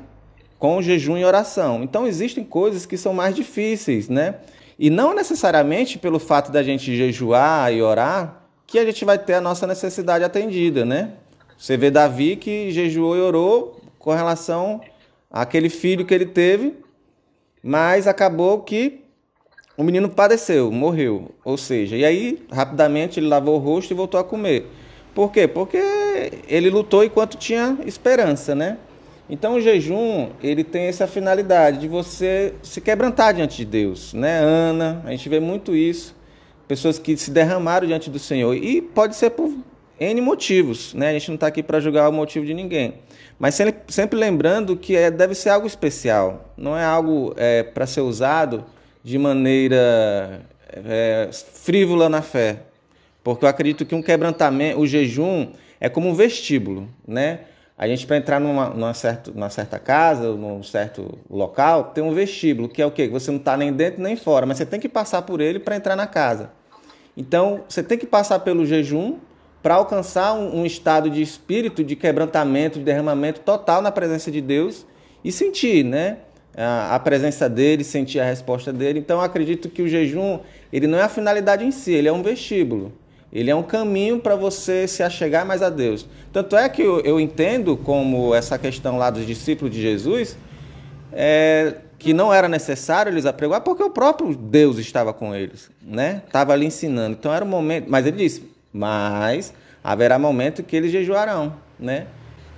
com 0.58 0.82
jejum 0.82 1.16
e 1.16 1.24
oração. 1.24 1.82
Então 1.82 2.06
existem 2.06 2.44
coisas 2.44 2.84
que 2.84 2.96
são 2.96 3.12
mais 3.14 3.34
difíceis, 3.34 4.08
né? 4.08 4.36
E 4.78 4.90
não 4.90 5.14
necessariamente 5.14 5.98
pelo 5.98 6.18
fato 6.18 6.52
da 6.52 6.62
gente 6.62 6.96
jejuar 6.96 7.72
e 7.72 7.82
orar 7.82 8.42
que 8.66 8.78
a 8.78 8.84
gente 8.84 9.04
vai 9.04 9.18
ter 9.18 9.34
a 9.34 9.40
nossa 9.40 9.66
necessidade 9.66 10.24
atendida, 10.24 10.84
né? 10.84 11.12
Você 11.56 11.76
vê 11.76 11.90
Davi 11.90 12.36
que 12.36 12.70
jejuou 12.70 13.16
e 13.16 13.20
orou 13.20 13.80
com 13.98 14.12
relação 14.12 14.80
àquele 15.30 15.68
filho 15.68 16.04
que 16.04 16.14
ele 16.14 16.26
teve, 16.26 16.74
mas 17.62 18.06
acabou 18.06 18.60
que 18.60 19.00
o 19.76 19.82
menino 19.82 20.08
padeceu, 20.08 20.70
morreu. 20.70 21.30
Ou 21.44 21.56
seja, 21.56 21.96
e 21.96 22.04
aí 22.04 22.44
rapidamente 22.50 23.18
ele 23.18 23.28
lavou 23.28 23.56
o 23.56 23.58
rosto 23.58 23.90
e 23.92 23.94
voltou 23.94 24.20
a 24.20 24.24
comer. 24.24 24.66
Por 25.14 25.32
quê? 25.32 25.48
Porque 25.48 25.82
ele 26.46 26.70
lutou 26.70 27.02
enquanto 27.02 27.36
tinha 27.36 27.78
esperança, 27.84 28.54
né? 28.54 28.78
Então 29.30 29.54
o 29.54 29.60
jejum, 29.60 30.30
ele 30.42 30.64
tem 30.64 30.84
essa 30.84 31.06
finalidade 31.06 31.78
de 31.78 31.88
você 31.88 32.54
se 32.62 32.80
quebrantar 32.80 33.34
diante 33.34 33.58
de 33.58 33.64
Deus, 33.66 34.14
né? 34.14 34.38
Ana, 34.38 35.02
a 35.04 35.10
gente 35.10 35.28
vê 35.28 35.38
muito 35.38 35.76
isso, 35.76 36.16
pessoas 36.66 36.98
que 36.98 37.16
se 37.16 37.30
derramaram 37.30 37.86
diante 37.86 38.08
do 38.08 38.18
Senhor 38.18 38.54
e 38.54 38.80
pode 38.80 39.16
ser 39.16 39.30
por 39.30 39.52
N 40.00 40.20
motivos, 40.22 40.94
né? 40.94 41.10
A 41.10 41.12
gente 41.12 41.28
não 41.28 41.34
está 41.34 41.48
aqui 41.48 41.62
para 41.62 41.78
julgar 41.78 42.08
o 42.08 42.12
motivo 42.12 42.46
de 42.46 42.54
ninguém, 42.54 42.94
mas 43.38 43.54
sempre, 43.54 43.92
sempre 43.92 44.18
lembrando 44.18 44.76
que 44.76 44.96
é, 44.96 45.10
deve 45.10 45.34
ser 45.34 45.50
algo 45.50 45.66
especial, 45.66 46.54
não 46.56 46.76
é 46.76 46.84
algo 46.84 47.34
é, 47.36 47.62
para 47.62 47.86
ser 47.86 48.00
usado 48.00 48.64
de 49.04 49.18
maneira 49.18 50.40
é, 50.72 51.28
frívola 51.32 52.08
na 52.08 52.22
fé. 52.22 52.60
Porque 53.22 53.44
eu 53.44 53.48
acredito 53.48 53.84
que 53.84 53.94
um 53.94 54.00
quebrantamento, 54.00 54.80
o 54.80 54.86
jejum, 54.86 55.48
é 55.78 55.88
como 55.88 56.08
um 56.08 56.14
vestíbulo, 56.14 56.88
né? 57.06 57.40
A 57.78 57.86
gente, 57.86 58.06
para 58.06 58.16
entrar 58.16 58.40
numa, 58.40 58.70
numa, 58.70 58.92
certo, 58.92 59.32
numa 59.32 59.48
certa 59.48 59.78
casa, 59.78 60.32
num 60.32 60.64
certo 60.64 61.16
local, 61.30 61.92
tem 61.94 62.02
um 62.02 62.12
vestíbulo, 62.12 62.68
que 62.68 62.82
é 62.82 62.86
o 62.86 62.90
quê? 62.90 63.08
Você 63.08 63.30
não 63.30 63.38
está 63.38 63.56
nem 63.56 63.72
dentro 63.72 64.02
nem 64.02 64.16
fora, 64.16 64.44
mas 64.44 64.58
você 64.58 64.66
tem 64.66 64.80
que 64.80 64.88
passar 64.88 65.22
por 65.22 65.40
ele 65.40 65.60
para 65.60 65.76
entrar 65.76 65.94
na 65.94 66.06
casa. 66.06 66.50
Então, 67.16 67.60
você 67.68 67.80
tem 67.80 67.96
que 67.96 68.06
passar 68.06 68.40
pelo 68.40 68.66
jejum 68.66 69.18
para 69.62 69.74
alcançar 69.74 70.34
um, 70.34 70.60
um, 70.60 70.66
estado 70.66 71.08
de 71.08 71.22
espírito, 71.22 71.84
de 71.84 71.94
quebrantamento, 71.94 72.80
de 72.80 72.84
derramamento 72.84 73.40
total 73.40 73.80
na 73.80 73.92
presença 73.92 74.28
de 74.28 74.40
Deus 74.40 74.84
e 75.24 75.30
sentir, 75.30 75.84
né? 75.84 76.18
a, 76.58 76.96
a 76.96 76.98
presença 76.98 77.48
dele, 77.48 77.84
sentir 77.84 78.18
a 78.18 78.24
resposta 78.24 78.72
dele. 78.72 78.98
Então, 78.98 79.20
acredito 79.20 79.68
que 79.68 79.82
o 79.82 79.88
jejum 79.88 80.40
ele 80.72 80.88
não 80.88 80.98
é 80.98 81.02
a 81.02 81.08
finalidade 81.08 81.64
em 81.64 81.70
si, 81.70 81.92
ele 81.92 82.08
é 82.08 82.12
um 82.12 82.22
vestíbulo. 82.22 82.92
Ele 83.32 83.50
é 83.50 83.54
um 83.54 83.62
caminho 83.62 84.18
para 84.20 84.34
você 84.34 84.88
se 84.88 85.02
achegar 85.02 85.44
mais 85.44 85.62
a 85.62 85.68
Deus. 85.68 86.06
Tanto 86.32 86.56
é 86.56 86.68
que 86.68 86.82
eu, 86.82 87.00
eu, 87.00 87.20
entendo 87.20 87.76
como 87.76 88.34
essa 88.34 88.58
questão 88.58 88.96
lá 88.96 89.10
dos 89.10 89.26
discípulos 89.26 89.74
de 89.74 89.82
Jesus, 89.82 90.36
é, 91.12 91.74
que 91.98 92.12
não 92.14 92.32
era 92.32 92.48
necessário 92.48 93.10
eles 93.10 93.26
apregoar, 93.26 93.60
porque 93.60 93.82
o 93.82 93.90
próprio 93.90 94.34
Deus 94.34 94.78
estava 94.78 95.12
com 95.12 95.34
eles, 95.34 95.70
né? 95.82 96.22
Estava 96.26 96.52
ali 96.52 96.66
ensinando. 96.66 97.16
Então 97.18 97.32
era 97.32 97.44
o 97.44 97.48
momento. 97.48 97.86
Mas 97.88 98.06
ele 98.06 98.16
disse: 98.16 98.50
Mas 98.72 99.52
haverá 99.82 100.18
momento 100.18 100.62
que 100.62 100.76
eles 100.76 100.90
jejuarão, 100.90 101.54
né? 101.78 102.06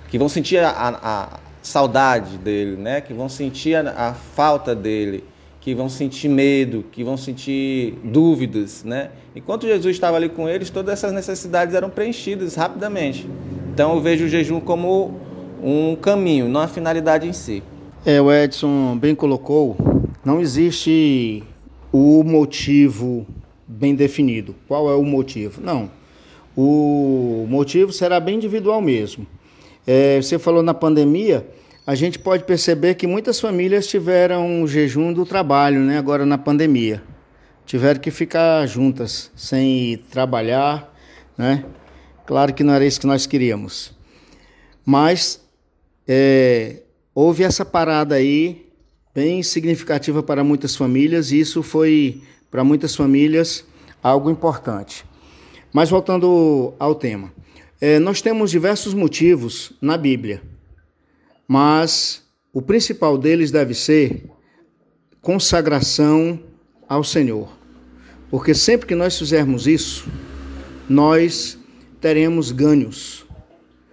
Que 0.09 0.17
vão 0.17 0.29
sentir 0.29 0.59
a, 0.59 0.69
a, 0.71 1.39
saudade 1.61 2.37
dele, 2.37 2.75
né? 2.75 3.01
Que 3.01 3.13
vão 3.13 3.29
sentir 3.29 3.75
a, 3.75 4.09
a, 4.09 4.13
falta 4.13 4.75
dele, 4.75 5.23
que 5.61 5.75
vão 5.75 5.87
sentir 5.87 6.27
medo, 6.27 6.83
que 6.91 7.03
vão 7.03 7.15
sentir 7.15 7.93
dúvidas, 8.03 8.83
né? 8.83 9.11
Enquanto 9.35 9.67
Jesus 9.67 9.95
estava 9.95 10.17
ali 10.17 10.27
com 10.27 10.49
eles, 10.49 10.71
todas 10.71 10.91
essas 10.91 11.13
necessidades 11.13 11.75
eram 11.75 11.89
preenchidas 11.89 12.55
rapidamente. 12.55 13.27
Então 13.71 13.93
eu 13.93 14.01
vejo 14.01 14.25
o 14.25 14.27
jejum 14.27 14.59
como 14.59 15.13
um 15.63 15.95
caminho, 15.95 16.49
não 16.49 16.61
a 16.61 16.67
finalidade 16.67 17.27
em 17.27 17.33
si. 17.33 17.61
É, 18.03 18.19
o 18.19 18.31
Edson 18.31 18.97
bem 18.97 19.13
colocou, 19.13 19.77
não 20.25 20.41
existe 20.41 21.43
o 21.93 22.23
motivo 22.23 23.27
bem 23.67 23.93
definido. 23.93 24.55
Qual 24.67 24.89
é 24.89 24.95
o 24.95 25.03
motivo? 25.03 25.61
Não. 25.61 25.91
O 26.57 27.45
motivo 27.47 27.93
será 27.93 28.19
bem 28.19 28.35
individual 28.35 28.81
mesmo. 28.81 29.27
É, 29.85 30.19
você 30.19 30.39
falou 30.39 30.63
na 30.63 30.73
pandemia, 30.73 31.45
a 31.85 31.95
gente 31.95 32.19
pode 32.19 32.43
perceber 32.43 32.95
que 32.95 33.07
muitas 33.07 33.39
famílias 33.39 33.87
tiveram 33.87 34.65
jejum 34.67 35.11
do 35.11 35.25
trabalho, 35.25 35.79
né? 35.79 35.97
Agora 35.97 36.25
na 36.25 36.37
pandemia. 36.37 37.01
Tiveram 37.65 37.99
que 37.99 38.11
ficar 38.11 38.65
juntas, 38.67 39.31
sem 39.35 39.97
trabalhar, 40.11 40.93
né? 41.37 41.65
Claro 42.25 42.53
que 42.53 42.63
não 42.63 42.73
era 42.73 42.85
isso 42.85 42.99
que 42.99 43.07
nós 43.07 43.25
queríamos. 43.25 43.93
Mas 44.85 45.41
é, 46.07 46.81
houve 47.15 47.43
essa 47.43 47.65
parada 47.65 48.15
aí, 48.15 48.67
bem 49.13 49.41
significativa 49.41 50.21
para 50.21 50.43
muitas 50.43 50.75
famílias, 50.75 51.31
e 51.31 51.39
isso 51.39 51.63
foi, 51.63 52.21
para 52.49 52.63
muitas 52.63 52.95
famílias, 52.95 53.65
algo 54.03 54.29
importante. 54.29 55.03
Mas 55.73 55.89
voltando 55.89 56.73
ao 56.77 56.93
tema. 56.93 57.33
É, 57.79 57.97
nós 57.97 58.21
temos 58.21 58.51
diversos 58.51 58.93
motivos 58.93 59.73
na 59.81 59.97
Bíblia, 59.97 60.41
mas 61.51 62.23
o 62.53 62.61
principal 62.61 63.17
deles 63.17 63.51
deve 63.51 63.73
ser 63.73 64.23
consagração 65.21 66.39
ao 66.87 67.03
Senhor. 67.03 67.49
Porque 68.29 68.53
sempre 68.53 68.87
que 68.87 68.95
nós 68.95 69.19
fizermos 69.19 69.67
isso, 69.67 70.07
nós 70.87 71.59
teremos 71.99 72.53
ganhos. 72.53 73.25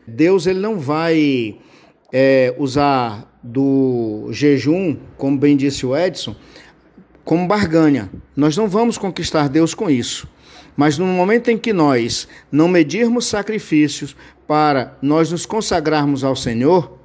Deus 0.06 0.46
ele 0.46 0.60
não 0.60 0.78
vai 0.78 1.58
é, 2.12 2.54
usar 2.58 3.28
do 3.42 4.28
jejum, 4.30 4.96
como 5.16 5.36
bem 5.36 5.56
disse 5.56 5.84
o 5.84 5.96
Edson, 5.96 6.36
como 7.24 7.48
barganha. 7.48 8.08
Nós 8.36 8.56
não 8.56 8.68
vamos 8.68 8.96
conquistar 8.96 9.48
Deus 9.48 9.74
com 9.74 9.90
isso. 9.90 10.28
Mas 10.76 10.96
no 10.96 11.06
momento 11.06 11.48
em 11.48 11.58
que 11.58 11.72
nós 11.72 12.28
não 12.52 12.68
medirmos 12.68 13.26
sacrifícios 13.26 14.14
para 14.46 14.96
nós 15.02 15.32
nos 15.32 15.44
consagrarmos 15.44 16.22
ao 16.22 16.36
Senhor, 16.36 16.97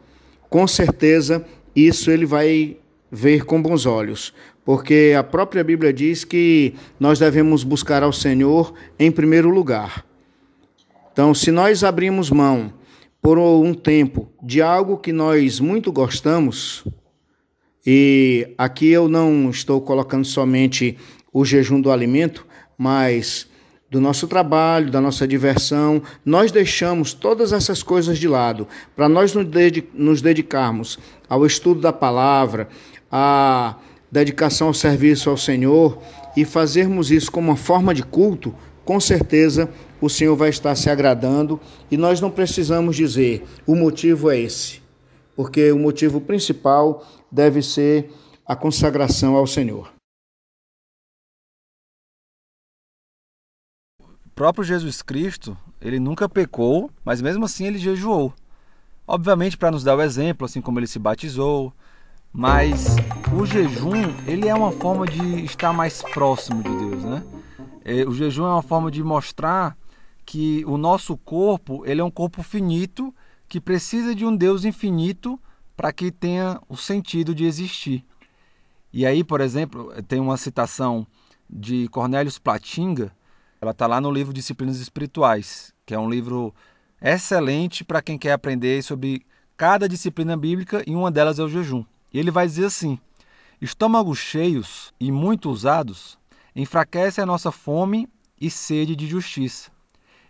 com 0.54 0.68
certeza 0.68 1.44
isso 1.76 2.12
ele 2.12 2.28
vai 2.28 2.78
ver 3.12 3.44
com 3.44 3.60
bons 3.60 3.88
olhos, 3.88 4.32
porque 4.64 5.16
a 5.18 5.24
própria 5.24 5.64
Bíblia 5.64 5.92
diz 5.92 6.24
que 6.24 6.76
nós 7.00 7.18
devemos 7.18 7.64
buscar 7.64 8.04
ao 8.04 8.14
Senhor 8.14 8.72
em 9.00 9.12
primeiro 9.12 9.50
lugar. 9.50 10.06
Então, 11.12 11.34
se 11.34 11.50
nós 11.50 11.84
abrimos 11.84 12.30
mão 12.30 12.72
por 13.20 13.40
um 13.40 13.74
tempo 13.74 14.32
de 14.44 14.62
algo 14.62 15.00
que 15.00 15.12
nós 15.12 15.60
muito 15.60 15.92
gostamos, 15.92 16.86
e 17.84 18.48
aqui 18.56 18.92
eu 18.92 19.08
não 19.08 19.50
estou 19.50 19.82
colocando 19.82 20.26
somente 20.26 21.00
o 21.34 21.44
jejum 21.44 21.82
do 21.82 21.90
alimento, 21.90 22.46
mas 22.78 23.50
do 23.94 24.02
nosso 24.02 24.28
trabalho, 24.28 24.90
da 24.90 25.00
nossa 25.00 25.28
diversão, 25.28 26.02
nós 26.26 26.52
deixamos 26.52 27.14
todas 27.14 27.54
essas 27.54 27.84
coisas 27.84 28.18
de 28.18 28.28
lado. 28.28 28.68
Para 28.96 29.08
nós 29.08 29.36
nos 29.94 30.20
dedicarmos 30.20 30.98
ao 31.30 31.46
estudo 31.46 31.80
da 31.80 31.94
palavra, 31.94 32.68
à 33.12 33.76
dedicação 34.12 34.70
ao 34.70 34.74
serviço 34.74 35.30
ao 35.30 35.38
Senhor 35.38 36.00
e 36.36 36.44
fazermos 36.44 37.12
isso 37.12 37.32
como 37.32 37.50
uma 37.50 37.56
forma 37.56 37.94
de 37.94 38.02
culto, 38.02 38.56
com 38.84 39.00
certeza 39.00 39.70
o 40.02 40.10
Senhor 40.10 40.36
vai 40.36 40.50
estar 40.50 40.74
se 40.76 40.90
agradando. 40.90 41.60
E 41.92 41.96
nós 41.96 42.20
não 42.20 42.32
precisamos 42.32 42.96
dizer 42.96 43.44
o 43.68 43.76
motivo 43.76 44.32
é 44.32 44.40
esse, 44.40 44.82
porque 45.36 45.72
o 45.72 45.78
motivo 45.78 46.20
principal 46.20 47.06
deve 47.32 47.62
ser 47.62 48.10
a 48.44 48.56
consagração 48.56 49.36
ao 49.36 49.46
Senhor. 49.46 49.93
Próprio 54.36 54.64
Jesus 54.64 55.02
Cristo, 55.02 55.58
ele 55.82 56.00
nunca 56.00 56.28
pecou, 56.28 56.90
mas 57.04 57.22
mesmo 57.22 57.46
assim 57.46 57.66
ele 57.66 57.78
jejuou. 57.78 58.34
Obviamente 59.08 59.58
para 59.58 59.72
nos 59.72 59.84
dar 59.84 59.98
o 59.98 60.02
exemplo, 60.02 60.46
assim 60.46 60.62
como 60.62 60.80
ele 60.80 60.88
se 60.88 61.00
batizou, 61.00 61.74
Mas 62.36 62.96
o 63.32 63.46
jejum, 63.46 63.92
ele 64.26 64.48
é 64.48 64.56
uma 64.56 64.72
forma 64.72 65.06
de 65.06 65.46
estar 65.46 65.72
mais 65.72 66.02
próximo 66.02 66.64
de 66.64 66.70
Deus, 66.70 67.04
né? 67.04 67.24
É, 67.86 68.04
o 68.08 68.12
jejum 68.12 68.46
é 68.46 68.50
uma 68.50 68.64
forma 68.64 68.90
de 68.90 69.04
mostrar 69.04 69.78
que 70.26 70.66
o 70.66 70.76
nosso 70.76 71.16
corpo, 71.16 71.84
ele 71.86 72.02
é 72.02 72.04
um 72.04 72.10
corpo 72.10 72.42
finito 72.42 73.14
que 73.48 73.62
precisa 73.62 74.16
de 74.16 74.26
um 74.26 74.36
Deus 74.36 74.66
infinito 74.66 75.40
para 75.78 75.94
que 75.94 76.12
tenha 76.12 76.60
o 76.68 76.76
sentido 76.76 77.36
de 77.36 77.46
existir. 77.46 78.04
E 78.92 79.06
aí, 79.06 79.24
por 79.24 79.40
exemplo, 79.40 79.94
tem 80.08 80.20
uma 80.20 80.38
citação 80.38 81.06
de 81.48 81.88
Cornélios 81.90 82.40
Platinga, 82.40 83.12
ela 83.64 83.72
está 83.72 83.88
lá 83.88 84.02
no 84.02 84.12
livro 84.12 84.34
Disciplinas 84.34 84.82
Espirituais, 84.82 85.74
que 85.86 85.94
é 85.94 86.00
um 86.00 86.10
livro 86.10 86.54
excelente 87.02 87.86
para 87.86 88.02
quem 88.02 88.18
quer 88.18 88.34
aprender 88.34 88.84
sobre 88.84 89.26
cada 89.56 89.88
disciplina 89.88 90.36
bíblica 90.36 90.84
e 90.86 90.94
uma 90.94 91.10
delas 91.10 91.40
é 91.40 91.44
o 91.44 91.48
jejum. 91.48 91.86
E 92.12 92.20
ele 92.20 92.30
vai 92.30 92.46
dizer 92.46 92.66
assim: 92.66 93.00
estômagos 93.62 94.20
cheios 94.20 94.94
e 95.00 95.14
muito 95.14 95.50
usados 95.50 96.20
enfraquecem 96.54 97.22
a 97.22 97.26
nossa 97.26 97.54
fome 97.54 98.10
e 98.40 98.50
sede 98.50 98.98
de 98.98 99.08
justiça. 99.08 99.72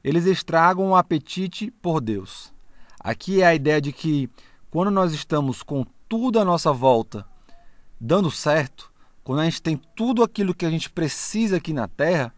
Eles 0.03 0.27
estragam 0.27 0.91
o 0.91 0.95
apetite 0.95 1.71
por 1.81 2.01
Deus. 2.01 2.53
Aqui 2.99 3.41
é 3.41 3.47
a 3.47 3.55
ideia 3.55 3.81
de 3.81 3.91
que 3.91 4.29
quando 4.69 4.91
nós 4.91 5.11
estamos 5.11 5.63
com 5.63 5.83
tudo 6.07 6.39
à 6.39 6.45
nossa 6.45 6.71
volta 6.71 7.25
dando 7.99 8.29
certo, 8.29 8.93
quando 9.23 9.39
a 9.39 9.45
gente 9.45 9.59
tem 9.59 9.81
tudo 9.95 10.21
aquilo 10.21 10.53
que 10.53 10.67
a 10.67 10.69
gente 10.69 10.87
precisa 10.87 11.57
aqui 11.57 11.73
na 11.73 11.87
terra, 11.87 12.31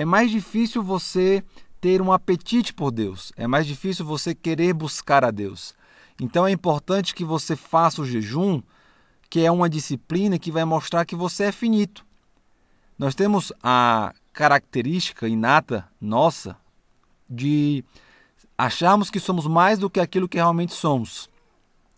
é 0.00 0.04
mais 0.06 0.30
difícil 0.30 0.82
você 0.82 1.44
ter 1.78 2.00
um 2.00 2.10
apetite 2.10 2.72
por 2.72 2.90
Deus, 2.90 3.34
é 3.36 3.46
mais 3.46 3.66
difícil 3.66 4.02
você 4.02 4.34
querer 4.34 4.72
buscar 4.72 5.22
a 5.26 5.30
Deus. 5.30 5.74
Então 6.18 6.46
é 6.46 6.50
importante 6.50 7.14
que 7.14 7.22
você 7.22 7.54
faça 7.54 8.00
o 8.00 8.06
jejum 8.06 8.62
que 9.28 9.44
é 9.44 9.50
uma 9.52 9.68
disciplina 9.68 10.38
que 10.38 10.50
vai 10.50 10.64
mostrar 10.64 11.04
que 11.04 11.14
você 11.14 11.44
é 11.44 11.52
finito. 11.52 12.02
Nós 12.98 13.14
temos 13.14 13.52
a 13.62 14.14
característica 14.32 15.28
inata 15.28 15.86
nossa 16.00 16.56
de 17.28 17.84
acharmos 18.56 19.10
que 19.10 19.20
somos 19.20 19.46
mais 19.46 19.78
do 19.78 19.90
que 19.90 20.00
aquilo 20.00 20.30
que 20.30 20.38
realmente 20.38 20.72
somos. 20.72 21.28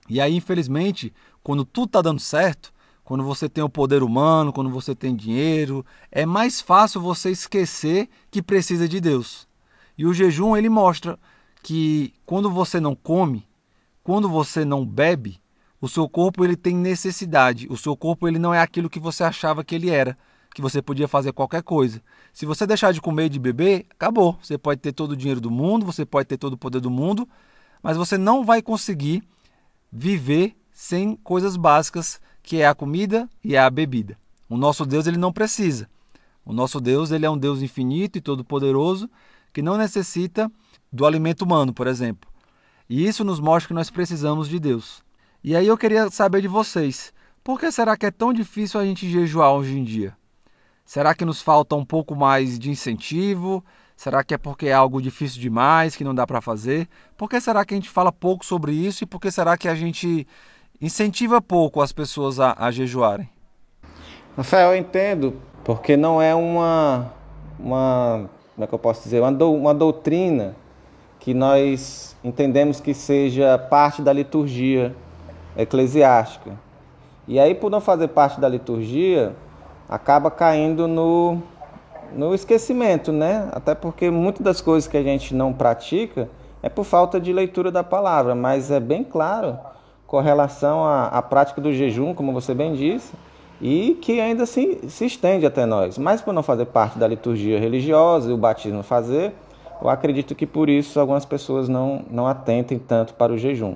E 0.08 0.20
aí, 0.20 0.34
infelizmente, 0.34 1.14
quando 1.40 1.64
tudo 1.64 1.86
está 1.86 2.02
dando 2.02 2.20
certo, 2.20 2.72
quando 3.04 3.24
você 3.24 3.48
tem 3.48 3.62
o 3.62 3.68
poder 3.68 4.02
humano, 4.02 4.52
quando 4.52 4.70
você 4.70 4.94
tem 4.94 5.14
dinheiro, 5.14 5.84
é 6.10 6.24
mais 6.24 6.60
fácil 6.60 7.00
você 7.00 7.30
esquecer 7.30 8.08
que 8.30 8.42
precisa 8.42 8.88
de 8.88 9.00
Deus. 9.00 9.46
E 9.98 10.06
o 10.06 10.14
jejum 10.14 10.56
ele 10.56 10.68
mostra 10.68 11.18
que 11.62 12.14
quando 12.24 12.50
você 12.50 12.80
não 12.80 12.94
come, 12.94 13.46
quando 14.02 14.28
você 14.28 14.64
não 14.64 14.84
bebe, 14.84 15.40
o 15.80 15.88
seu 15.88 16.08
corpo 16.08 16.44
ele 16.44 16.56
tem 16.56 16.76
necessidade. 16.76 17.66
O 17.68 17.76
seu 17.76 17.96
corpo 17.96 18.28
ele 18.28 18.38
não 18.38 18.54
é 18.54 18.60
aquilo 18.60 18.88
que 18.88 19.00
você 19.00 19.24
achava 19.24 19.64
que 19.64 19.74
ele 19.74 19.90
era, 19.90 20.16
que 20.54 20.62
você 20.62 20.80
podia 20.80 21.08
fazer 21.08 21.32
qualquer 21.32 21.62
coisa. 21.62 22.00
Se 22.32 22.46
você 22.46 22.66
deixar 22.66 22.92
de 22.92 23.00
comer 23.00 23.26
e 23.26 23.30
de 23.30 23.38
beber, 23.38 23.86
acabou. 23.90 24.38
Você 24.40 24.56
pode 24.56 24.80
ter 24.80 24.92
todo 24.92 25.12
o 25.12 25.16
dinheiro 25.16 25.40
do 25.40 25.50
mundo, 25.50 25.84
você 25.84 26.06
pode 26.06 26.28
ter 26.28 26.36
todo 26.36 26.52
o 26.52 26.58
poder 26.58 26.80
do 26.80 26.90
mundo, 26.90 27.28
mas 27.82 27.96
você 27.96 28.16
não 28.16 28.44
vai 28.44 28.62
conseguir 28.62 29.22
viver 29.90 30.56
sem 30.72 31.16
coisas 31.16 31.56
básicas, 31.56 32.20
que 32.42 32.60
é 32.60 32.66
a 32.66 32.74
comida 32.74 33.28
e 33.44 33.54
é 33.54 33.58
a 33.58 33.70
bebida. 33.70 34.18
O 34.48 34.56
nosso 34.56 34.84
Deus 34.84 35.06
ele 35.06 35.16
não 35.16 35.32
precisa. 35.32 35.88
O 36.44 36.52
nosso 36.52 36.80
Deus 36.80 37.10
ele 37.10 37.24
é 37.24 37.30
um 37.30 37.38
Deus 37.38 37.62
infinito 37.62 38.18
e 38.18 38.20
todo 38.20 38.44
poderoso 38.44 39.08
que 39.52 39.62
não 39.62 39.76
necessita 39.76 40.50
do 40.92 41.06
alimento 41.06 41.42
humano, 41.42 41.72
por 41.72 41.86
exemplo. 41.86 42.30
E 42.88 43.06
isso 43.06 43.24
nos 43.24 43.40
mostra 43.40 43.68
que 43.68 43.74
nós 43.74 43.90
precisamos 43.90 44.48
de 44.48 44.58
Deus. 44.58 45.02
E 45.42 45.56
aí 45.56 45.66
eu 45.66 45.78
queria 45.78 46.10
saber 46.10 46.40
de 46.42 46.48
vocês, 46.48 47.12
por 47.42 47.58
que 47.58 47.70
será 47.70 47.96
que 47.96 48.06
é 48.06 48.10
tão 48.10 48.32
difícil 48.32 48.78
a 48.78 48.84
gente 48.84 49.08
jejuar 49.08 49.52
hoje 49.52 49.78
em 49.78 49.84
dia? 49.84 50.16
Será 50.84 51.14
que 51.14 51.24
nos 51.24 51.40
falta 51.40 51.74
um 51.74 51.84
pouco 51.84 52.14
mais 52.14 52.58
de 52.58 52.70
incentivo? 52.70 53.64
Será 53.96 54.22
que 54.24 54.34
é 54.34 54.38
porque 54.38 54.66
é 54.66 54.72
algo 54.72 55.00
difícil 55.00 55.40
demais, 55.40 55.96
que 55.96 56.04
não 56.04 56.14
dá 56.14 56.26
para 56.26 56.40
fazer? 56.40 56.88
Por 57.16 57.28
que 57.28 57.40
será 57.40 57.64
que 57.64 57.72
a 57.72 57.76
gente 57.76 57.88
fala 57.88 58.12
pouco 58.12 58.44
sobre 58.44 58.72
isso 58.72 59.04
e 59.04 59.06
por 59.06 59.20
que 59.20 59.30
será 59.30 59.56
que 59.56 59.68
a 59.68 59.74
gente 59.74 60.26
incentiva 60.82 61.40
pouco 61.40 61.80
as 61.80 61.92
pessoas 61.92 62.40
a, 62.40 62.56
a 62.58 62.72
jejuarem? 62.72 63.30
Rafael, 64.36 64.72
eu 64.72 64.76
entendo, 64.76 65.34
porque 65.62 65.96
não 65.96 66.20
é 66.20 66.34
uma, 66.34 67.12
uma 67.58 68.28
como 68.54 68.64
é 68.64 68.66
que 68.66 68.74
eu 68.74 68.78
posso 68.78 69.04
dizer, 69.04 69.20
uma, 69.20 69.32
do, 69.32 69.52
uma 69.52 69.72
doutrina 69.72 70.56
que 71.20 71.32
nós 71.32 72.16
entendemos 72.24 72.80
que 72.80 72.92
seja 72.92 73.56
parte 73.56 74.02
da 74.02 74.12
liturgia 74.12 74.94
eclesiástica. 75.56 76.58
E 77.28 77.38
aí, 77.38 77.54
por 77.54 77.70
não 77.70 77.80
fazer 77.80 78.08
parte 78.08 78.40
da 78.40 78.48
liturgia, 78.48 79.36
acaba 79.88 80.30
caindo 80.30 80.88
no, 80.88 81.40
no 82.12 82.34
esquecimento, 82.34 83.12
né? 83.12 83.48
Até 83.52 83.74
porque 83.74 84.10
muitas 84.10 84.42
das 84.42 84.60
coisas 84.60 84.90
que 84.90 84.96
a 84.96 85.02
gente 85.02 85.32
não 85.32 85.52
pratica 85.52 86.28
é 86.60 86.68
por 86.68 86.84
falta 86.84 87.20
de 87.20 87.32
leitura 87.32 87.70
da 87.70 87.84
palavra, 87.84 88.34
mas 88.34 88.70
é 88.72 88.80
bem 88.80 89.04
claro 89.04 89.56
com 90.12 90.20
relação 90.20 90.84
à, 90.84 91.06
à 91.06 91.22
prática 91.22 91.58
do 91.58 91.72
jejum, 91.72 92.12
como 92.12 92.34
você 92.34 92.52
bem 92.52 92.74
disse, 92.74 93.14
e 93.62 93.96
que 94.02 94.20
ainda 94.20 94.44
se, 94.44 94.78
se 94.86 95.06
estende 95.06 95.46
até 95.46 95.64
nós. 95.64 95.96
Mas 95.96 96.20
por 96.20 96.34
não 96.34 96.42
fazer 96.42 96.66
parte 96.66 96.98
da 96.98 97.08
liturgia 97.08 97.58
religiosa 97.58 98.28
e 98.30 98.34
o 98.34 98.36
batismo 98.36 98.82
fazer, 98.82 99.32
eu 99.80 99.88
acredito 99.88 100.34
que 100.34 100.46
por 100.46 100.68
isso 100.68 101.00
algumas 101.00 101.24
pessoas 101.24 101.66
não, 101.66 102.04
não 102.10 102.26
atentem 102.26 102.78
tanto 102.78 103.14
para 103.14 103.32
o 103.32 103.38
jejum. 103.38 103.74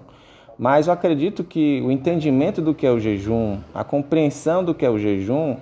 Mas 0.58 0.88
eu 0.88 0.92
acredito 0.92 1.42
que 1.42 1.80
o 1.80 1.90
entendimento 1.90 2.60
do 2.60 2.74
que 2.74 2.86
é 2.86 2.90
o 2.90 3.00
jejum, 3.00 3.56
a 3.74 3.82
compreensão 3.82 4.62
do 4.62 4.74
que 4.74 4.84
é 4.84 4.90
o 4.90 4.98
jejum, 4.98 5.56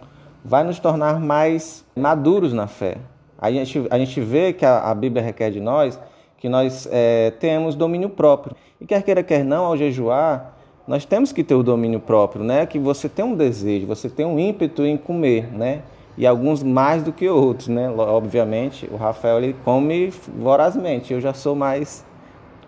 vai 0.44 0.64
nos 0.64 0.80
tornar 0.80 1.20
mais 1.20 1.84
maduros 1.94 2.52
na 2.52 2.66
fé. 2.66 2.96
A 3.38 3.48
gente, 3.52 3.86
a 3.88 3.96
gente 3.96 4.20
vê 4.20 4.52
que 4.52 4.66
a, 4.66 4.90
a 4.90 4.94
Bíblia 4.96 5.22
requer 5.22 5.52
de 5.52 5.60
nós 5.60 6.00
que 6.36 6.48
nós 6.48 6.88
é, 6.90 7.30
temos 7.38 7.76
domínio 7.76 8.10
próprio. 8.10 8.56
E 8.80 8.84
quer 8.84 9.02
queira, 9.04 9.22
quer 9.22 9.44
não, 9.44 9.66
ao 9.66 9.76
jejuar, 9.76 10.53
nós 10.86 11.04
temos 11.04 11.32
que 11.32 11.42
ter 11.42 11.54
o 11.54 11.62
domínio 11.62 11.98
próprio, 11.98 12.44
né? 12.44 12.66
Que 12.66 12.78
você 12.78 13.08
tem 13.08 13.24
um 13.24 13.34
desejo, 13.34 13.86
você 13.86 14.08
tem 14.08 14.26
um 14.26 14.38
ímpeto 14.38 14.84
em 14.84 14.96
comer, 14.96 15.50
né? 15.52 15.82
E 16.16 16.26
alguns 16.26 16.62
mais 16.62 17.02
do 17.02 17.12
que 17.12 17.28
outros, 17.28 17.68
né? 17.68 17.90
Obviamente, 17.90 18.88
o 18.92 18.96
Rafael 18.96 19.38
ele 19.38 19.56
come 19.64 20.12
vorazmente. 20.36 21.12
Eu 21.12 21.20
já 21.20 21.32
sou 21.32 21.56
mais 21.56 22.04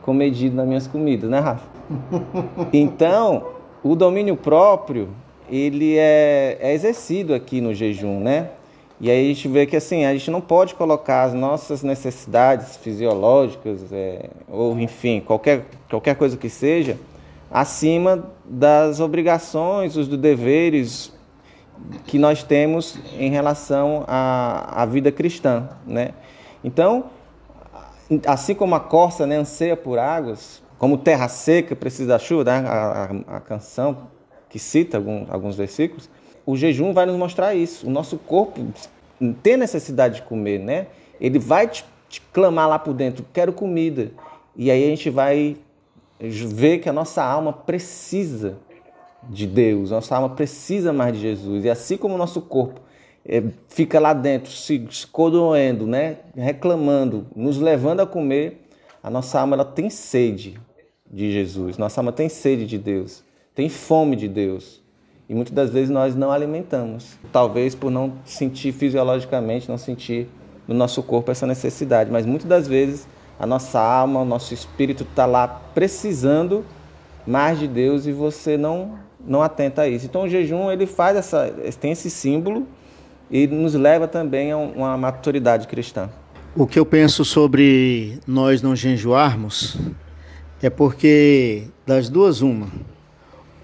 comedido 0.03 0.57
nas 0.57 0.67
minhas 0.67 0.87
comidas, 0.87 1.29
né, 1.29 1.39
Rafa? 1.39 1.67
Então, 2.73 3.47
o 3.83 3.95
domínio 3.95 4.37
próprio, 4.37 5.09
ele 5.49 5.97
é, 5.97 6.59
é 6.61 6.73
exercido 6.73 7.35
aqui 7.35 7.61
no 7.61 7.75
jejum, 7.75 8.19
né? 8.19 8.51
E 8.99 9.11
aí 9.11 9.27
a 9.27 9.35
gente 9.35 9.47
vê 9.47 9.67
que 9.67 9.77
assim, 9.77 10.07
a 10.07 10.13
gente 10.13 10.31
não 10.31 10.41
pode 10.41 10.75
colocar 10.75 11.25
as 11.25 11.35
nossas 11.35 11.83
necessidades 11.83 12.79
fisiológicas, 12.79 13.93
é, 13.93 14.31
ou 14.49 14.79
enfim, 14.81 15.21
qualquer, 15.21 15.67
qualquer 15.89 16.17
coisa 16.17 16.37
que 16.37 16.49
seja, 16.49 16.97
acima 17.51 18.31
das 18.45 19.01
obrigações, 19.01 19.97
os 19.97 20.09
deveres 20.09 21.13
que 22.07 22.19
nós 22.19 22.43
temos 22.43 22.99
em 23.19 23.31
relação 23.31 24.05
à, 24.07 24.83
à 24.83 24.87
vida 24.87 25.13
cristã, 25.13 25.69
né? 25.87 26.11
Então, 26.65 27.07
assim 28.27 28.55
como 28.55 28.75
a 28.75 28.81
corça 28.81 29.27
né, 29.27 29.37
anseia 29.37 29.77
por 29.77 29.99
águas, 29.99 30.63
como 30.79 30.99
terra 30.99 31.29
seca 31.29 31.75
precisa 31.75 32.09
da 32.09 32.19
chuva, 32.19 32.45
né? 32.45 32.69
a, 32.69 33.11
a, 33.29 33.37
a, 33.37 33.41
canção 33.41 34.09
que 34.49 34.59
cita 34.59 34.97
algum, 34.97 35.27
alguns 35.31 35.57
versículos, 35.57 36.09
o 36.45 36.57
jejum 36.57 36.93
vai 36.93 37.07
nos 37.07 37.17
mostrar 37.17 37.55
isso. 37.55 37.87
O 37.87 37.91
nosso 37.91 38.19
corpo 38.19 38.65
tem 39.43 39.57
necessidade 39.57 40.17
de 40.17 40.23
comer, 40.23 40.59
né? 40.61 40.87
Ele 41.21 41.39
vai 41.39 41.67
te, 41.67 41.85
te 42.09 42.21
clamar 42.33 42.69
lá 42.69 42.79
por 42.79 42.93
dentro, 42.93 43.25
quero 43.33 43.53
comida. 43.53 44.11
E 44.55 44.71
aí 44.71 44.85
a 44.85 44.89
gente 44.89 45.11
vai 45.11 45.57
ver 46.19 46.79
que 46.79 46.89
a 46.89 46.93
nossa 46.93 47.23
alma 47.23 47.53
precisa 47.53 48.59
de 49.29 49.47
Deus, 49.47 49.91
nossa 49.91 50.17
alma 50.17 50.31
precisa 50.31 50.93
mais 50.93 51.15
de 51.15 51.21
Jesus. 51.21 51.65
E 51.65 51.71
assim 51.71 51.97
como 51.97 52.15
o 52.15 52.19
nosso 52.19 52.41
corpo 52.41 52.81
é, 53.25 53.43
fica 53.69 53.99
lá 53.99 54.13
dentro 54.13 54.51
se 54.51 54.77
escodoendo, 54.89 55.87
né? 55.87 56.19
reclamando, 56.35 57.27
nos 57.35 57.59
levando 57.59 58.01
a 58.01 58.07
comer, 58.07 58.69
a 59.03 59.11
nossa 59.11 59.41
alma 59.41 59.57
ela 59.57 59.65
tem 59.65 59.91
sede 59.91 60.59
de 61.11 61.33
Jesus, 61.33 61.77
nossa 61.77 62.01
alma 62.01 62.13
tem 62.13 62.29
sede 62.29 62.67
de 62.67 62.79
Deus, 62.79 63.25
tem 63.55 63.69
fome 63.69 64.17
de 64.17 64.29
Deus. 64.29 64.85
E 65.29 65.35
muitas 65.35 65.53
das 65.53 65.71
vezes 65.71 65.91
nós 65.91 66.15
não 66.15 66.31
alimentamos, 66.31 67.19
talvez 67.33 67.75
por 67.75 67.91
não 67.91 68.13
sentir 68.25 68.73
fisiologicamente, 68.73 69.69
não 69.69 69.77
sentir 69.77 70.29
no 70.69 70.75
nosso 70.75 71.03
corpo 71.03 71.33
essa 71.33 71.47
necessidade, 71.47 72.11
mas 72.13 72.25
muitas 72.25 72.47
das 72.47 72.69
vezes 72.69 73.09
a 73.38 73.46
nossa 73.46 73.81
alma, 73.81 74.20
o 74.20 74.25
nosso 74.25 74.55
espírito 74.55 75.03
está 75.03 75.27
lá 75.27 75.46
precisando 75.46 76.64
mais 77.27 77.59
de 77.59 77.66
Deus 77.66 78.07
e 78.07 78.12
você 78.12 78.57
não 78.57 79.05
não 79.27 79.42
atenta 79.42 79.83
a 79.83 79.88
isso. 79.88 80.07
Então 80.07 80.22
o 80.22 80.29
jejum 80.29 80.70
ele 80.70 80.87
faz 80.87 81.16
essa 81.16 81.53
tem 81.81 81.92
esse 81.92 82.09
símbolo 82.09 82.66
e 83.31 83.46
nos 83.46 83.75
leva 83.75 84.07
também 84.07 84.53
a 84.53 84.57
uma 84.57 84.96
maturidade 84.96 85.66
cristã. 85.66 86.09
O 86.55 86.66
que 86.66 86.79
eu 86.79 86.87
penso 86.87 87.25
sobre 87.25 88.18
nós 88.27 88.62
não 88.62 88.75
jejuarmos 88.75 89.77
é 90.62 90.70
porque 90.70 91.64
das 91.85 92.09
duas 92.09 92.40
uma, 92.40 92.68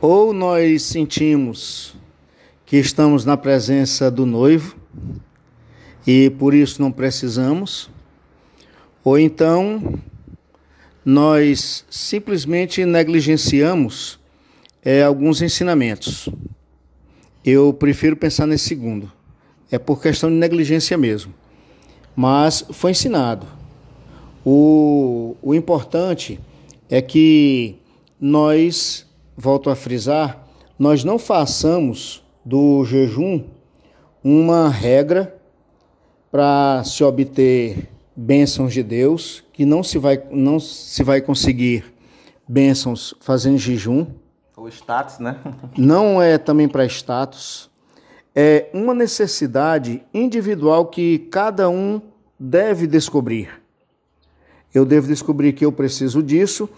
ou 0.00 0.32
nós 0.32 0.82
sentimos 0.82 1.94
que 2.66 2.76
estamos 2.76 3.24
na 3.24 3.36
presença 3.36 4.10
do 4.10 4.26
noivo 4.26 4.76
e 6.06 6.30
por 6.30 6.52
isso 6.52 6.82
não 6.82 6.92
precisamos, 6.92 7.90
ou 9.04 9.18
então 9.18 9.98
nós 11.04 11.84
simplesmente 11.90 12.84
negligenciamos 12.84 14.18
é, 14.84 15.02
alguns 15.02 15.42
ensinamentos. 15.42 16.28
Eu 17.44 17.72
prefiro 17.72 18.16
pensar 18.16 18.46
nesse 18.46 18.68
segundo. 18.68 19.10
É 19.70 19.78
por 19.78 20.00
questão 20.00 20.30
de 20.30 20.36
negligência 20.36 20.96
mesmo. 20.96 21.34
Mas 22.14 22.64
foi 22.70 22.92
ensinado. 22.92 23.46
O, 24.44 25.36
o 25.42 25.54
importante 25.54 26.38
é 26.88 27.00
que 27.00 27.76
nós 28.20 29.06
volto 29.36 29.70
a 29.70 29.74
frisar, 29.74 30.46
nós 30.78 31.02
não 31.02 31.18
façamos 31.18 32.22
do 32.44 32.84
jejum 32.84 33.44
uma 34.22 34.68
regra 34.68 35.36
para 36.30 36.82
se 36.84 37.02
obter 37.02 37.88
bênçãos 38.14 38.72
de 38.72 38.82
Deus, 38.82 39.42
que 39.52 39.64
não 39.64 39.82
se 39.82 39.98
vai, 39.98 40.22
não 40.30 40.60
se 40.60 41.02
vai 41.02 41.20
conseguir 41.20 41.84
bênçãos 42.46 43.14
fazendo 43.20 43.58
jejum. 43.58 44.06
O 44.56 44.68
status, 44.68 45.18
né? 45.18 45.38
não 45.76 46.20
é 46.20 46.38
também 46.38 46.68
para 46.68 46.84
status. 46.86 47.70
É 48.34 48.68
uma 48.72 48.94
necessidade 48.94 50.02
individual 50.12 50.86
que 50.86 51.18
cada 51.30 51.68
um 51.68 52.00
deve 52.38 52.86
descobrir. 52.86 53.62
Eu 54.74 54.84
devo 54.84 55.06
descobrir 55.06 55.52
que 55.52 55.64
eu 55.64 55.72
preciso 55.72 56.22
disso 56.22 56.68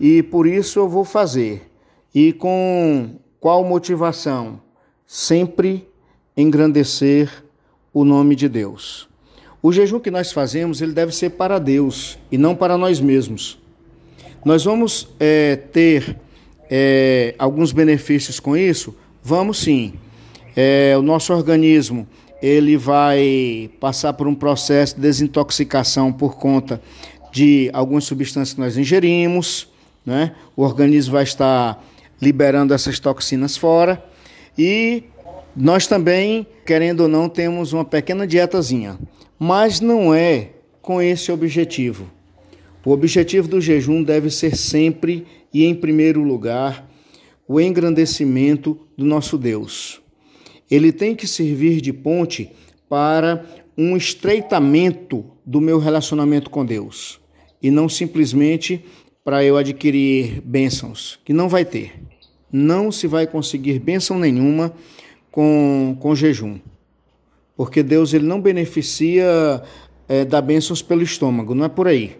e 0.00 0.22
por 0.22 0.46
isso 0.46 0.78
eu 0.78 0.88
vou 0.88 1.04
fazer. 1.04 1.70
E 2.14 2.32
com 2.32 3.16
qual 3.38 3.64
motivação? 3.64 4.60
Sempre 5.06 5.88
engrandecer 6.36 7.44
o 7.92 8.04
nome 8.04 8.34
de 8.34 8.48
Deus. 8.48 9.11
O 9.62 9.72
jejum 9.72 10.00
que 10.00 10.10
nós 10.10 10.32
fazemos, 10.32 10.82
ele 10.82 10.92
deve 10.92 11.14
ser 11.14 11.30
para 11.30 11.60
Deus 11.60 12.18
e 12.32 12.36
não 12.36 12.56
para 12.56 12.76
nós 12.76 13.00
mesmos. 13.00 13.58
Nós 14.44 14.64
vamos 14.64 15.08
é, 15.20 15.54
ter 15.54 16.16
é, 16.68 17.34
alguns 17.38 17.70
benefícios 17.70 18.40
com 18.40 18.56
isso? 18.56 18.92
Vamos 19.22 19.58
sim. 19.58 19.94
É, 20.56 20.94
o 20.98 21.02
nosso 21.02 21.32
organismo 21.32 22.08
ele 22.42 22.76
vai 22.76 23.70
passar 23.78 24.14
por 24.14 24.26
um 24.26 24.34
processo 24.34 24.96
de 24.96 25.02
desintoxicação 25.02 26.12
por 26.12 26.36
conta 26.36 26.82
de 27.30 27.70
algumas 27.72 28.02
substâncias 28.02 28.54
que 28.54 28.60
nós 28.60 28.76
ingerimos, 28.76 29.68
né? 30.04 30.34
O 30.56 30.62
organismo 30.62 31.12
vai 31.12 31.22
estar 31.22 31.82
liberando 32.20 32.74
essas 32.74 32.98
toxinas 32.98 33.56
fora. 33.56 34.04
E 34.58 35.04
nós 35.54 35.86
também, 35.86 36.44
querendo 36.66 37.02
ou 37.02 37.08
não, 37.08 37.28
temos 37.28 37.72
uma 37.72 37.84
pequena 37.84 38.26
dietazinha, 38.26 38.98
mas 39.44 39.80
não 39.80 40.14
é 40.14 40.50
com 40.80 41.02
esse 41.02 41.32
objetivo. 41.32 42.08
O 42.84 42.92
objetivo 42.92 43.48
do 43.48 43.60
jejum 43.60 44.00
deve 44.00 44.30
ser 44.30 44.56
sempre 44.56 45.26
e 45.52 45.64
em 45.64 45.74
primeiro 45.74 46.22
lugar 46.22 46.88
o 47.48 47.60
engrandecimento 47.60 48.78
do 48.96 49.04
nosso 49.04 49.36
Deus. 49.36 50.00
Ele 50.70 50.92
tem 50.92 51.16
que 51.16 51.26
servir 51.26 51.80
de 51.80 51.92
ponte 51.92 52.52
para 52.88 53.44
um 53.76 53.96
estreitamento 53.96 55.24
do 55.44 55.60
meu 55.60 55.80
relacionamento 55.80 56.48
com 56.48 56.64
Deus 56.64 57.20
e 57.60 57.68
não 57.68 57.88
simplesmente 57.88 58.84
para 59.24 59.42
eu 59.42 59.56
adquirir 59.56 60.40
bênçãos, 60.44 61.18
que 61.24 61.32
não 61.32 61.48
vai 61.48 61.64
ter 61.64 61.94
não 62.52 62.92
se 62.92 63.08
vai 63.08 63.26
conseguir 63.26 63.78
bênção 63.80 64.18
nenhuma 64.18 64.72
com, 65.30 65.96
com 65.98 66.14
jejum. 66.14 66.58
Porque 67.56 67.82
Deus 67.82 68.14
ele 68.14 68.26
não 68.26 68.40
beneficia 68.40 69.62
é, 70.08 70.24
da 70.24 70.40
bênçãos 70.40 70.82
pelo 70.82 71.02
estômago, 71.02 71.54
não 71.54 71.64
é 71.64 71.68
por 71.68 71.86
aí. 71.86 72.16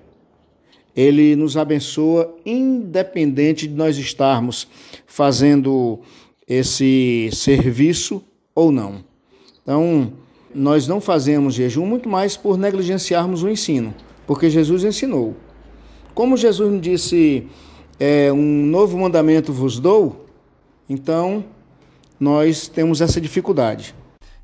Ele 0.95 1.35
nos 1.37 1.57
abençoa 1.57 2.35
independente 2.45 3.67
de 3.67 3.75
nós 3.75 3.97
estarmos 3.97 4.69
fazendo 5.07 6.01
esse 6.47 7.31
serviço 7.33 8.23
ou 8.55 8.71
não. 8.71 9.05
Então, 9.63 10.13
nós 10.55 10.87
não 10.87 11.01
fazemos 11.01 11.55
jejum 11.55 11.87
muito 11.87 12.09
mais 12.09 12.37
por 12.37 12.59
negligenciarmos 12.59 13.43
o 13.43 13.49
ensino, 13.49 13.95
porque 14.27 14.51
Jesus 14.51 14.85
ensinou. 14.85 15.35
Como 16.15 16.37
Jesus 16.37 16.79
disse, 16.81 17.47
é, 17.99 18.31
um 18.33 18.67
novo 18.67 18.99
mandamento 18.99 19.53
vos 19.53 19.79
dou, 19.79 20.27
então, 20.89 21.45
nós 22.21 22.69
temos 22.69 23.01
essa 23.01 23.21
dificuldade. 23.21 23.95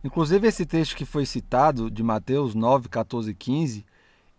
Inclusive, 0.09 0.49
esse 0.49 0.64
texto 0.64 0.97
que 0.97 1.05
foi 1.05 1.27
citado, 1.27 1.90
de 1.90 2.03
Mateus 2.03 2.55
9, 2.55 2.88
14 2.88 3.31
e 3.31 3.35
15, 3.35 3.85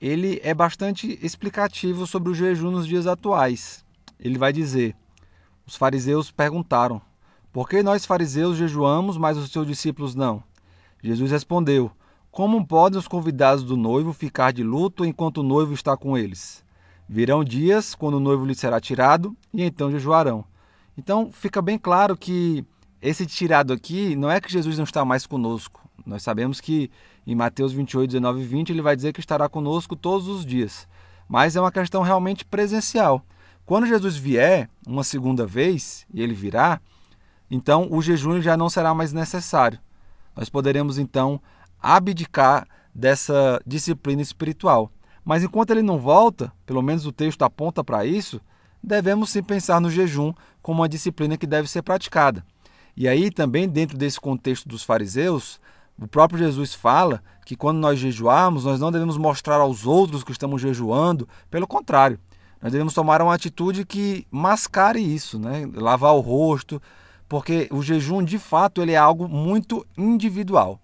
ele 0.01 0.41
é 0.43 0.51
bastante 0.51 1.19
explicativo 1.21 2.07
sobre 2.07 2.31
o 2.31 2.33
jejum 2.33 2.71
nos 2.71 2.87
dias 2.87 3.05
atuais. 3.05 3.85
Ele 4.19 4.39
vai 4.39 4.51
dizer: 4.51 4.95
Os 5.67 5.75
fariseus 5.75 6.31
perguntaram: 6.31 6.99
Por 7.53 7.69
que 7.69 7.83
nós 7.83 8.03
fariseus 8.03 8.57
jejuamos, 8.57 9.15
mas 9.15 9.37
os 9.37 9.51
seus 9.51 9.67
discípulos 9.67 10.15
não? 10.15 10.41
Jesus 11.03 11.29
respondeu: 11.29 11.91
Como 12.31 12.65
podem 12.65 12.97
os 12.97 13.07
convidados 13.07 13.63
do 13.63 13.77
noivo 13.77 14.11
ficar 14.11 14.51
de 14.51 14.63
luto 14.63 15.05
enquanto 15.05 15.37
o 15.37 15.43
noivo 15.43 15.75
está 15.75 15.95
com 15.95 16.17
eles? 16.17 16.65
Virão 17.07 17.43
dias 17.43 17.93
quando 17.93 18.15
o 18.15 18.19
noivo 18.19 18.43
lhe 18.43 18.55
será 18.55 18.81
tirado, 18.81 19.37
e 19.53 19.61
então 19.61 19.91
jejuarão. 19.91 20.43
Então 20.97 21.31
fica 21.31 21.61
bem 21.61 21.77
claro 21.77 22.17
que 22.17 22.65
esse 23.01 23.25
tirado 23.25 23.71
aqui 23.71 24.15
não 24.15 24.29
é 24.29 24.41
que 24.41 24.51
Jesus 24.51 24.77
não 24.77 24.83
está 24.83 25.05
mais 25.05 25.25
conosco. 25.25 25.87
Nós 26.05 26.23
sabemos 26.23 26.59
que 26.59 26.91
em 27.25 27.35
Mateus 27.35 27.71
28, 27.71 28.09
19 28.09 28.41
e 28.41 28.43
20 28.43 28.69
ele 28.71 28.81
vai 28.81 28.95
dizer 28.95 29.13
que 29.13 29.19
estará 29.19 29.47
conosco 29.47 29.95
todos 29.95 30.27
os 30.27 30.45
dias. 30.45 30.87
Mas 31.27 31.55
é 31.55 31.61
uma 31.61 31.71
questão 31.71 32.01
realmente 32.01 32.43
presencial. 32.43 33.23
Quando 33.65 33.85
Jesus 33.85 34.17
vier 34.17 34.69
uma 34.87 35.03
segunda 35.03 35.45
vez, 35.45 36.05
e 36.11 36.21
ele 36.21 36.33
virá, 36.33 36.81
então 37.51 37.87
o 37.91 38.01
jejum 38.01 38.41
já 38.41 38.57
não 38.57 38.69
será 38.69 38.93
mais 38.93 39.13
necessário. 39.13 39.79
Nós 40.35 40.49
poderemos 40.49 40.97
então 40.97 41.39
abdicar 41.81 42.67
dessa 42.93 43.61
disciplina 43.65 44.21
espiritual. 44.21 44.91
Mas 45.23 45.43
enquanto 45.43 45.69
ele 45.69 45.83
não 45.83 45.99
volta, 45.99 46.51
pelo 46.65 46.81
menos 46.81 47.05
o 47.05 47.11
texto 47.11 47.43
aponta 47.43 47.83
para 47.83 48.05
isso, 48.05 48.41
devemos 48.81 49.29
sim 49.29 49.43
pensar 49.43 49.79
no 49.79 49.91
jejum 49.91 50.33
como 50.61 50.81
uma 50.81 50.89
disciplina 50.89 51.37
que 51.37 51.45
deve 51.45 51.69
ser 51.69 51.83
praticada. 51.83 52.43
E 52.99 53.07
aí 53.07 53.31
também 53.31 53.65
dentro 53.65 53.97
desse 53.97 54.19
contexto 54.19 54.67
dos 54.67 54.83
fariseus, 54.83 55.57
o 55.97 56.05
próprio 56.05 56.37
Jesus 56.37 56.73
fala 56.73 57.23
que 57.45 57.55
quando 57.55 57.77
nós 57.77 57.97
jejuarmos, 57.97 58.65
nós 58.65 58.77
não 58.77 58.91
devemos 58.91 59.15
mostrar 59.15 59.55
aos 59.55 59.85
outros 59.85 60.21
que 60.21 60.33
estamos 60.33 60.61
jejuando, 60.61 61.25
pelo 61.49 61.65
contrário, 61.65 62.19
nós 62.61 62.73
devemos 62.73 62.93
tomar 62.93 63.21
uma 63.21 63.33
atitude 63.33 63.85
que 63.85 64.27
mascare 64.29 64.99
isso, 64.99 65.39
né? 65.39 65.65
lavar 65.75 66.13
o 66.13 66.19
rosto, 66.19 66.81
porque 67.29 67.69
o 67.71 67.81
jejum 67.81 68.21
de 68.21 68.37
fato 68.37 68.81
ele 68.81 68.91
é 68.91 68.97
algo 68.97 69.29
muito 69.29 69.87
individual. 69.97 70.77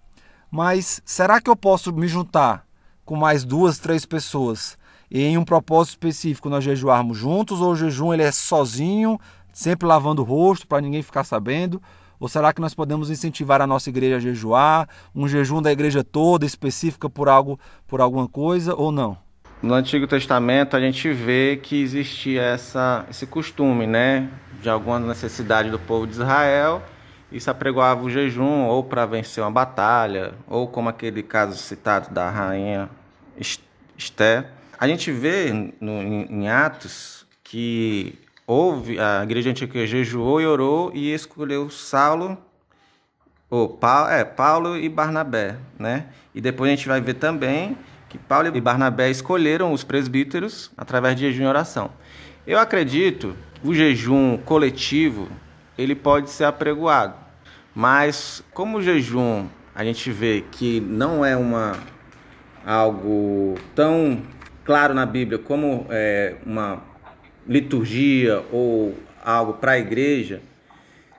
Mas 0.50 1.02
será 1.04 1.38
que 1.38 1.50
eu 1.50 1.56
posso 1.56 1.92
me 1.92 2.08
juntar 2.08 2.64
com 3.04 3.14
mais 3.14 3.44
duas, 3.44 3.78
três 3.78 4.06
pessoas 4.06 4.78
e 5.10 5.22
em 5.22 5.36
um 5.36 5.44
propósito 5.44 5.90
específico 5.90 6.48
nós 6.48 6.64
jejuarmos 6.64 7.18
juntos 7.18 7.60
ou 7.60 7.72
o 7.72 7.76
jejum 7.76 8.14
ele 8.14 8.22
é 8.22 8.32
sozinho, 8.32 9.20
sempre 9.52 9.86
lavando 9.86 10.22
o 10.22 10.24
rosto 10.24 10.66
para 10.66 10.80
ninguém 10.80 11.02
ficar 11.02 11.22
sabendo? 11.24 11.78
Ou 12.18 12.28
será 12.28 12.52
que 12.52 12.60
nós 12.60 12.74
podemos 12.74 13.10
incentivar 13.10 13.60
a 13.60 13.66
nossa 13.66 13.88
igreja 13.88 14.16
a 14.16 14.20
jejuar, 14.20 14.88
um 15.14 15.28
jejum 15.28 15.60
da 15.60 15.72
igreja 15.72 16.02
toda 16.02 16.46
específica 16.46 17.08
por 17.08 17.28
algo, 17.28 17.58
por 17.86 18.00
alguma 18.00 18.28
coisa 18.28 18.74
ou 18.74 18.90
não? 18.90 19.18
No 19.62 19.74
Antigo 19.74 20.06
Testamento 20.06 20.76
a 20.76 20.80
gente 20.80 21.10
vê 21.12 21.58
que 21.62 21.80
existia 21.80 22.42
essa, 22.42 23.06
esse 23.10 23.26
costume, 23.26 23.86
né, 23.86 24.28
de 24.60 24.68
alguma 24.68 25.00
necessidade 25.00 25.70
do 25.70 25.78
povo 25.78 26.06
de 26.06 26.12
Israel, 26.12 26.82
isso 27.32 27.50
apregoava 27.50 28.02
o 28.02 28.10
jejum 28.10 28.66
ou 28.66 28.84
para 28.84 29.04
vencer 29.06 29.42
uma 29.42 29.50
batalha, 29.50 30.34
ou 30.46 30.68
como 30.68 30.88
aquele 30.88 31.22
caso 31.22 31.56
citado 31.56 32.12
da 32.12 32.30
rainha 32.30 32.88
Esté, 33.96 34.46
a 34.78 34.86
gente 34.86 35.10
vê 35.10 35.72
no, 35.80 36.02
em, 36.02 36.26
em 36.30 36.48
Atos 36.48 37.26
que 37.42 38.18
houve, 38.46 38.98
a 38.98 39.22
igreja 39.22 39.50
antiga 39.50 39.86
jejuou 39.86 40.40
e 40.40 40.46
orou 40.46 40.92
e 40.94 41.12
escolheu 41.12 41.68
Saulo, 41.68 42.38
ou 43.50 43.68
Paulo, 43.68 44.10
é, 44.10 44.24
Paulo 44.24 44.76
e 44.76 44.88
Barnabé, 44.88 45.56
né? 45.78 46.06
E 46.34 46.40
depois 46.40 46.70
a 46.70 46.74
gente 46.74 46.88
vai 46.88 47.00
ver 47.00 47.14
também 47.14 47.76
que 48.08 48.18
Paulo 48.18 48.48
e 48.54 48.60
Barnabé 48.60 49.10
escolheram 49.10 49.72
os 49.72 49.84
presbíteros 49.84 50.70
através 50.76 51.16
de 51.16 51.22
jejum 51.22 51.44
e 51.44 51.46
oração. 51.46 51.90
Eu 52.46 52.58
acredito 52.58 53.36
o 53.64 53.74
jejum 53.74 54.36
coletivo 54.38 55.28
ele 55.76 55.94
pode 55.94 56.30
ser 56.30 56.44
apregoado, 56.44 57.14
mas 57.74 58.42
como 58.52 58.78
o 58.78 58.82
jejum 58.82 59.46
a 59.74 59.84
gente 59.84 60.10
vê 60.10 60.42
que 60.50 60.80
não 60.80 61.24
é 61.24 61.36
uma 61.36 61.76
algo 62.64 63.56
tão 63.74 64.22
claro 64.64 64.94
na 64.94 65.04
Bíblia 65.04 65.38
como 65.38 65.86
é, 65.90 66.36
uma 66.44 66.82
liturgia 67.48 68.44
ou 68.52 68.94
algo 69.24 69.54
para 69.54 69.72
a 69.72 69.78
igreja, 69.78 70.40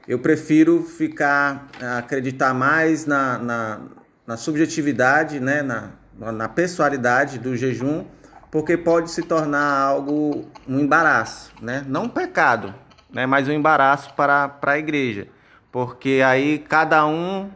eu 0.08 0.20
prefiro 0.20 0.84
ficar, 0.84 1.68
acreditar 1.98 2.54
mais 2.54 3.06
na, 3.06 3.38
na, 3.38 3.82
na 4.26 4.38
subjetividade, 4.38 5.40
né, 5.40 5.62
na, 5.62 5.92
na 6.32 6.48
pessoalidade 6.48 7.38
do 7.38 7.56
jejum, 7.58 8.06
porque 8.50 8.78
pode 8.78 9.12
se 9.12 9.22
tornar 9.22 9.70
algo, 9.82 10.50
um 10.68 10.80
embaraço, 10.80 11.52
né? 11.62 11.84
não 11.88 12.04
um 12.04 12.10
pecado, 12.10 12.74
né, 13.12 13.26
mas 13.26 13.48
um 13.50 13.52
embaraço 13.52 14.14
para, 14.14 14.48
para 14.48 14.74
a 14.74 14.80
igreja, 14.80 15.28
porque 15.72 16.22
aí 16.26 16.60
cada 16.60 17.06
um 17.06 17.50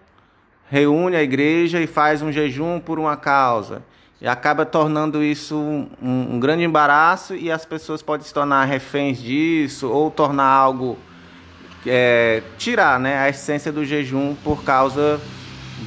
reúne 0.69 1.15
a 1.15 1.23
igreja 1.23 1.79
e 1.79 1.87
faz 1.87 2.21
um 2.21 2.31
jejum 2.31 2.79
por 2.79 2.99
uma 2.99 3.15
causa. 3.15 3.83
E 4.21 4.27
acaba 4.27 4.67
tornando 4.67 5.23
isso 5.23 5.55
um, 5.57 5.89
um, 5.99 6.39
grande 6.39 6.63
embaraço 6.63 7.35
e 7.35 7.51
as 7.51 7.65
pessoas 7.65 8.03
podem 8.03 8.25
se 8.25 8.31
tornar 8.31 8.65
reféns 8.65 9.17
disso 9.17 9.89
ou 9.89 10.11
tornar 10.11 10.45
algo 10.45 10.95
é, 11.87 12.43
tirar 12.55 12.99
né, 12.99 13.17
a 13.17 13.29
essência 13.29 13.71
do 13.71 13.83
jejum 13.83 14.35
por 14.43 14.63
causa 14.63 15.19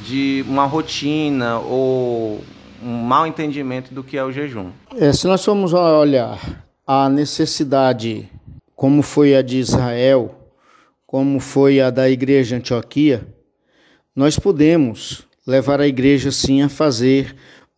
de 0.03 0.43
uma 0.49 0.65
rotina 0.65 1.59
ou 1.59 2.43
um 2.83 2.97
mau 3.03 3.25
entendimento 3.25 3.93
do 3.93 4.03
que 4.03 4.17
é 4.17 4.23
o 4.23 4.33
jejum. 4.33 4.71
É, 4.97 5.13
se 5.13 5.25
nós 5.27 5.43
formos 5.43 5.73
olhar 5.73 6.65
a 6.85 7.07
necessidade, 7.07 8.29
como 8.75 9.01
foi 9.01 9.33
a 9.33 9.41
de 9.41 9.59
Israel, 9.59 10.35
como 11.07 11.39
foi 11.39 11.79
a 11.79 11.89
da 11.89 12.09
igreja 12.09 12.57
Antioquia, 12.57 13.25
nós 14.13 14.37
podemos 14.37 15.25
levar 15.47 15.79
a 15.79 15.87
igreja 15.87 16.31
sim 16.31 16.61
a 16.61 16.67
fazer 16.67 17.33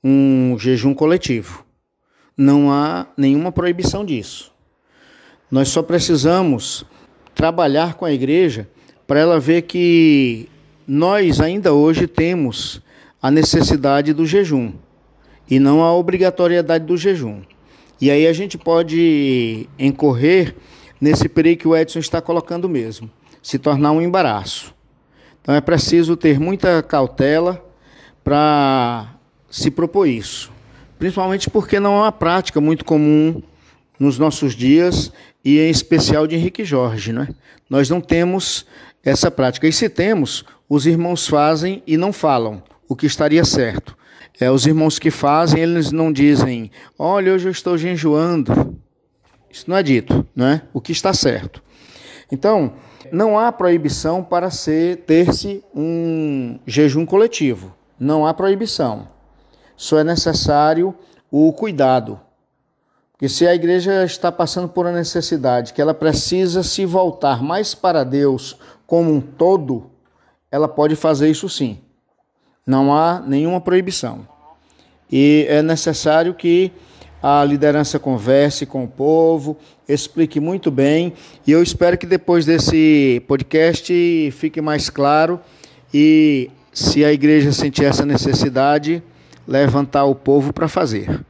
um 0.09 0.57
jejum 0.57 0.93
coletivo. 0.93 1.65
Não 2.37 2.71
há 2.71 3.07
nenhuma 3.17 3.51
proibição 3.51 4.05
disso. 4.05 4.53
Nós 5.51 5.67
só 5.67 5.83
precisamos 5.83 6.85
trabalhar 7.35 7.95
com 7.95 8.05
a 8.05 8.13
igreja 8.13 8.69
para 9.05 9.19
ela 9.19 9.37
ver 9.37 9.63
que 9.63 10.47
nós 10.87 11.41
ainda 11.41 11.73
hoje 11.73 12.07
temos 12.07 12.81
a 13.21 13.29
necessidade 13.29 14.13
do 14.13 14.25
jejum 14.25 14.71
e 15.49 15.59
não 15.59 15.83
a 15.83 15.93
obrigatoriedade 15.93 16.85
do 16.85 16.95
jejum. 16.95 17.41
E 17.99 18.09
aí 18.09 18.27
a 18.27 18.33
gente 18.33 18.57
pode 18.57 19.67
incorrer 19.77 20.55
nesse 21.01 21.27
perigo 21.27 21.61
que 21.61 21.67
o 21.67 21.75
Edson 21.75 21.99
está 21.99 22.21
colocando 22.21 22.69
mesmo, 22.69 23.09
se 23.41 23.59
tornar 23.59 23.91
um 23.91 24.01
embaraço. 24.01 24.73
Então 25.41 25.53
é 25.53 25.59
preciso 25.59 26.15
ter 26.15 26.39
muita 26.39 26.81
cautela 26.81 27.61
para 28.23 29.16
se 29.49 29.71
propor 29.71 30.07
isso, 30.07 30.51
principalmente 30.99 31.49
porque 31.49 31.79
não 31.79 31.95
é 31.95 32.01
uma 32.01 32.11
prática 32.11 32.59
muito 32.59 32.83
comum 32.83 33.41
nos 33.99 34.19
nossos 34.19 34.53
dias 34.53 35.11
e 35.43 35.59
em 35.59 35.69
especial 35.69 36.27
de 36.27 36.35
Henrique 36.35 36.63
Jorge. 36.63 37.11
Né? 37.13 37.29
Nós 37.69 37.89
não 37.89 38.01
temos 38.01 38.65
essa 39.03 39.31
prática. 39.31 39.67
E 39.67 39.73
se 39.73 39.89
temos, 39.89 40.43
os 40.69 40.85
irmãos 40.85 41.27
fazem 41.27 41.81
e 41.87 41.97
não 41.97 42.11
falam 42.11 42.61
o 42.87 42.95
que 42.95 43.05
estaria 43.05 43.43
certo. 43.43 43.97
É, 44.39 44.51
os 44.51 44.67
irmãos 44.67 44.99
que 44.99 45.09
fazem, 45.09 45.63
eles 45.63 45.91
não 45.91 46.11
dizem, 46.11 46.69
olha, 46.97 47.33
hoje 47.33 47.47
eu 47.47 47.51
estou 47.51 47.77
jejuando. 47.77 48.77
Isso 49.49 49.65
não 49.67 49.77
é 49.77 49.81
dito, 49.81 50.27
né? 50.35 50.61
o 50.73 50.79
que 50.79 50.91
está 50.91 51.13
certo. 51.13 51.63
Então, 52.31 52.73
não 53.11 53.39
há 53.39 53.51
proibição 53.51 54.23
para 54.23 54.49
ter-se 55.05 55.63
um 55.73 56.59
jejum 56.67 57.05
coletivo. 57.05 57.73
Não 57.99 58.27
há 58.27 58.33
proibição. 58.33 59.07
Só 59.77 59.99
é 59.99 60.03
necessário 60.03 60.93
o 61.31 61.53
cuidado, 61.53 62.19
que 63.17 63.29
se 63.29 63.47
a 63.47 63.53
igreja 63.53 64.03
está 64.03 64.31
passando 64.31 64.67
por 64.67 64.85
uma 64.85 64.91
necessidade, 64.91 65.71
que 65.71 65.81
ela 65.81 65.93
precisa 65.93 66.63
se 66.63 66.85
voltar 66.85 67.41
mais 67.43 67.73
para 67.73 68.03
Deus 68.03 68.57
como 68.85 69.13
um 69.13 69.21
todo, 69.21 69.89
ela 70.51 70.67
pode 70.67 70.95
fazer 70.95 71.29
isso 71.29 71.47
sim. 71.47 71.79
Não 72.65 72.93
há 72.93 73.21
nenhuma 73.21 73.61
proibição. 73.61 74.27
E 75.11 75.45
é 75.47 75.61
necessário 75.61 76.33
que 76.33 76.71
a 77.21 77.43
liderança 77.43 77.99
converse 77.99 78.65
com 78.65 78.83
o 78.83 78.87
povo, 78.87 79.57
explique 79.87 80.39
muito 80.39 80.69
bem, 80.69 81.13
e 81.45 81.51
eu 81.51 81.63
espero 81.63 81.97
que 81.97 82.05
depois 82.05 82.45
desse 82.45 83.23
podcast 83.27 84.31
fique 84.31 84.61
mais 84.61 84.89
claro 84.89 85.39
e 85.93 86.51
se 86.71 87.03
a 87.03 87.11
igreja 87.11 87.51
sentir 87.51 87.85
essa 87.85 88.05
necessidade, 88.05 89.01
levantar 89.47 90.03
o 90.03 90.13
povo 90.13 90.51
para 90.51 90.67
fazer. 90.67 91.25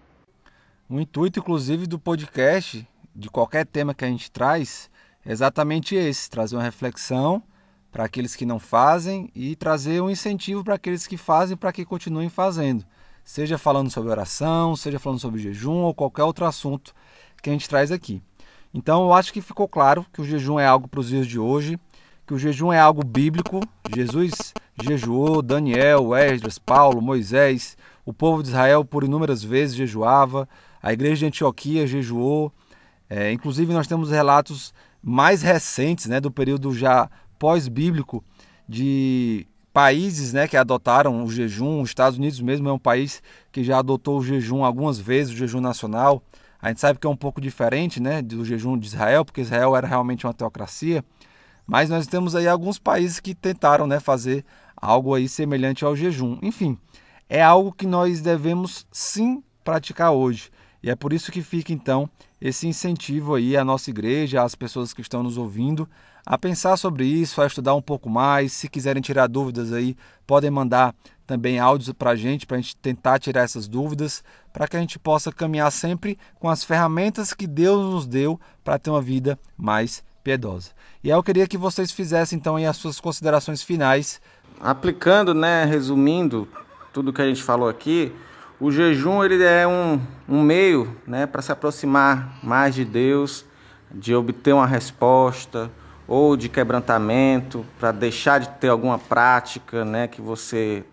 O 0.89 0.99
intuito, 0.99 1.39
inclusive, 1.39 1.85
do 1.85 1.99
podcast, 1.99 2.87
de 3.15 3.29
qualquer 3.29 3.65
tema 3.65 3.93
que 3.93 4.03
a 4.03 4.07
gente 4.07 4.31
traz, 4.31 4.89
é 5.23 5.31
exatamente 5.31 5.95
esse: 5.95 6.29
trazer 6.29 6.55
uma 6.55 6.63
reflexão 6.63 7.43
para 7.91 8.05
aqueles 8.05 8.35
que 8.35 8.45
não 8.45 8.59
fazem 8.59 9.29
e 9.35 9.55
trazer 9.55 10.01
um 10.01 10.09
incentivo 10.09 10.63
para 10.63 10.75
aqueles 10.75 11.05
que 11.05 11.17
fazem 11.17 11.55
para 11.55 11.71
que 11.71 11.85
continuem 11.85 12.29
fazendo. 12.29 12.83
Seja 13.23 13.57
falando 13.57 13.91
sobre 13.91 14.09
oração, 14.09 14.75
seja 14.75 14.99
falando 14.99 15.19
sobre 15.19 15.41
jejum 15.41 15.81
ou 15.81 15.93
qualquer 15.93 16.23
outro 16.23 16.45
assunto 16.45 16.93
que 17.41 17.49
a 17.49 17.53
gente 17.53 17.67
traz 17.67 17.91
aqui. 17.91 18.21
Então, 18.73 19.03
eu 19.03 19.13
acho 19.13 19.33
que 19.33 19.41
ficou 19.41 19.67
claro 19.67 20.05
que 20.13 20.21
o 20.21 20.25
jejum 20.25 20.59
é 20.59 20.65
algo 20.65 20.87
para 20.87 20.99
os 20.99 21.09
dias 21.09 21.27
de 21.27 21.37
hoje, 21.37 21.79
que 22.25 22.33
o 22.33 22.39
jejum 22.39 22.71
é 22.71 22.79
algo 22.79 23.03
bíblico. 23.03 23.61
Jesus 23.93 24.53
jejuou, 24.81 25.41
Daniel, 25.41 26.15
Esdras, 26.15 26.57
Paulo, 26.57 27.01
Moisés, 27.01 27.75
o 28.07 28.13
povo 28.13 28.41
de 28.41 28.47
Israel 28.47 28.85
por 28.85 29.03
inúmeras 29.03 29.43
vezes 29.43 29.75
jejuava. 29.75 30.47
A 30.81 30.93
igreja 30.93 31.17
de 31.17 31.25
Antioquia 31.25 31.85
jejuou. 31.85 32.53
É, 33.09 33.33
inclusive, 33.33 33.73
nós 33.73 33.85
temos 33.85 34.11
relatos 34.11 34.73
mais 35.03 35.41
recentes, 35.41 36.05
né, 36.05 36.21
do 36.21 36.31
período 36.31 36.73
já 36.73 37.09
pós-bíblico, 37.37 38.23
de 38.67 39.45
países 39.73 40.31
né, 40.31 40.47
que 40.47 40.55
adotaram 40.55 41.21
o 41.21 41.29
jejum. 41.29 41.81
Os 41.81 41.89
Estados 41.89 42.17
Unidos 42.17 42.39
mesmo 42.39 42.69
é 42.69 42.71
um 42.71 42.79
país 42.79 43.21
que 43.51 43.61
já 43.61 43.79
adotou 43.79 44.19
o 44.19 44.23
jejum 44.23 44.63
algumas 44.63 44.97
vezes, 44.97 45.33
o 45.33 45.37
jejum 45.37 45.59
nacional. 45.59 46.23
A 46.61 46.69
gente 46.69 46.79
sabe 46.79 46.99
que 46.99 47.05
é 47.05 47.09
um 47.09 47.15
pouco 47.15 47.41
diferente 47.41 48.01
né, 48.01 48.21
do 48.21 48.45
jejum 48.45 48.77
de 48.77 48.87
Israel, 48.87 49.25
porque 49.25 49.41
Israel 49.41 49.75
era 49.75 49.85
realmente 49.85 50.25
uma 50.25 50.33
teocracia. 50.33 51.03
Mas 51.67 51.89
nós 51.89 52.07
temos 52.07 52.37
aí 52.37 52.47
alguns 52.47 52.79
países 52.79 53.19
que 53.19 53.35
tentaram 53.35 53.85
né, 53.85 53.99
fazer 53.99 54.45
algo 54.77 55.13
aí 55.13 55.27
semelhante 55.27 55.83
ao 55.83 55.93
jejum. 55.93 56.39
Enfim, 56.41 56.77
é 57.29 57.41
algo 57.41 57.71
que 57.71 57.85
nós 57.85 58.21
devemos 58.21 58.85
sim 58.91 59.43
praticar 59.63 60.11
hoje. 60.11 60.49
E 60.81 60.89
é 60.89 60.95
por 60.95 61.11
isso 61.11 61.31
que 61.31 61.41
fica 61.41 61.73
então 61.73 62.09
esse 62.39 62.67
incentivo 62.67 63.35
aí 63.35 63.57
à 63.57 63.65
nossa 63.65 63.89
igreja, 63.89 64.43
às 64.43 64.55
pessoas 64.55 64.93
que 64.93 65.01
estão 65.01 65.23
nos 65.23 65.37
ouvindo, 65.37 65.89
a 66.25 66.37
pensar 66.37 66.77
sobre 66.77 67.05
isso, 67.05 67.41
a 67.41 67.47
estudar 67.47 67.73
um 67.73 67.81
pouco 67.81 68.09
mais. 68.09 68.53
Se 68.53 68.69
quiserem 68.69 69.01
tirar 69.01 69.27
dúvidas 69.27 69.73
aí, 69.73 69.97
podem 70.25 70.51
mandar 70.51 70.93
também 71.25 71.59
áudios 71.59 71.91
para 71.91 72.11
a 72.11 72.15
gente, 72.15 72.45
para 72.45 72.57
a 72.57 72.61
gente 72.61 72.75
tentar 72.77 73.19
tirar 73.19 73.41
essas 73.41 73.67
dúvidas, 73.67 74.23
para 74.53 74.67
que 74.67 74.77
a 74.77 74.79
gente 74.79 74.97
possa 74.97 75.31
caminhar 75.31 75.71
sempre 75.71 76.17
com 76.39 76.49
as 76.49 76.63
ferramentas 76.63 77.33
que 77.33 77.47
Deus 77.47 77.93
nos 77.93 78.05
deu 78.05 78.39
para 78.63 78.79
ter 78.79 78.89
uma 78.89 79.01
vida 79.01 79.37
mais 79.57 80.03
piedosa. 80.23 80.71
E 81.03 81.09
eu 81.09 81.21
queria 81.21 81.47
que 81.47 81.57
vocês 81.57 81.91
fizessem 81.91 82.37
então 82.37 82.55
aí 82.55 82.65
as 82.65 82.77
suas 82.77 82.99
considerações 82.99 83.61
finais. 83.61 84.21
Aplicando, 84.59 85.33
né, 85.33 85.65
resumindo 85.65 86.47
tudo 86.97 87.13
que 87.13 87.21
a 87.21 87.27
gente 87.27 87.43
falou 87.43 87.69
aqui, 87.69 88.11
o 88.59 88.71
jejum 88.71 89.23
ele 89.23 89.43
é 89.43 89.67
um, 89.67 90.01
um 90.27 90.41
meio 90.41 90.97
né, 91.05 91.27
para 91.27 91.43
se 91.43 91.51
aproximar 91.51 92.39
mais 92.41 92.73
de 92.73 92.83
Deus, 92.83 93.45
de 93.91 94.15
obter 94.15 94.51
uma 94.51 94.65
resposta 94.65 95.69
ou 96.07 96.35
de 96.35 96.49
quebrantamento, 96.49 97.63
para 97.79 97.91
deixar 97.91 98.39
de 98.39 98.49
ter 98.49 98.69
alguma 98.69 98.97
prática 98.97 99.85
né, 99.85 100.07
que 100.07 100.19
você 100.19 100.83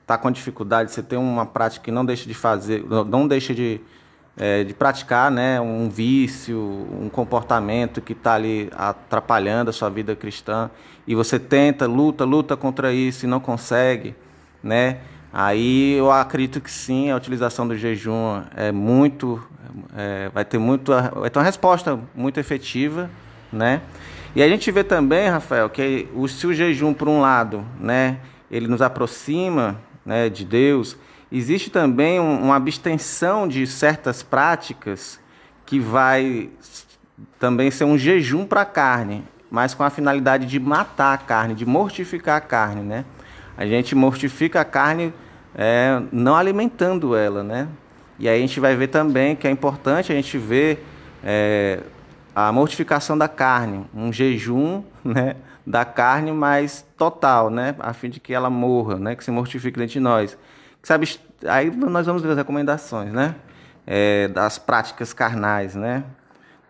está 0.00 0.16
com 0.16 0.30
dificuldade, 0.30 0.92
você 0.92 1.02
tem 1.02 1.18
uma 1.18 1.44
prática 1.44 1.84
que 1.84 1.90
não 1.90 2.06
deixa 2.06 2.26
de 2.26 2.32
fazer, 2.32 2.82
não 3.06 3.28
deixa 3.28 3.54
de, 3.54 3.82
é, 4.38 4.64
de 4.64 4.72
praticar 4.72 5.30
né, 5.30 5.60
um 5.60 5.90
vício, 5.90 6.58
um 6.58 7.10
comportamento 7.10 8.00
que 8.00 8.14
está 8.14 8.32
ali 8.32 8.70
atrapalhando 8.74 9.68
a 9.68 9.74
sua 9.74 9.90
vida 9.90 10.16
cristã, 10.16 10.70
e 11.06 11.14
você 11.14 11.38
tenta, 11.38 11.86
luta, 11.86 12.24
luta 12.24 12.56
contra 12.56 12.94
isso 12.94 13.26
e 13.26 13.28
não 13.28 13.40
consegue, 13.40 14.14
né? 14.62 15.00
Aí 15.32 15.92
eu 15.92 16.10
acredito 16.10 16.60
que 16.60 16.70
sim, 16.70 17.10
a 17.10 17.16
utilização 17.16 17.66
do 17.66 17.76
jejum 17.76 18.42
é 18.56 18.72
muito, 18.72 19.40
é, 19.96 20.28
vai 20.34 20.44
ter 20.44 20.58
muito, 20.58 20.92
vai 20.92 21.30
ter 21.30 21.38
uma 21.38 21.44
resposta 21.44 21.98
muito 22.14 22.40
efetiva, 22.40 23.08
né? 23.52 23.80
E 24.34 24.42
a 24.42 24.48
gente 24.48 24.70
vê 24.70 24.84
também, 24.84 25.28
Rafael, 25.28 25.68
que 25.68 26.08
o, 26.14 26.26
se 26.28 26.46
o 26.46 26.54
jejum, 26.54 26.94
por 26.94 27.08
um 27.08 27.20
lado, 27.20 27.64
né, 27.78 28.18
ele 28.50 28.68
nos 28.68 28.80
aproxima 28.80 29.80
né, 30.04 30.28
de 30.28 30.44
Deus, 30.44 30.96
existe 31.30 31.70
também 31.70 32.20
um, 32.20 32.42
uma 32.42 32.56
abstenção 32.56 33.46
de 33.46 33.66
certas 33.66 34.22
práticas 34.22 35.18
que 35.66 35.80
vai 35.80 36.50
também 37.38 37.70
ser 37.70 37.84
um 37.84 37.98
jejum 37.98 38.46
para 38.46 38.62
a 38.62 38.64
carne, 38.64 39.24
mas 39.50 39.74
com 39.74 39.82
a 39.82 39.90
finalidade 39.90 40.46
de 40.46 40.58
matar 40.60 41.12
a 41.12 41.18
carne, 41.18 41.54
de 41.54 41.66
mortificar 41.66 42.36
a 42.36 42.40
carne, 42.40 42.82
né? 42.82 43.04
A 43.56 43.66
gente 43.66 43.94
mortifica 43.94 44.60
a 44.60 44.64
carne 44.64 45.12
é, 45.54 46.00
não 46.12 46.36
alimentando 46.36 47.14
ela, 47.16 47.42
né? 47.42 47.68
E 48.18 48.28
aí 48.28 48.38
a 48.38 48.40
gente 48.40 48.60
vai 48.60 48.76
ver 48.76 48.88
também 48.88 49.34
que 49.34 49.48
é 49.48 49.50
importante 49.50 50.12
a 50.12 50.14
gente 50.14 50.36
ver 50.36 50.84
é, 51.24 51.80
a 52.34 52.52
mortificação 52.52 53.16
da 53.16 53.28
carne, 53.28 53.84
um 53.94 54.12
jejum, 54.12 54.82
né, 55.04 55.36
da 55.66 55.84
carne 55.84 56.32
mais 56.32 56.84
total, 56.96 57.50
né, 57.50 57.74
a 57.78 57.92
fim 57.92 58.10
de 58.10 58.20
que 58.20 58.32
ela 58.32 58.50
morra, 58.50 58.98
né, 58.98 59.14
que 59.14 59.24
se 59.24 59.30
mortifique 59.30 59.78
dentro 59.78 59.94
de 59.94 60.00
nós. 60.00 60.36
Sabe, 60.82 61.08
aí 61.46 61.70
nós 61.70 62.06
vamos 62.06 62.22
ver 62.22 62.30
as 62.30 62.36
recomendações, 62.36 63.12
né, 63.12 63.34
é, 63.86 64.28
das 64.28 64.58
práticas 64.58 65.12
carnais, 65.12 65.74
né, 65.74 66.04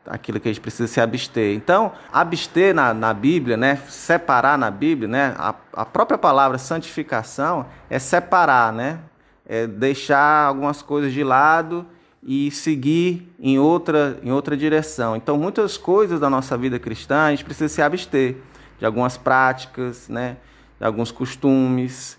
aquilo 0.07 0.41
que 0.41 0.49
a 0.49 0.53
gente 0.53 0.61
precisa 0.61 0.87
se 0.87 1.01
abster. 1.01 1.55
Então, 1.55 1.93
abster 2.13 2.75
na, 2.75 2.93
na 2.95 3.13
Bíblia, 3.13 3.57
né, 3.57 3.77
separar 3.89 4.59
na 4.59 4.71
Bíblia, 4.71 5.09
né, 5.09 5.35
a, 5.39 5.55
a 5.73 5.85
própria 5.85 6.19
palavra 6.19 6.59
santificação 6.59 7.67
é 7.89 7.99
separar, 7.99 8.73
né, 8.73 8.99
é 9.47 9.67
deixar 9.67 10.47
algumas 10.47 10.83
coisas 10.83 11.13
de 11.13 11.23
lado 11.23 11.87
e 12.23 12.51
seguir 12.51 13.33
em 13.39 13.59
outra, 13.59 14.19
em 14.23 14.31
outra 14.31 14.57
direção. 14.57 15.17
Então, 15.17 15.37
muitas 15.37 15.77
coisas 15.77 16.21
da 16.21 16.29
nossa 16.29 16.57
vida 16.57 16.79
cristã 16.79 17.27
a 17.27 17.31
gente 17.31 17.45
precisa 17.45 17.69
se 17.69 17.83
abster 17.83 18.37
de 18.79 18.87
algumas 18.87 19.17
práticas, 19.17 20.09
né, 20.09 20.37
de 20.79 20.85
alguns 20.87 21.11
costumes, 21.11 22.19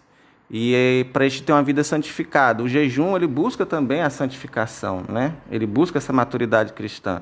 e 0.53 1.07
para 1.13 1.23
a 1.23 1.29
gente 1.29 1.43
ter 1.43 1.53
uma 1.53 1.63
vida 1.63 1.81
santificada. 1.81 2.61
O 2.61 2.67
jejum 2.67 3.15
ele 3.15 3.25
busca 3.25 3.65
também 3.65 4.01
a 4.01 4.09
santificação, 4.09 5.03
né? 5.07 5.33
Ele 5.49 5.65
busca 5.65 5.97
essa 5.97 6.11
maturidade 6.11 6.73
cristã. 6.73 7.21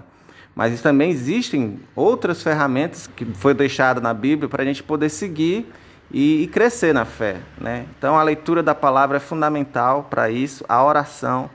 Mas 0.60 0.82
também 0.82 1.10
existem 1.10 1.80
outras 1.95 2.43
ferramentas 2.43 3.07
que 3.07 3.24
foi 3.24 3.53
deixada 3.53 4.01
na 4.01 4.14
Bíblia 4.14 4.49
para 4.49 4.62
a 4.62 4.66
gente 4.66 4.84
poder 4.84 5.07
seguir 5.07 5.72
e, 6.12 6.43
e, 6.43 6.47
crescer 6.47 6.93
na 6.93 7.05
fé, 7.05 7.38
né? 7.57 7.86
Então 7.97 8.18
a 8.20 8.24
leitura 8.24 8.62
da 8.62 8.76
palavra 8.76 9.16
é 9.16 9.20
fundamental 9.22 10.07
para 10.10 10.30
isso, 10.30 10.66
a 10.68 10.84
oração 10.84 11.49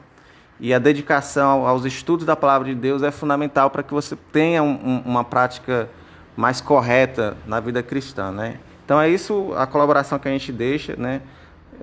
e 0.58 0.72
a 0.72 0.78
dedicação 0.78 1.66
aos 1.66 1.84
estudos 1.84 2.24
da 2.24 2.34
palavra 2.34 2.66
de 2.66 2.74
Deus 2.74 3.02
é 3.02 3.10
fundamental 3.10 3.68
para 3.68 3.82
que 3.82 3.92
você 3.92 4.16
tenha 4.32 4.62
um, 4.62 4.72
um, 4.72 5.02
uma 5.04 5.22
prática 5.22 5.86
mais 6.34 6.62
correta 6.62 7.36
na 7.46 7.60
vida 7.60 7.82
cristã, 7.82 8.32
né? 8.32 8.56
Então 8.86 8.98
é 8.98 9.06
isso 9.06 9.52
a 9.54 9.66
colaboração 9.66 10.18
que 10.18 10.28
a 10.28 10.30
gente 10.30 10.50
deixa, 10.50 10.96
né? 10.96 11.20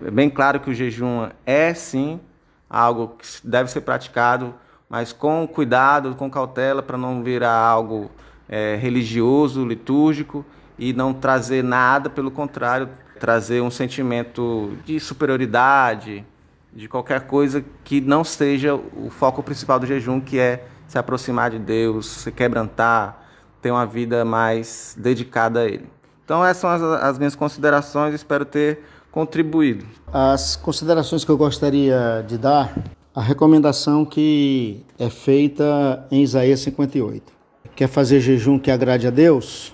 É 0.04 0.10
bem 0.10 0.28
claro 0.28 0.60
que 0.60 0.72
o 0.72 0.74
jejum 0.74 1.30
é 1.46 1.72
sim 1.76 2.20
algo 2.68 3.16
que 3.20 3.28
deve 3.48 3.70
ser 3.70 3.82
praticado, 3.82 4.56
mas 4.92 5.14
com 5.14 5.48
cuidado, 5.48 6.14
com 6.16 6.30
cautela 6.30 6.84
para 6.84 6.98
não 6.98 7.24
virar 7.24 7.56
algo 7.56 8.12
é, 8.50 8.76
religioso, 8.76 9.66
litúrgico 9.66 10.46
e 10.78 10.92
não 10.92 11.14
trazer 11.14 11.64
nada, 11.64 12.10
pelo 12.10 12.30
contrário, 12.30 12.90
trazer 13.18 13.62
um 13.62 13.72
sentimento 13.72 14.74
de 14.86 15.00
superioridade, 15.00 16.26
de 16.74 16.90
qualquer 16.90 17.22
coisa 17.22 17.64
que 17.86 18.02
não 18.02 18.26
seja 18.26 18.76
o 18.76 19.10
foco 19.10 19.42
principal 19.42 19.80
do 19.80 19.86
jejum, 19.86 20.20
que 20.20 20.38
é 20.38 20.66
se 20.90 20.98
aproximar 20.98 21.52
de 21.52 21.60
Deus, 21.60 22.08
se 22.08 22.32
quebrantar, 22.32 23.24
ter 23.62 23.72
uma 23.72 23.86
vida 23.86 24.26
mais 24.26 24.94
dedicada 25.00 25.62
a 25.62 25.66
Ele. 25.66 25.88
Então, 26.26 26.44
essas 26.44 26.58
são 26.58 26.70
as, 26.70 26.82
as 26.82 27.18
minhas 27.18 27.36
considerações, 27.36 28.14
espero 28.14 28.44
ter 28.44 28.84
contribuído. 29.10 29.86
As 30.12 30.58
considerações 30.58 31.24
que 31.24 31.32
eu 31.32 31.38
gostaria 31.38 32.26
de 32.28 32.38
dar, 32.38 32.74
a 33.14 33.22
recomendação 33.22 34.06
que 34.06 34.84
é 34.98 35.10
feita 35.10 36.08
em 36.10 36.24
Isaías 36.24 36.62
58. 36.62 37.34
Quer 37.76 37.88
fazer 37.88 38.22
jejum 38.22 38.58
que 38.58 38.72
agrade 38.72 39.06
a 39.06 39.10
Deus? 39.10 39.74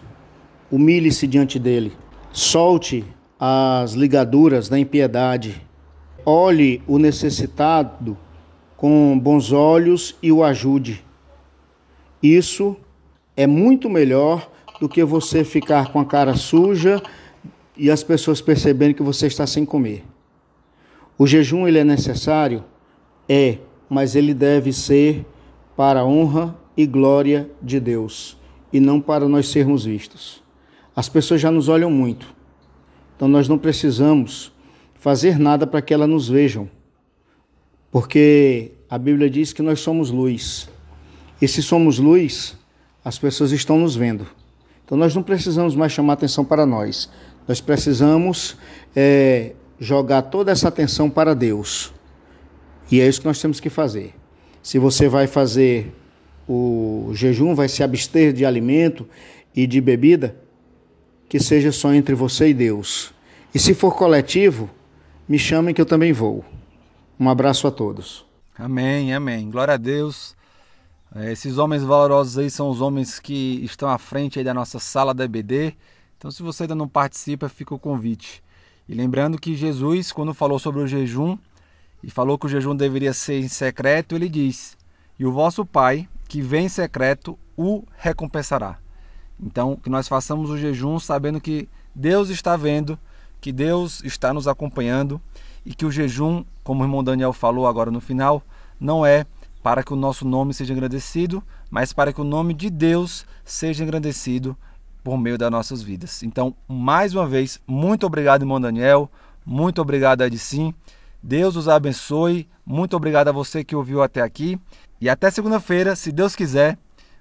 Humilhe-se 0.71 1.27
diante 1.27 1.59
dele. 1.59 1.93
Solte 2.31 3.05
as 3.39 3.93
ligaduras 3.93 4.67
da 4.69 4.79
impiedade 4.79 5.61
olhe 6.25 6.81
o 6.85 6.97
necessitado 6.97 8.17
com 8.75 9.17
bons 9.17 9.53
olhos 9.53 10.17
e 10.21 10.29
o 10.29 10.43
ajude. 10.43 11.05
Isso 12.21 12.75
é 13.35 13.47
muito 13.47 13.89
melhor 13.89 14.51
do 14.81 14.89
que 14.89 15.03
você 15.05 15.45
ficar 15.45 15.91
com 15.91 15.99
a 15.99 16.05
cara 16.05 16.35
suja 16.35 17.01
e 17.77 17.89
as 17.89 18.03
pessoas 18.03 18.41
perceberem 18.41 18.93
que 18.93 19.01
você 19.01 19.27
está 19.27 19.47
sem 19.47 19.63
comer. 19.63 20.03
O 21.17 21.25
jejum 21.25 21.67
ele 21.67 21.79
é 21.79 21.83
necessário? 21.83 22.63
É, 23.27 23.57
mas 23.89 24.15
ele 24.15 24.33
deve 24.33 24.71
ser 24.71 25.25
para 25.75 26.01
a 26.01 26.05
honra 26.05 26.55
e 26.75 26.85
glória 26.85 27.49
de 27.61 27.79
Deus 27.79 28.37
e 28.71 28.79
não 28.79 28.99
para 28.99 29.27
nós 29.27 29.49
sermos 29.49 29.85
vistos. 29.85 30.43
As 30.95 31.07
pessoas 31.07 31.41
já 31.41 31.51
nos 31.51 31.69
olham 31.69 31.91
muito. 31.91 32.27
Então 33.15 33.27
nós 33.27 33.47
não 33.47 33.57
precisamos 33.57 34.51
fazer 34.95 35.39
nada 35.39 35.65
para 35.65 35.81
que 35.81 35.93
elas 35.93 36.09
nos 36.09 36.27
vejam, 36.27 36.69
porque 37.91 38.71
a 38.89 38.97
Bíblia 38.97 39.29
diz 39.29 39.53
que 39.53 39.61
nós 39.61 39.79
somos 39.79 40.11
luz. 40.11 40.69
E 41.41 41.47
se 41.47 41.61
somos 41.61 41.99
luz, 41.99 42.57
as 43.03 43.17
pessoas 43.17 43.51
estão 43.51 43.77
nos 43.79 43.95
vendo. 43.95 44.27
Então 44.83 44.97
nós 44.97 45.13
não 45.15 45.23
precisamos 45.23 45.75
mais 45.75 45.91
chamar 45.91 46.13
atenção 46.13 46.43
para 46.43 46.65
nós. 46.65 47.09
Nós 47.47 47.61
precisamos 47.61 48.57
é, 48.95 49.53
jogar 49.79 50.23
toda 50.23 50.51
essa 50.51 50.67
atenção 50.67 51.09
para 51.09 51.33
Deus. 51.33 51.93
E 52.91 53.01
é 53.01 53.07
isso 53.07 53.21
que 53.21 53.27
nós 53.27 53.41
temos 53.41 53.59
que 53.59 53.69
fazer. 53.69 54.13
Se 54.63 54.79
você 54.79 55.07
vai 55.07 55.27
fazer 55.27 55.93
o 56.47 57.11
jejum, 57.13 57.53
vai 57.53 57.67
se 57.67 57.83
abster 57.83 58.31
de 58.31 58.45
alimento 58.45 59.07
e 59.55 59.67
de 59.67 59.81
bebida, 59.81 60.35
que 61.27 61.39
seja 61.39 61.71
só 61.71 61.93
entre 61.93 62.15
você 62.15 62.49
e 62.49 62.53
Deus. 62.53 63.13
E 63.53 63.59
se 63.59 63.73
for 63.73 63.95
coletivo, 63.95 64.69
me 65.27 65.37
chamem 65.37 65.73
que 65.73 65.81
eu 65.81 65.85
também 65.85 66.13
vou. 66.13 66.45
Um 67.19 67.29
abraço 67.29 67.67
a 67.67 67.71
todos. 67.71 68.25
Amém, 68.57 69.13
amém. 69.13 69.49
Glória 69.49 69.73
a 69.73 69.77
Deus. 69.77 70.35
É, 71.15 71.31
esses 71.31 71.57
homens 71.57 71.83
valorosos 71.83 72.37
aí 72.37 72.49
são 72.49 72.69
os 72.69 72.81
homens 72.81 73.19
que 73.19 73.61
estão 73.63 73.89
à 73.89 73.97
frente 73.97 74.43
da 74.43 74.53
nossa 74.53 74.79
sala 74.79 75.13
da 75.13 75.25
EBD. 75.25 75.75
Então, 76.17 76.31
se 76.31 76.43
você 76.43 76.63
ainda 76.63 76.75
não 76.75 76.87
participa, 76.87 77.49
fica 77.49 77.73
o 77.73 77.79
convite. 77.79 78.43
E 78.87 78.93
lembrando 78.93 79.39
que 79.39 79.55
Jesus, 79.55 80.11
quando 80.11 80.33
falou 80.33 80.59
sobre 80.59 80.81
o 80.81 80.87
jejum, 80.87 81.37
e 82.03 82.09
falou 82.09 82.37
que 82.37 82.45
o 82.45 82.49
jejum 82.49 82.75
deveria 82.75 83.13
ser 83.13 83.39
em 83.39 83.47
secreto, 83.47 84.15
ele 84.15 84.29
diz: 84.29 84.77
E 85.17 85.25
o 85.25 85.31
vosso 85.31 85.65
Pai, 85.65 86.07
que 86.27 86.41
vem 86.41 86.65
em 86.65 86.69
secreto, 86.69 87.37
o 87.55 87.83
recompensará. 87.97 88.77
Então, 89.39 89.75
que 89.75 89.89
nós 89.89 90.07
façamos 90.07 90.49
o 90.49 90.57
jejum 90.57 90.99
sabendo 90.99 91.39
que 91.39 91.69
Deus 91.93 92.29
está 92.29 92.55
vendo 92.55 92.97
que 93.39 93.51
Deus 93.51 94.03
está 94.03 94.33
nos 94.33 94.47
acompanhando 94.47 95.21
e 95.65 95.73
que 95.73 95.85
o 95.85 95.91
jejum, 95.91 96.43
como 96.63 96.81
o 96.81 96.85
irmão 96.85 97.03
Daniel 97.03 97.33
falou 97.33 97.67
agora 97.67 97.91
no 97.91 98.01
final, 98.01 98.41
não 98.79 99.05
é 99.05 99.25
para 99.61 99.83
que 99.83 99.93
o 99.93 99.97
nosso 99.97 100.25
nome 100.25 100.53
seja 100.53 100.73
engrandecido, 100.73 101.43
mas 101.69 101.91
para 101.91 102.13
que 102.13 102.21
o 102.21 102.23
nome 102.23 102.53
de 102.53 102.69
Deus 102.69 103.25
seja 103.43 103.83
engrandecido 103.83 104.55
por 105.03 105.17
meio 105.17 105.37
das 105.37 105.51
nossas 105.51 105.81
vidas. 105.81 106.23
Então, 106.23 106.55
mais 106.67 107.13
uma 107.13 107.27
vez, 107.27 107.59
muito 107.67 108.05
obrigado, 108.05 108.41
irmão 108.41 108.59
Daniel, 108.61 109.09
muito 109.45 109.81
obrigado, 109.81 110.23
Edicim. 110.23 110.73
Deus 111.27 111.57
os 111.57 111.67
abençoe. 111.67 112.47
Muito 112.65 112.95
obrigado 112.95 113.27
a 113.27 113.33
você 113.33 113.61
que 113.61 113.75
ouviu 113.75 114.01
até 114.01 114.21
aqui. 114.21 114.57
E 115.01 115.09
até 115.09 115.29
segunda-feira, 115.29 115.93
se 115.93 116.09
Deus 116.09 116.37
quiser. 116.37 116.77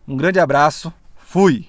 Um 0.07 0.17
grande 0.17 0.39
abraço. 0.39 0.93
Fui! 1.17 1.67